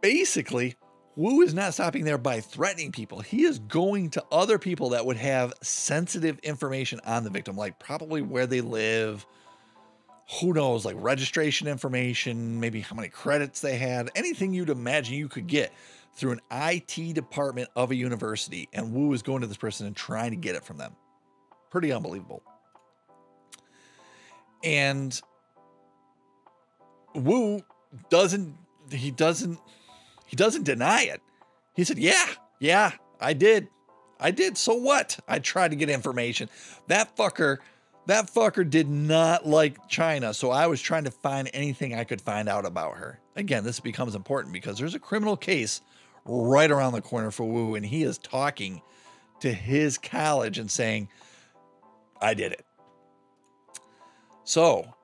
basically, 0.00 0.74
Wu 1.14 1.42
is 1.42 1.54
not 1.54 1.72
stopping 1.74 2.04
there 2.04 2.18
by 2.18 2.40
threatening 2.40 2.90
people. 2.90 3.20
He 3.20 3.44
is 3.44 3.60
going 3.60 4.10
to 4.10 4.24
other 4.32 4.58
people 4.58 4.90
that 4.90 5.06
would 5.06 5.16
have 5.16 5.54
sensitive 5.62 6.40
information 6.40 7.00
on 7.06 7.22
the 7.22 7.30
victim, 7.30 7.56
like 7.56 7.78
probably 7.78 8.20
where 8.20 8.48
they 8.48 8.62
live, 8.62 9.24
who 10.40 10.52
knows, 10.52 10.84
like 10.84 10.96
registration 10.98 11.68
information, 11.68 12.58
maybe 12.58 12.80
how 12.80 12.96
many 12.96 13.08
credits 13.08 13.60
they 13.60 13.76
had, 13.76 14.10
anything 14.16 14.52
you'd 14.52 14.70
imagine 14.70 15.14
you 15.14 15.28
could 15.28 15.46
get 15.46 15.72
through 16.14 16.32
an 16.32 16.40
IT 16.50 17.14
department 17.14 17.68
of 17.76 17.92
a 17.92 17.94
university. 17.94 18.68
And 18.72 18.92
Wu 18.92 19.12
is 19.12 19.22
going 19.22 19.42
to 19.42 19.46
this 19.46 19.56
person 19.56 19.86
and 19.86 19.94
trying 19.94 20.32
to 20.32 20.36
get 20.36 20.56
it 20.56 20.64
from 20.64 20.76
them. 20.76 20.96
Pretty 21.70 21.92
unbelievable. 21.92 22.42
And 24.62 25.18
Wu 27.14 27.62
doesn't, 28.10 28.56
he 28.90 29.10
doesn't 29.10 29.58
he 30.30 30.36
doesn't 30.36 30.62
deny 30.62 31.02
it. 31.02 31.20
He 31.74 31.82
said, 31.82 31.98
Yeah, 31.98 32.26
yeah, 32.60 32.92
I 33.20 33.32
did. 33.32 33.66
I 34.20 34.30
did. 34.30 34.56
So 34.56 34.74
what? 34.74 35.18
I 35.26 35.40
tried 35.40 35.72
to 35.72 35.76
get 35.76 35.90
information. 35.90 36.48
That 36.86 37.16
fucker, 37.16 37.58
that 38.06 38.32
fucker 38.32 38.68
did 38.68 38.88
not 38.88 39.44
like 39.44 39.88
China. 39.88 40.32
So 40.32 40.52
I 40.52 40.68
was 40.68 40.80
trying 40.80 41.02
to 41.04 41.10
find 41.10 41.50
anything 41.52 41.94
I 41.94 42.04
could 42.04 42.20
find 42.20 42.48
out 42.48 42.64
about 42.64 42.98
her. 42.98 43.18
Again, 43.34 43.64
this 43.64 43.80
becomes 43.80 44.14
important 44.14 44.52
because 44.52 44.78
there's 44.78 44.94
a 44.94 45.00
criminal 45.00 45.36
case 45.36 45.80
right 46.24 46.70
around 46.70 46.92
the 46.92 47.02
corner 47.02 47.32
for 47.32 47.44
Wu, 47.44 47.74
and 47.74 47.84
he 47.84 48.04
is 48.04 48.16
talking 48.16 48.82
to 49.40 49.52
his 49.52 49.98
college 49.98 50.58
and 50.58 50.70
saying, 50.70 51.08
I 52.20 52.34
did 52.34 52.52
it. 52.52 52.64
So 54.44 54.94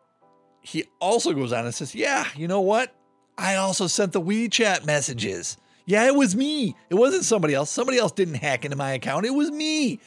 he 0.60 0.84
also 1.00 1.32
goes 1.32 1.52
on 1.52 1.64
and 1.64 1.74
says, 1.74 1.94
Yeah, 1.94 2.26
you 2.36 2.48
know 2.48 2.60
what? 2.60 2.94
I 3.38 3.56
also 3.56 3.86
sent 3.86 4.12
the 4.12 4.20
WeChat 4.20 4.84
messages. 4.86 5.56
Yeah, 5.84 6.06
it 6.06 6.16
was 6.16 6.34
me. 6.34 6.74
It 6.90 6.94
wasn't 6.94 7.24
somebody 7.24 7.54
else. 7.54 7.70
Somebody 7.70 7.98
else 7.98 8.12
didn't 8.12 8.34
hack 8.34 8.64
into 8.64 8.76
my 8.76 8.92
account. 8.92 9.24
It 9.24 9.34
was 9.34 9.50
me. 9.50 10.00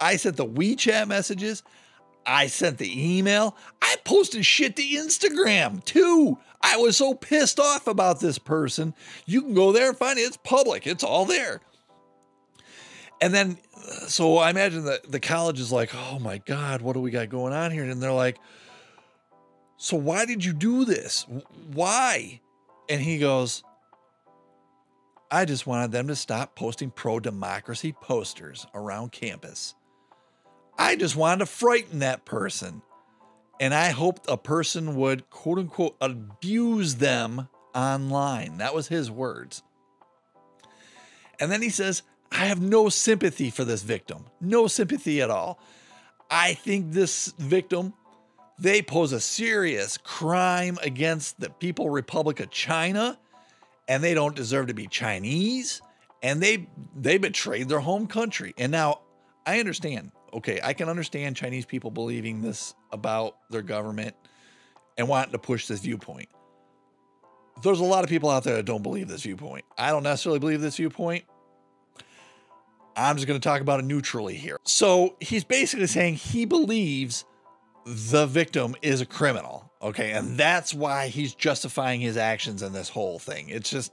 I 0.00 0.16
sent 0.16 0.36
the 0.36 0.46
WeChat 0.46 1.08
messages. 1.08 1.62
I 2.24 2.46
sent 2.48 2.78
the 2.78 3.16
email. 3.16 3.56
I 3.82 3.96
posted 4.04 4.44
shit 4.44 4.76
to 4.76 4.82
Instagram 4.82 5.84
too. 5.84 6.38
I 6.60 6.76
was 6.76 6.96
so 6.96 7.14
pissed 7.14 7.60
off 7.60 7.86
about 7.86 8.20
this 8.20 8.38
person. 8.38 8.94
You 9.24 9.42
can 9.42 9.54
go 9.54 9.72
there 9.72 9.88
and 9.88 9.98
find 9.98 10.18
it. 10.18 10.22
It's 10.22 10.36
public, 10.36 10.86
it's 10.86 11.04
all 11.04 11.24
there. 11.24 11.60
And 13.26 13.34
then, 13.34 13.58
uh, 13.74 14.06
so 14.06 14.38
I 14.38 14.50
imagine 14.50 14.84
that 14.84 15.10
the 15.10 15.18
college 15.18 15.58
is 15.58 15.72
like, 15.72 15.92
oh 15.92 16.20
my 16.20 16.38
God, 16.38 16.80
what 16.80 16.92
do 16.92 17.00
we 17.00 17.10
got 17.10 17.28
going 17.28 17.52
on 17.52 17.72
here? 17.72 17.82
And 17.82 18.00
they're 18.00 18.12
like, 18.12 18.38
so 19.76 19.96
why 19.96 20.26
did 20.26 20.44
you 20.44 20.52
do 20.52 20.84
this? 20.84 21.26
Why? 21.72 22.40
And 22.88 23.02
he 23.02 23.18
goes, 23.18 23.64
I 25.28 25.44
just 25.44 25.66
wanted 25.66 25.90
them 25.90 26.06
to 26.06 26.14
stop 26.14 26.54
posting 26.54 26.92
pro 26.92 27.18
democracy 27.18 27.92
posters 28.00 28.64
around 28.74 29.10
campus. 29.10 29.74
I 30.78 30.94
just 30.94 31.16
wanted 31.16 31.40
to 31.40 31.46
frighten 31.46 31.98
that 31.98 32.24
person. 32.24 32.80
And 33.58 33.74
I 33.74 33.88
hoped 33.88 34.30
a 34.30 34.36
person 34.36 34.94
would, 34.94 35.28
quote 35.30 35.58
unquote, 35.58 35.96
abuse 36.00 36.94
them 36.94 37.48
online. 37.74 38.58
That 38.58 38.72
was 38.72 38.86
his 38.86 39.10
words. 39.10 39.64
And 41.40 41.50
then 41.50 41.60
he 41.60 41.70
says, 41.70 42.04
I 42.32 42.46
have 42.46 42.60
no 42.60 42.88
sympathy 42.88 43.50
for 43.50 43.64
this 43.64 43.82
victim. 43.82 44.26
No 44.40 44.66
sympathy 44.66 45.22
at 45.22 45.30
all. 45.30 45.58
I 46.30 46.54
think 46.54 46.92
this 46.92 47.32
victim 47.38 47.94
they 48.58 48.80
pose 48.80 49.12
a 49.12 49.20
serious 49.20 49.98
crime 49.98 50.78
against 50.82 51.38
the 51.38 51.50
People 51.50 51.90
Republic 51.90 52.40
of 52.40 52.50
China, 52.50 53.18
and 53.86 54.02
they 54.02 54.14
don't 54.14 54.34
deserve 54.34 54.68
to 54.68 54.74
be 54.74 54.86
Chinese, 54.86 55.82
and 56.22 56.42
they 56.42 56.66
they 56.94 57.18
betrayed 57.18 57.68
their 57.68 57.80
home 57.80 58.06
country. 58.06 58.54
And 58.56 58.72
now 58.72 59.00
I 59.44 59.60
understand. 59.60 60.12
Okay, 60.32 60.58
I 60.62 60.72
can 60.72 60.88
understand 60.88 61.36
Chinese 61.36 61.66
people 61.66 61.90
believing 61.90 62.42
this 62.42 62.74
about 62.92 63.36
their 63.50 63.62
government 63.62 64.14
and 64.98 65.08
wanting 65.08 65.32
to 65.32 65.38
push 65.38 65.66
this 65.66 65.80
viewpoint. 65.80 66.28
There's 67.62 67.80
a 67.80 67.84
lot 67.84 68.04
of 68.04 68.10
people 68.10 68.28
out 68.28 68.44
there 68.44 68.56
that 68.56 68.66
don't 68.66 68.82
believe 68.82 69.08
this 69.08 69.22
viewpoint. 69.22 69.64
I 69.78 69.90
don't 69.90 70.02
necessarily 70.02 70.38
believe 70.38 70.60
this 70.60 70.76
viewpoint. 70.76 71.24
I'm 72.96 73.16
just 73.16 73.28
going 73.28 73.38
to 73.38 73.46
talk 73.46 73.60
about 73.60 73.80
it 73.80 73.84
neutrally 73.84 74.36
here. 74.36 74.58
So 74.64 75.16
he's 75.20 75.44
basically 75.44 75.86
saying 75.86 76.14
he 76.14 76.46
believes 76.46 77.24
the 77.84 78.26
victim 78.26 78.74
is 78.80 79.00
a 79.02 79.06
criminal. 79.06 79.70
Okay. 79.82 80.12
And 80.12 80.38
that's 80.38 80.72
why 80.72 81.08
he's 81.08 81.34
justifying 81.34 82.00
his 82.00 82.16
actions 82.16 82.62
in 82.62 82.72
this 82.72 82.88
whole 82.88 83.18
thing. 83.18 83.50
It's 83.50 83.68
just, 83.68 83.92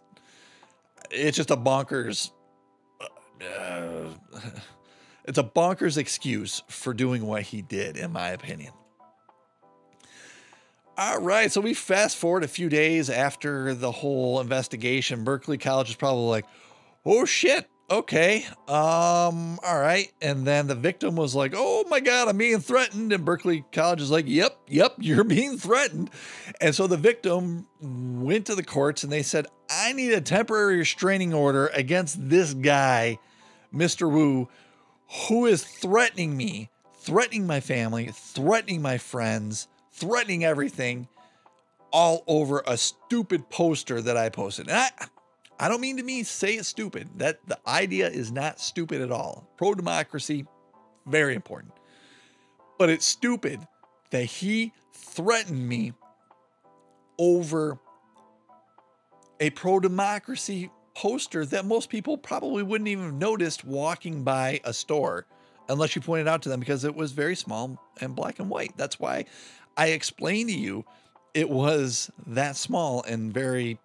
it's 1.11 1.35
just 1.35 1.51
a 1.51 1.57
bonkers, 1.57 2.31
uh, 3.01 4.05
it's 5.25 5.37
a 5.37 5.43
bonkers 5.43 5.97
excuse 5.97 6.63
for 6.69 6.93
doing 6.93 7.27
what 7.27 7.43
he 7.43 7.61
did, 7.61 7.97
in 7.97 8.13
my 8.13 8.29
opinion. 8.29 8.71
All 10.95 11.19
right, 11.21 11.51
so 11.51 11.59
we 11.59 11.73
fast 11.73 12.15
forward 12.17 12.43
a 12.43 12.47
few 12.47 12.69
days 12.69 13.09
after 13.09 13.73
the 13.73 13.91
whole 13.91 14.39
investigation. 14.39 15.25
Berklee 15.25 15.59
College 15.59 15.89
is 15.89 15.95
probably 15.95 16.27
like, 16.27 16.45
oh 17.03 17.25
shit, 17.25 17.67
okay, 17.93 18.45
um, 18.67 19.59
all 19.63 19.79
right. 19.79 20.11
And 20.21 20.45
then 20.45 20.67
the 20.67 20.75
victim 20.75 21.15
was 21.15 21.35
like, 21.35 21.53
oh 21.55 21.85
my 21.89 21.99
God, 21.99 22.27
I'm 22.27 22.37
being 22.37 22.59
threatened. 22.59 23.13
And 23.13 23.25
Berklee 23.25 23.63
College 23.71 24.01
is 24.01 24.11
like, 24.11 24.25
yep, 24.27 24.57
yep, 24.67 24.95
you're 24.99 25.23
being 25.23 25.57
threatened. 25.57 26.09
And 26.59 26.73
so 26.73 26.87
the 26.87 26.97
victim 26.97 27.67
went 27.79 28.47
to 28.47 28.55
the 28.55 28.63
courts 28.63 29.03
and 29.03 29.11
they 29.11 29.23
said, 29.23 29.47
I 29.69 29.93
need 29.93 30.13
a 30.13 30.21
temporary 30.21 30.77
restraining 30.77 31.33
order 31.33 31.67
against 31.67 32.29
this 32.29 32.53
guy, 32.53 33.19
Mr. 33.73 34.11
Wu, 34.11 34.49
who 35.27 35.45
is 35.45 35.63
threatening 35.63 36.35
me, 36.35 36.69
threatening 36.95 37.45
my 37.45 37.59
family, 37.59 38.09
threatening 38.11 38.81
my 38.81 38.97
friends, 38.97 39.67
threatening 39.91 40.43
everything 40.43 41.07
all 41.91 42.23
over 42.25 42.63
a 42.65 42.75
stupid 42.75 43.49
poster 43.51 44.01
that 44.01 44.17
I 44.17 44.29
posted. 44.29 44.67
And 44.67 44.77
I, 44.77 44.89
I 45.59 45.69
don't 45.69 45.81
mean 45.81 45.97
to 45.97 46.03
me 46.03 46.23
say 46.23 46.55
it's 46.55 46.67
stupid. 46.67 47.09
That 47.17 47.39
the 47.47 47.59
idea 47.67 48.09
is 48.09 48.31
not 48.31 48.59
stupid 48.59 49.01
at 49.01 49.11
all. 49.11 49.47
Pro 49.57 49.73
democracy, 49.73 50.45
very 51.05 51.35
important. 51.35 51.73
But 52.77 52.89
it's 52.89 53.05
stupid 53.05 53.65
that 54.09 54.25
he 54.25 54.73
threatened 54.93 55.67
me 55.67 55.93
over 57.17 57.77
a 59.39 59.49
pro 59.51 59.79
democracy 59.79 60.69
poster 60.95 61.45
that 61.45 61.65
most 61.65 61.89
people 61.89 62.17
probably 62.17 62.63
wouldn't 62.63 62.87
even 62.87 63.05
have 63.05 63.13
noticed 63.13 63.65
walking 63.65 64.23
by 64.23 64.59
a 64.63 64.73
store 64.73 65.25
unless 65.69 65.95
you 65.95 66.01
pointed 66.01 66.27
out 66.27 66.41
to 66.43 66.49
them 66.49 66.59
because 66.59 66.83
it 66.83 66.95
was 66.95 67.11
very 67.11 67.35
small 67.35 67.79
and 68.01 68.15
black 68.15 68.39
and 68.39 68.49
white. 68.49 68.73
That's 68.77 68.99
why 68.99 69.25
I 69.77 69.87
explained 69.87 70.49
to 70.49 70.55
you 70.55 70.85
it 71.33 71.49
was 71.49 72.11
that 72.27 72.55
small 72.55 73.03
and 73.03 73.33
very 73.33 73.79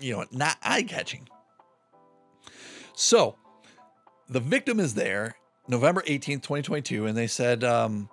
you 0.00 0.12
know, 0.14 0.24
not 0.30 0.56
eye 0.62 0.82
catching. 0.82 1.28
So 2.94 3.36
the 4.28 4.40
victim 4.40 4.80
is 4.80 4.94
there 4.94 5.36
November 5.68 6.02
18th, 6.02 6.42
2022, 6.42 7.06
and 7.06 7.16
they 7.16 7.26
said, 7.26 7.64
um, 7.64 8.08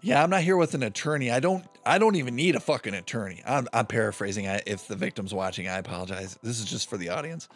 yeah, 0.00 0.22
I'm 0.22 0.30
not 0.30 0.42
here 0.42 0.56
with 0.56 0.74
an 0.74 0.82
attorney. 0.82 1.30
I 1.30 1.40
don't 1.40 1.64
I 1.84 1.98
don't 1.98 2.16
even 2.16 2.36
need 2.36 2.54
a 2.54 2.60
fucking 2.60 2.94
attorney. 2.94 3.42
I'm, 3.46 3.66
I'm 3.72 3.86
paraphrasing. 3.86 4.46
I, 4.46 4.60
if 4.66 4.86
the 4.86 4.94
victim's 4.94 5.32
watching, 5.32 5.68
I 5.68 5.78
apologize. 5.78 6.38
This 6.42 6.60
is 6.60 6.66
just 6.66 6.90
for 6.90 6.98
the 6.98 7.08
audience. 7.08 7.48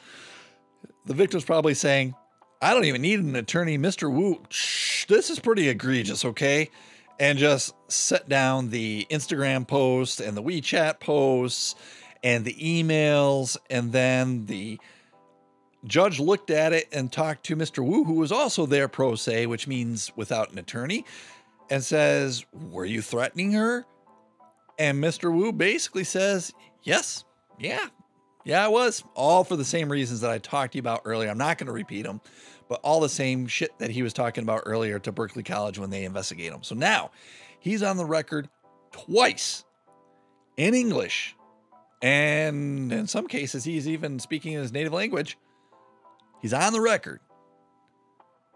The 1.05 1.15
victim's 1.15 1.45
probably 1.45 1.75
saying, 1.75 2.15
I 2.63 2.73
don't 2.73 2.85
even 2.85 3.03
need 3.03 3.21
an 3.21 3.37
attorney, 3.37 3.77
Mr. 3.77 4.11
Wu. 4.11 4.43
Shh, 4.49 5.05
this 5.07 5.29
is 5.29 5.39
pretty 5.39 5.69
egregious, 5.69 6.25
okay? 6.25 6.71
And 7.21 7.39
just 7.39 7.75
set 7.89 8.29
down 8.29 8.71
the 8.71 9.07
Instagram 9.11 9.69
post 9.69 10.21
and 10.21 10.37
the 10.37 10.43
WeChat 10.43 10.99
posts 10.99 11.75
and 12.23 12.45
the 12.45 12.55
emails, 12.55 13.57
and 13.71 13.93
then 13.93 14.47
the 14.47 14.79
judge 15.85 16.21
looked 16.21 16.51
at 16.51 16.73
it 16.73 16.89
and 16.93 17.11
talked 17.11 17.45
to 17.47 17.57
Mr. 17.57 17.85
Wu, 17.85 18.05
who 18.05 18.15
was 18.15 18.33
also 18.33 18.67
there 18.67 18.89
pro 18.89 19.15
se, 19.15 19.47
which 19.47 19.67
means 19.67 20.13
without 20.17 20.53
an 20.53 20.59
attorney, 20.59 21.05
and 21.71 21.83
says, 21.83 22.45
Were 22.53 22.85
you 22.85 23.03
threatening 23.03 23.53
her? 23.53 23.85
And 24.79 25.03
Mr. 25.03 25.33
Wu 25.33 25.53
basically 25.53 26.05
says, 26.05 26.53
Yes, 26.83 27.25
yeah, 27.59 27.87
Yeah, 28.45 28.65
I 28.65 28.69
was. 28.69 29.05
All 29.15 29.45
for 29.45 29.57
the 29.57 29.65
same 29.65 29.91
reasons 29.91 30.21
that 30.21 30.31
I 30.31 30.39
talked 30.39 30.73
to 30.73 30.79
you 30.79 30.81
about 30.81 31.03
earlier. 31.05 31.31
I'm 31.31 31.39
not 31.39 31.59
going 31.59 31.69
to 31.69 31.73
repeat 31.73 32.03
them, 32.03 32.21
but 32.69 32.81
all 32.83 33.01
the 33.01 33.09
same 33.09 33.47
shit 33.47 33.77
that 33.79 33.91
he 33.91 34.03
was 34.03 34.13
talking 34.13 34.43
about 34.43 34.63
earlier 34.67 34.99
to 35.01 35.13
Berklee 35.13 35.45
College 35.45 35.79
when 35.79 35.91
they 35.91 36.05
investigate 36.05 36.53
him. 36.53 36.63
So 36.63 36.75
now 36.75 37.11
he's 37.61 37.83
on 37.83 37.97
the 37.97 38.05
record 38.05 38.49
twice 38.91 39.65
in 40.57 40.75
English. 40.75 41.37
And 42.03 42.93
in 42.93 43.07
some 43.07 43.29
cases, 43.29 43.65
he's 43.65 43.89
even 43.89 44.19
speaking 44.19 44.55
in 44.55 44.61
his 44.61 44.73
native 44.73 44.93
language. 44.93 45.39
He's 46.41 46.53
on 46.53 46.73
the 46.73 46.81
record 46.81 47.21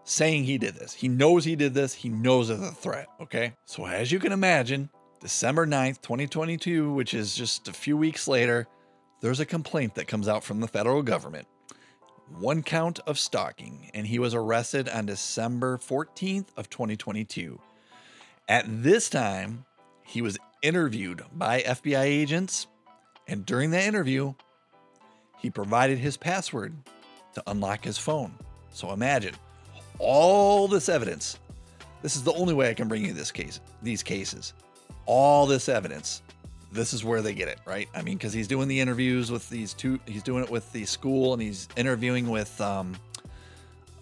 saying 0.03 0.43
he 0.43 0.57
did 0.57 0.75
this. 0.75 0.93
He 0.93 1.07
knows 1.07 1.45
he 1.45 1.55
did 1.55 1.73
this. 1.73 1.93
He 1.93 2.09
knows 2.09 2.49
it's 2.49 2.61
a 2.61 2.71
threat. 2.71 3.07
Okay. 3.21 3.53
So, 3.65 3.85
as 3.85 4.11
you 4.11 4.19
can 4.19 4.31
imagine, 4.31 4.89
December 5.19 5.65
9th, 5.65 6.01
2022, 6.01 6.91
which 6.93 7.13
is 7.13 7.35
just 7.35 7.67
a 7.67 7.73
few 7.73 7.97
weeks 7.97 8.27
later, 8.27 8.67
there's 9.21 9.39
a 9.39 9.45
complaint 9.45 9.95
that 9.95 10.07
comes 10.07 10.27
out 10.27 10.43
from 10.43 10.59
the 10.59 10.67
federal 10.67 11.01
government. 11.01 11.47
One 12.39 12.61
count 12.63 12.99
of 13.07 13.17
stalking, 13.17 13.89
and 13.93 14.05
he 14.05 14.19
was 14.19 14.33
arrested 14.33 14.89
on 14.89 15.05
December 15.05 15.77
14th 15.77 16.47
of 16.57 16.69
2022. 16.69 17.59
At 18.49 18.65
this 18.67 19.09
time, 19.09 19.65
he 20.03 20.21
was 20.21 20.37
interviewed 20.61 21.23
by 21.33 21.61
FBI 21.61 22.03
agents, 22.03 22.67
and 23.27 23.45
during 23.45 23.71
that 23.71 23.83
interview, 23.83 24.33
he 25.37 25.49
provided 25.49 25.97
his 25.99 26.17
password 26.17 26.73
to 27.33 27.43
unlock 27.47 27.83
his 27.83 27.97
phone. 27.97 28.33
So 28.71 28.91
imagine 28.91 29.35
all 29.99 30.67
this 30.67 30.89
evidence. 30.89 31.39
This 32.01 32.15
is 32.15 32.23
the 32.23 32.33
only 32.33 32.53
way 32.53 32.69
I 32.69 32.73
can 32.73 32.87
bring 32.87 33.05
you 33.05 33.13
this 33.13 33.31
case, 33.31 33.59
these 33.81 34.03
cases. 34.03 34.53
All 35.05 35.45
this 35.45 35.69
evidence. 35.69 36.21
This 36.71 36.93
is 36.93 37.03
where 37.03 37.21
they 37.21 37.33
get 37.33 37.47
it, 37.47 37.59
right? 37.65 37.87
I 37.95 38.01
mean, 38.01 38.17
because 38.17 38.33
he's 38.33 38.47
doing 38.47 38.67
the 38.67 38.79
interviews 38.79 39.31
with 39.31 39.49
these 39.49 39.73
two. 39.73 39.99
He's 40.05 40.21
doing 40.21 40.43
it 40.43 40.49
with 40.49 40.71
the 40.73 40.85
school, 40.85 41.33
and 41.33 41.41
he's 41.41 41.67
interviewing 41.77 42.29
with 42.29 42.59
um, 42.59 42.95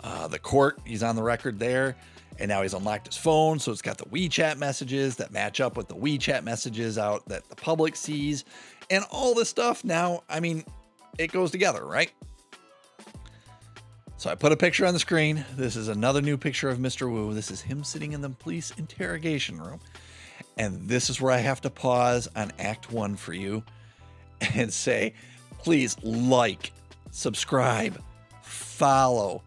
uh, 0.04 0.28
the 0.28 0.40
court. 0.40 0.80
He's 0.84 1.04
on 1.04 1.16
the 1.16 1.22
record 1.22 1.60
there, 1.60 1.96
and 2.40 2.50
now 2.50 2.64
he's 2.64 2.74
unlocked 2.74 3.08
his 3.08 3.18
phone, 3.18 3.60
so 3.60 3.72
it's 3.72 3.82
got 3.82 3.98
the 3.98 4.06
WeChat 4.06 4.58
messages 4.58 5.16
that 5.18 5.32
match 5.32 5.62
up 5.62 5.78
with 5.78 5.88
the 5.88 5.96
WeChat 5.96 6.44
messages 6.44 6.98
out 6.98 7.28
that 7.28 7.48
the 7.50 7.56
public 7.56 7.96
sees, 7.96 8.46
and 8.90 9.04
all 9.12 9.34
this 9.34 9.50
stuff. 9.50 9.84
Now, 9.84 10.24
I 10.30 10.40
mean, 10.40 10.64
it 11.18 11.32
goes 11.32 11.52
together, 11.52 11.86
right? 11.86 12.12
So 14.18 14.30
I 14.30 14.36
put 14.36 14.52
a 14.52 14.58
picture 14.58 14.86
on 14.86 14.94
the 14.94 15.00
screen. 15.00 15.46
This 15.56 15.76
is 15.76 15.88
another 15.88 16.22
new 16.22 16.38
picture 16.38 16.70
of 16.70 16.80
Mr. 16.80 17.12
Wu. 17.12 17.34
This 17.34 17.52
is 17.52 17.62
him 17.62 17.84
sitting 17.84 18.14
in 18.14 18.22
the 18.22 18.30
police 18.30 18.72
interrogation 18.78 19.62
room. 19.62 19.80
And 20.58 20.88
this 20.88 21.10
is 21.10 21.20
where 21.20 21.32
I 21.32 21.38
have 21.38 21.62
to 21.62 21.70
pause 21.70 22.28
on 22.36 22.52
Act 22.58 22.92
One 22.92 23.18
for 23.18 23.34
you 23.34 23.64
and 24.56 24.72
say, 24.72 25.14
please 25.60 25.98
like, 26.02 26.72
subscribe, 27.12 28.02
follow, 28.42 29.44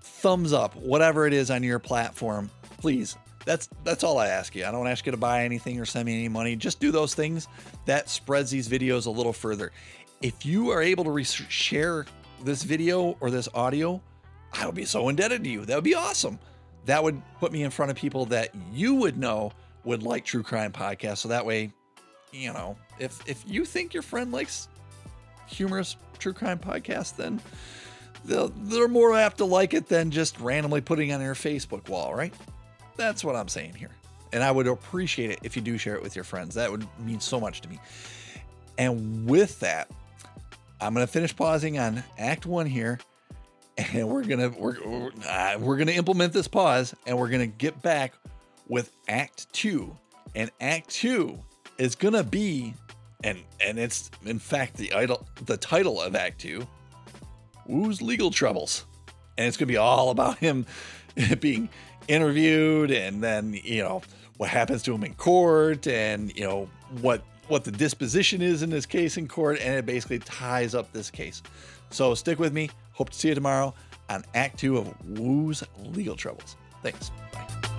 thumbs 0.00 0.52
up, 0.52 0.74
whatever 0.76 1.26
it 1.26 1.32
is 1.32 1.50
on 1.50 1.62
your 1.62 1.78
platform. 1.78 2.50
Please, 2.78 3.16
that's 3.50 3.68
that's 3.82 4.04
all 4.04 4.16
I 4.18 4.28
ask 4.28 4.54
you. 4.54 4.64
I 4.64 4.70
don't 4.70 4.86
ask 4.86 5.04
you 5.04 5.10
to 5.10 5.18
buy 5.18 5.42
anything 5.42 5.80
or 5.80 5.84
send 5.84 6.06
me 6.06 6.14
any 6.14 6.28
money. 6.28 6.54
Just 6.54 6.78
do 6.78 6.92
those 6.92 7.16
things. 7.16 7.48
That 7.84 8.08
spreads 8.08 8.48
these 8.48 8.68
videos 8.68 9.06
a 9.06 9.10
little 9.10 9.32
further. 9.32 9.72
If 10.22 10.46
you 10.46 10.70
are 10.70 10.80
able 10.80 11.02
to 11.02 11.10
re- 11.10 11.24
share 11.24 12.06
this 12.44 12.62
video 12.62 13.16
or 13.18 13.28
this 13.28 13.48
audio, 13.52 14.00
I 14.52 14.66
would 14.66 14.76
be 14.76 14.84
so 14.84 15.08
indebted 15.08 15.42
to 15.42 15.50
you. 15.50 15.64
That 15.64 15.74
would 15.74 15.84
be 15.84 15.96
awesome. 15.96 16.38
That 16.84 17.02
would 17.02 17.20
put 17.40 17.50
me 17.50 17.64
in 17.64 17.70
front 17.70 17.90
of 17.90 17.96
people 17.96 18.24
that 18.26 18.54
you 18.72 18.94
would 18.94 19.18
know 19.18 19.50
would 19.84 20.04
like 20.04 20.24
true 20.24 20.44
crime 20.44 20.70
podcasts. 20.70 21.18
So 21.18 21.28
that 21.28 21.44
way, 21.44 21.72
you 22.32 22.52
know, 22.52 22.76
if 23.00 23.18
if 23.28 23.42
you 23.48 23.64
think 23.64 23.92
your 23.92 24.04
friend 24.04 24.30
likes 24.30 24.68
humorous 25.48 25.96
true 26.20 26.34
crime 26.34 26.60
podcasts, 26.60 27.16
then 27.16 27.42
they're 28.24 28.86
more 28.86 29.16
apt 29.16 29.38
to 29.38 29.44
like 29.44 29.74
it 29.74 29.88
than 29.88 30.12
just 30.12 30.38
randomly 30.38 30.80
putting 30.80 31.12
on 31.12 31.18
their 31.18 31.34
Facebook 31.34 31.88
wall, 31.88 32.14
right? 32.14 32.32
That's 33.00 33.24
what 33.24 33.34
I'm 33.34 33.48
saying 33.48 33.76
here. 33.76 33.88
And 34.30 34.42
I 34.42 34.50
would 34.50 34.66
appreciate 34.66 35.30
it 35.30 35.38
if 35.42 35.56
you 35.56 35.62
do 35.62 35.78
share 35.78 35.94
it 35.94 36.02
with 36.02 36.14
your 36.14 36.22
friends. 36.22 36.54
That 36.54 36.70
would 36.70 36.86
mean 36.98 37.18
so 37.18 37.40
much 37.40 37.62
to 37.62 37.68
me. 37.70 37.80
And 38.76 39.26
with 39.26 39.58
that, 39.60 39.90
I'm 40.82 40.92
gonna 40.92 41.06
finish 41.06 41.34
pausing 41.34 41.78
on 41.78 42.04
Act 42.18 42.44
One 42.44 42.66
here, 42.66 42.98
and 43.78 44.06
we're 44.06 44.24
gonna 44.24 44.50
we're 44.50 44.76
we're, 44.84 45.10
uh, 45.26 45.56
we're 45.58 45.78
gonna 45.78 45.92
implement 45.92 46.34
this 46.34 46.46
pause, 46.46 46.94
and 47.06 47.18
we're 47.18 47.30
gonna 47.30 47.46
get 47.46 47.80
back 47.80 48.12
with 48.68 48.92
Act 49.08 49.50
Two, 49.54 49.96
and 50.34 50.50
Act 50.60 50.90
Two 50.90 51.38
is 51.78 51.94
gonna 51.94 52.22
be, 52.22 52.74
and 53.24 53.38
and 53.64 53.78
it's 53.78 54.10
in 54.26 54.38
fact 54.38 54.76
the 54.76 54.92
idol 54.92 55.26
the 55.46 55.56
title 55.56 56.02
of 56.02 56.14
Act 56.14 56.38
Two, 56.38 56.66
Wu's 57.66 58.02
legal 58.02 58.30
troubles, 58.30 58.84
and 59.38 59.46
it's 59.46 59.56
gonna 59.56 59.68
be 59.68 59.78
all 59.78 60.10
about 60.10 60.36
him 60.36 60.66
being 61.40 61.70
interviewed, 62.08 62.90
and 62.90 63.22
then 63.22 63.58
you 63.62 63.82
know 63.82 64.02
what 64.36 64.50
happens 64.50 64.82
to 64.84 64.94
him 64.94 65.04
in 65.04 65.14
court, 65.14 65.86
and 65.86 66.34
you 66.36 66.44
know 66.44 66.68
what 67.00 67.22
what 67.48 67.64
the 67.64 67.72
disposition 67.72 68.40
is 68.40 68.62
in 68.62 68.70
this 68.70 68.86
case 68.86 69.16
in 69.16 69.26
court, 69.28 69.58
and 69.60 69.74
it 69.74 69.86
basically 69.86 70.20
ties 70.20 70.74
up 70.74 70.92
this 70.92 71.10
case. 71.10 71.42
So 71.90 72.14
stick 72.14 72.38
with 72.38 72.52
me. 72.52 72.70
Hope 72.92 73.10
to 73.10 73.18
see 73.18 73.28
you 73.28 73.34
tomorrow 73.34 73.74
on 74.08 74.24
Act 74.34 74.58
Two 74.58 74.78
of 74.78 75.18
Wu's 75.18 75.62
Legal 75.78 76.16
Troubles. 76.16 76.56
Thanks. 76.82 77.10
Bye. 77.32 77.69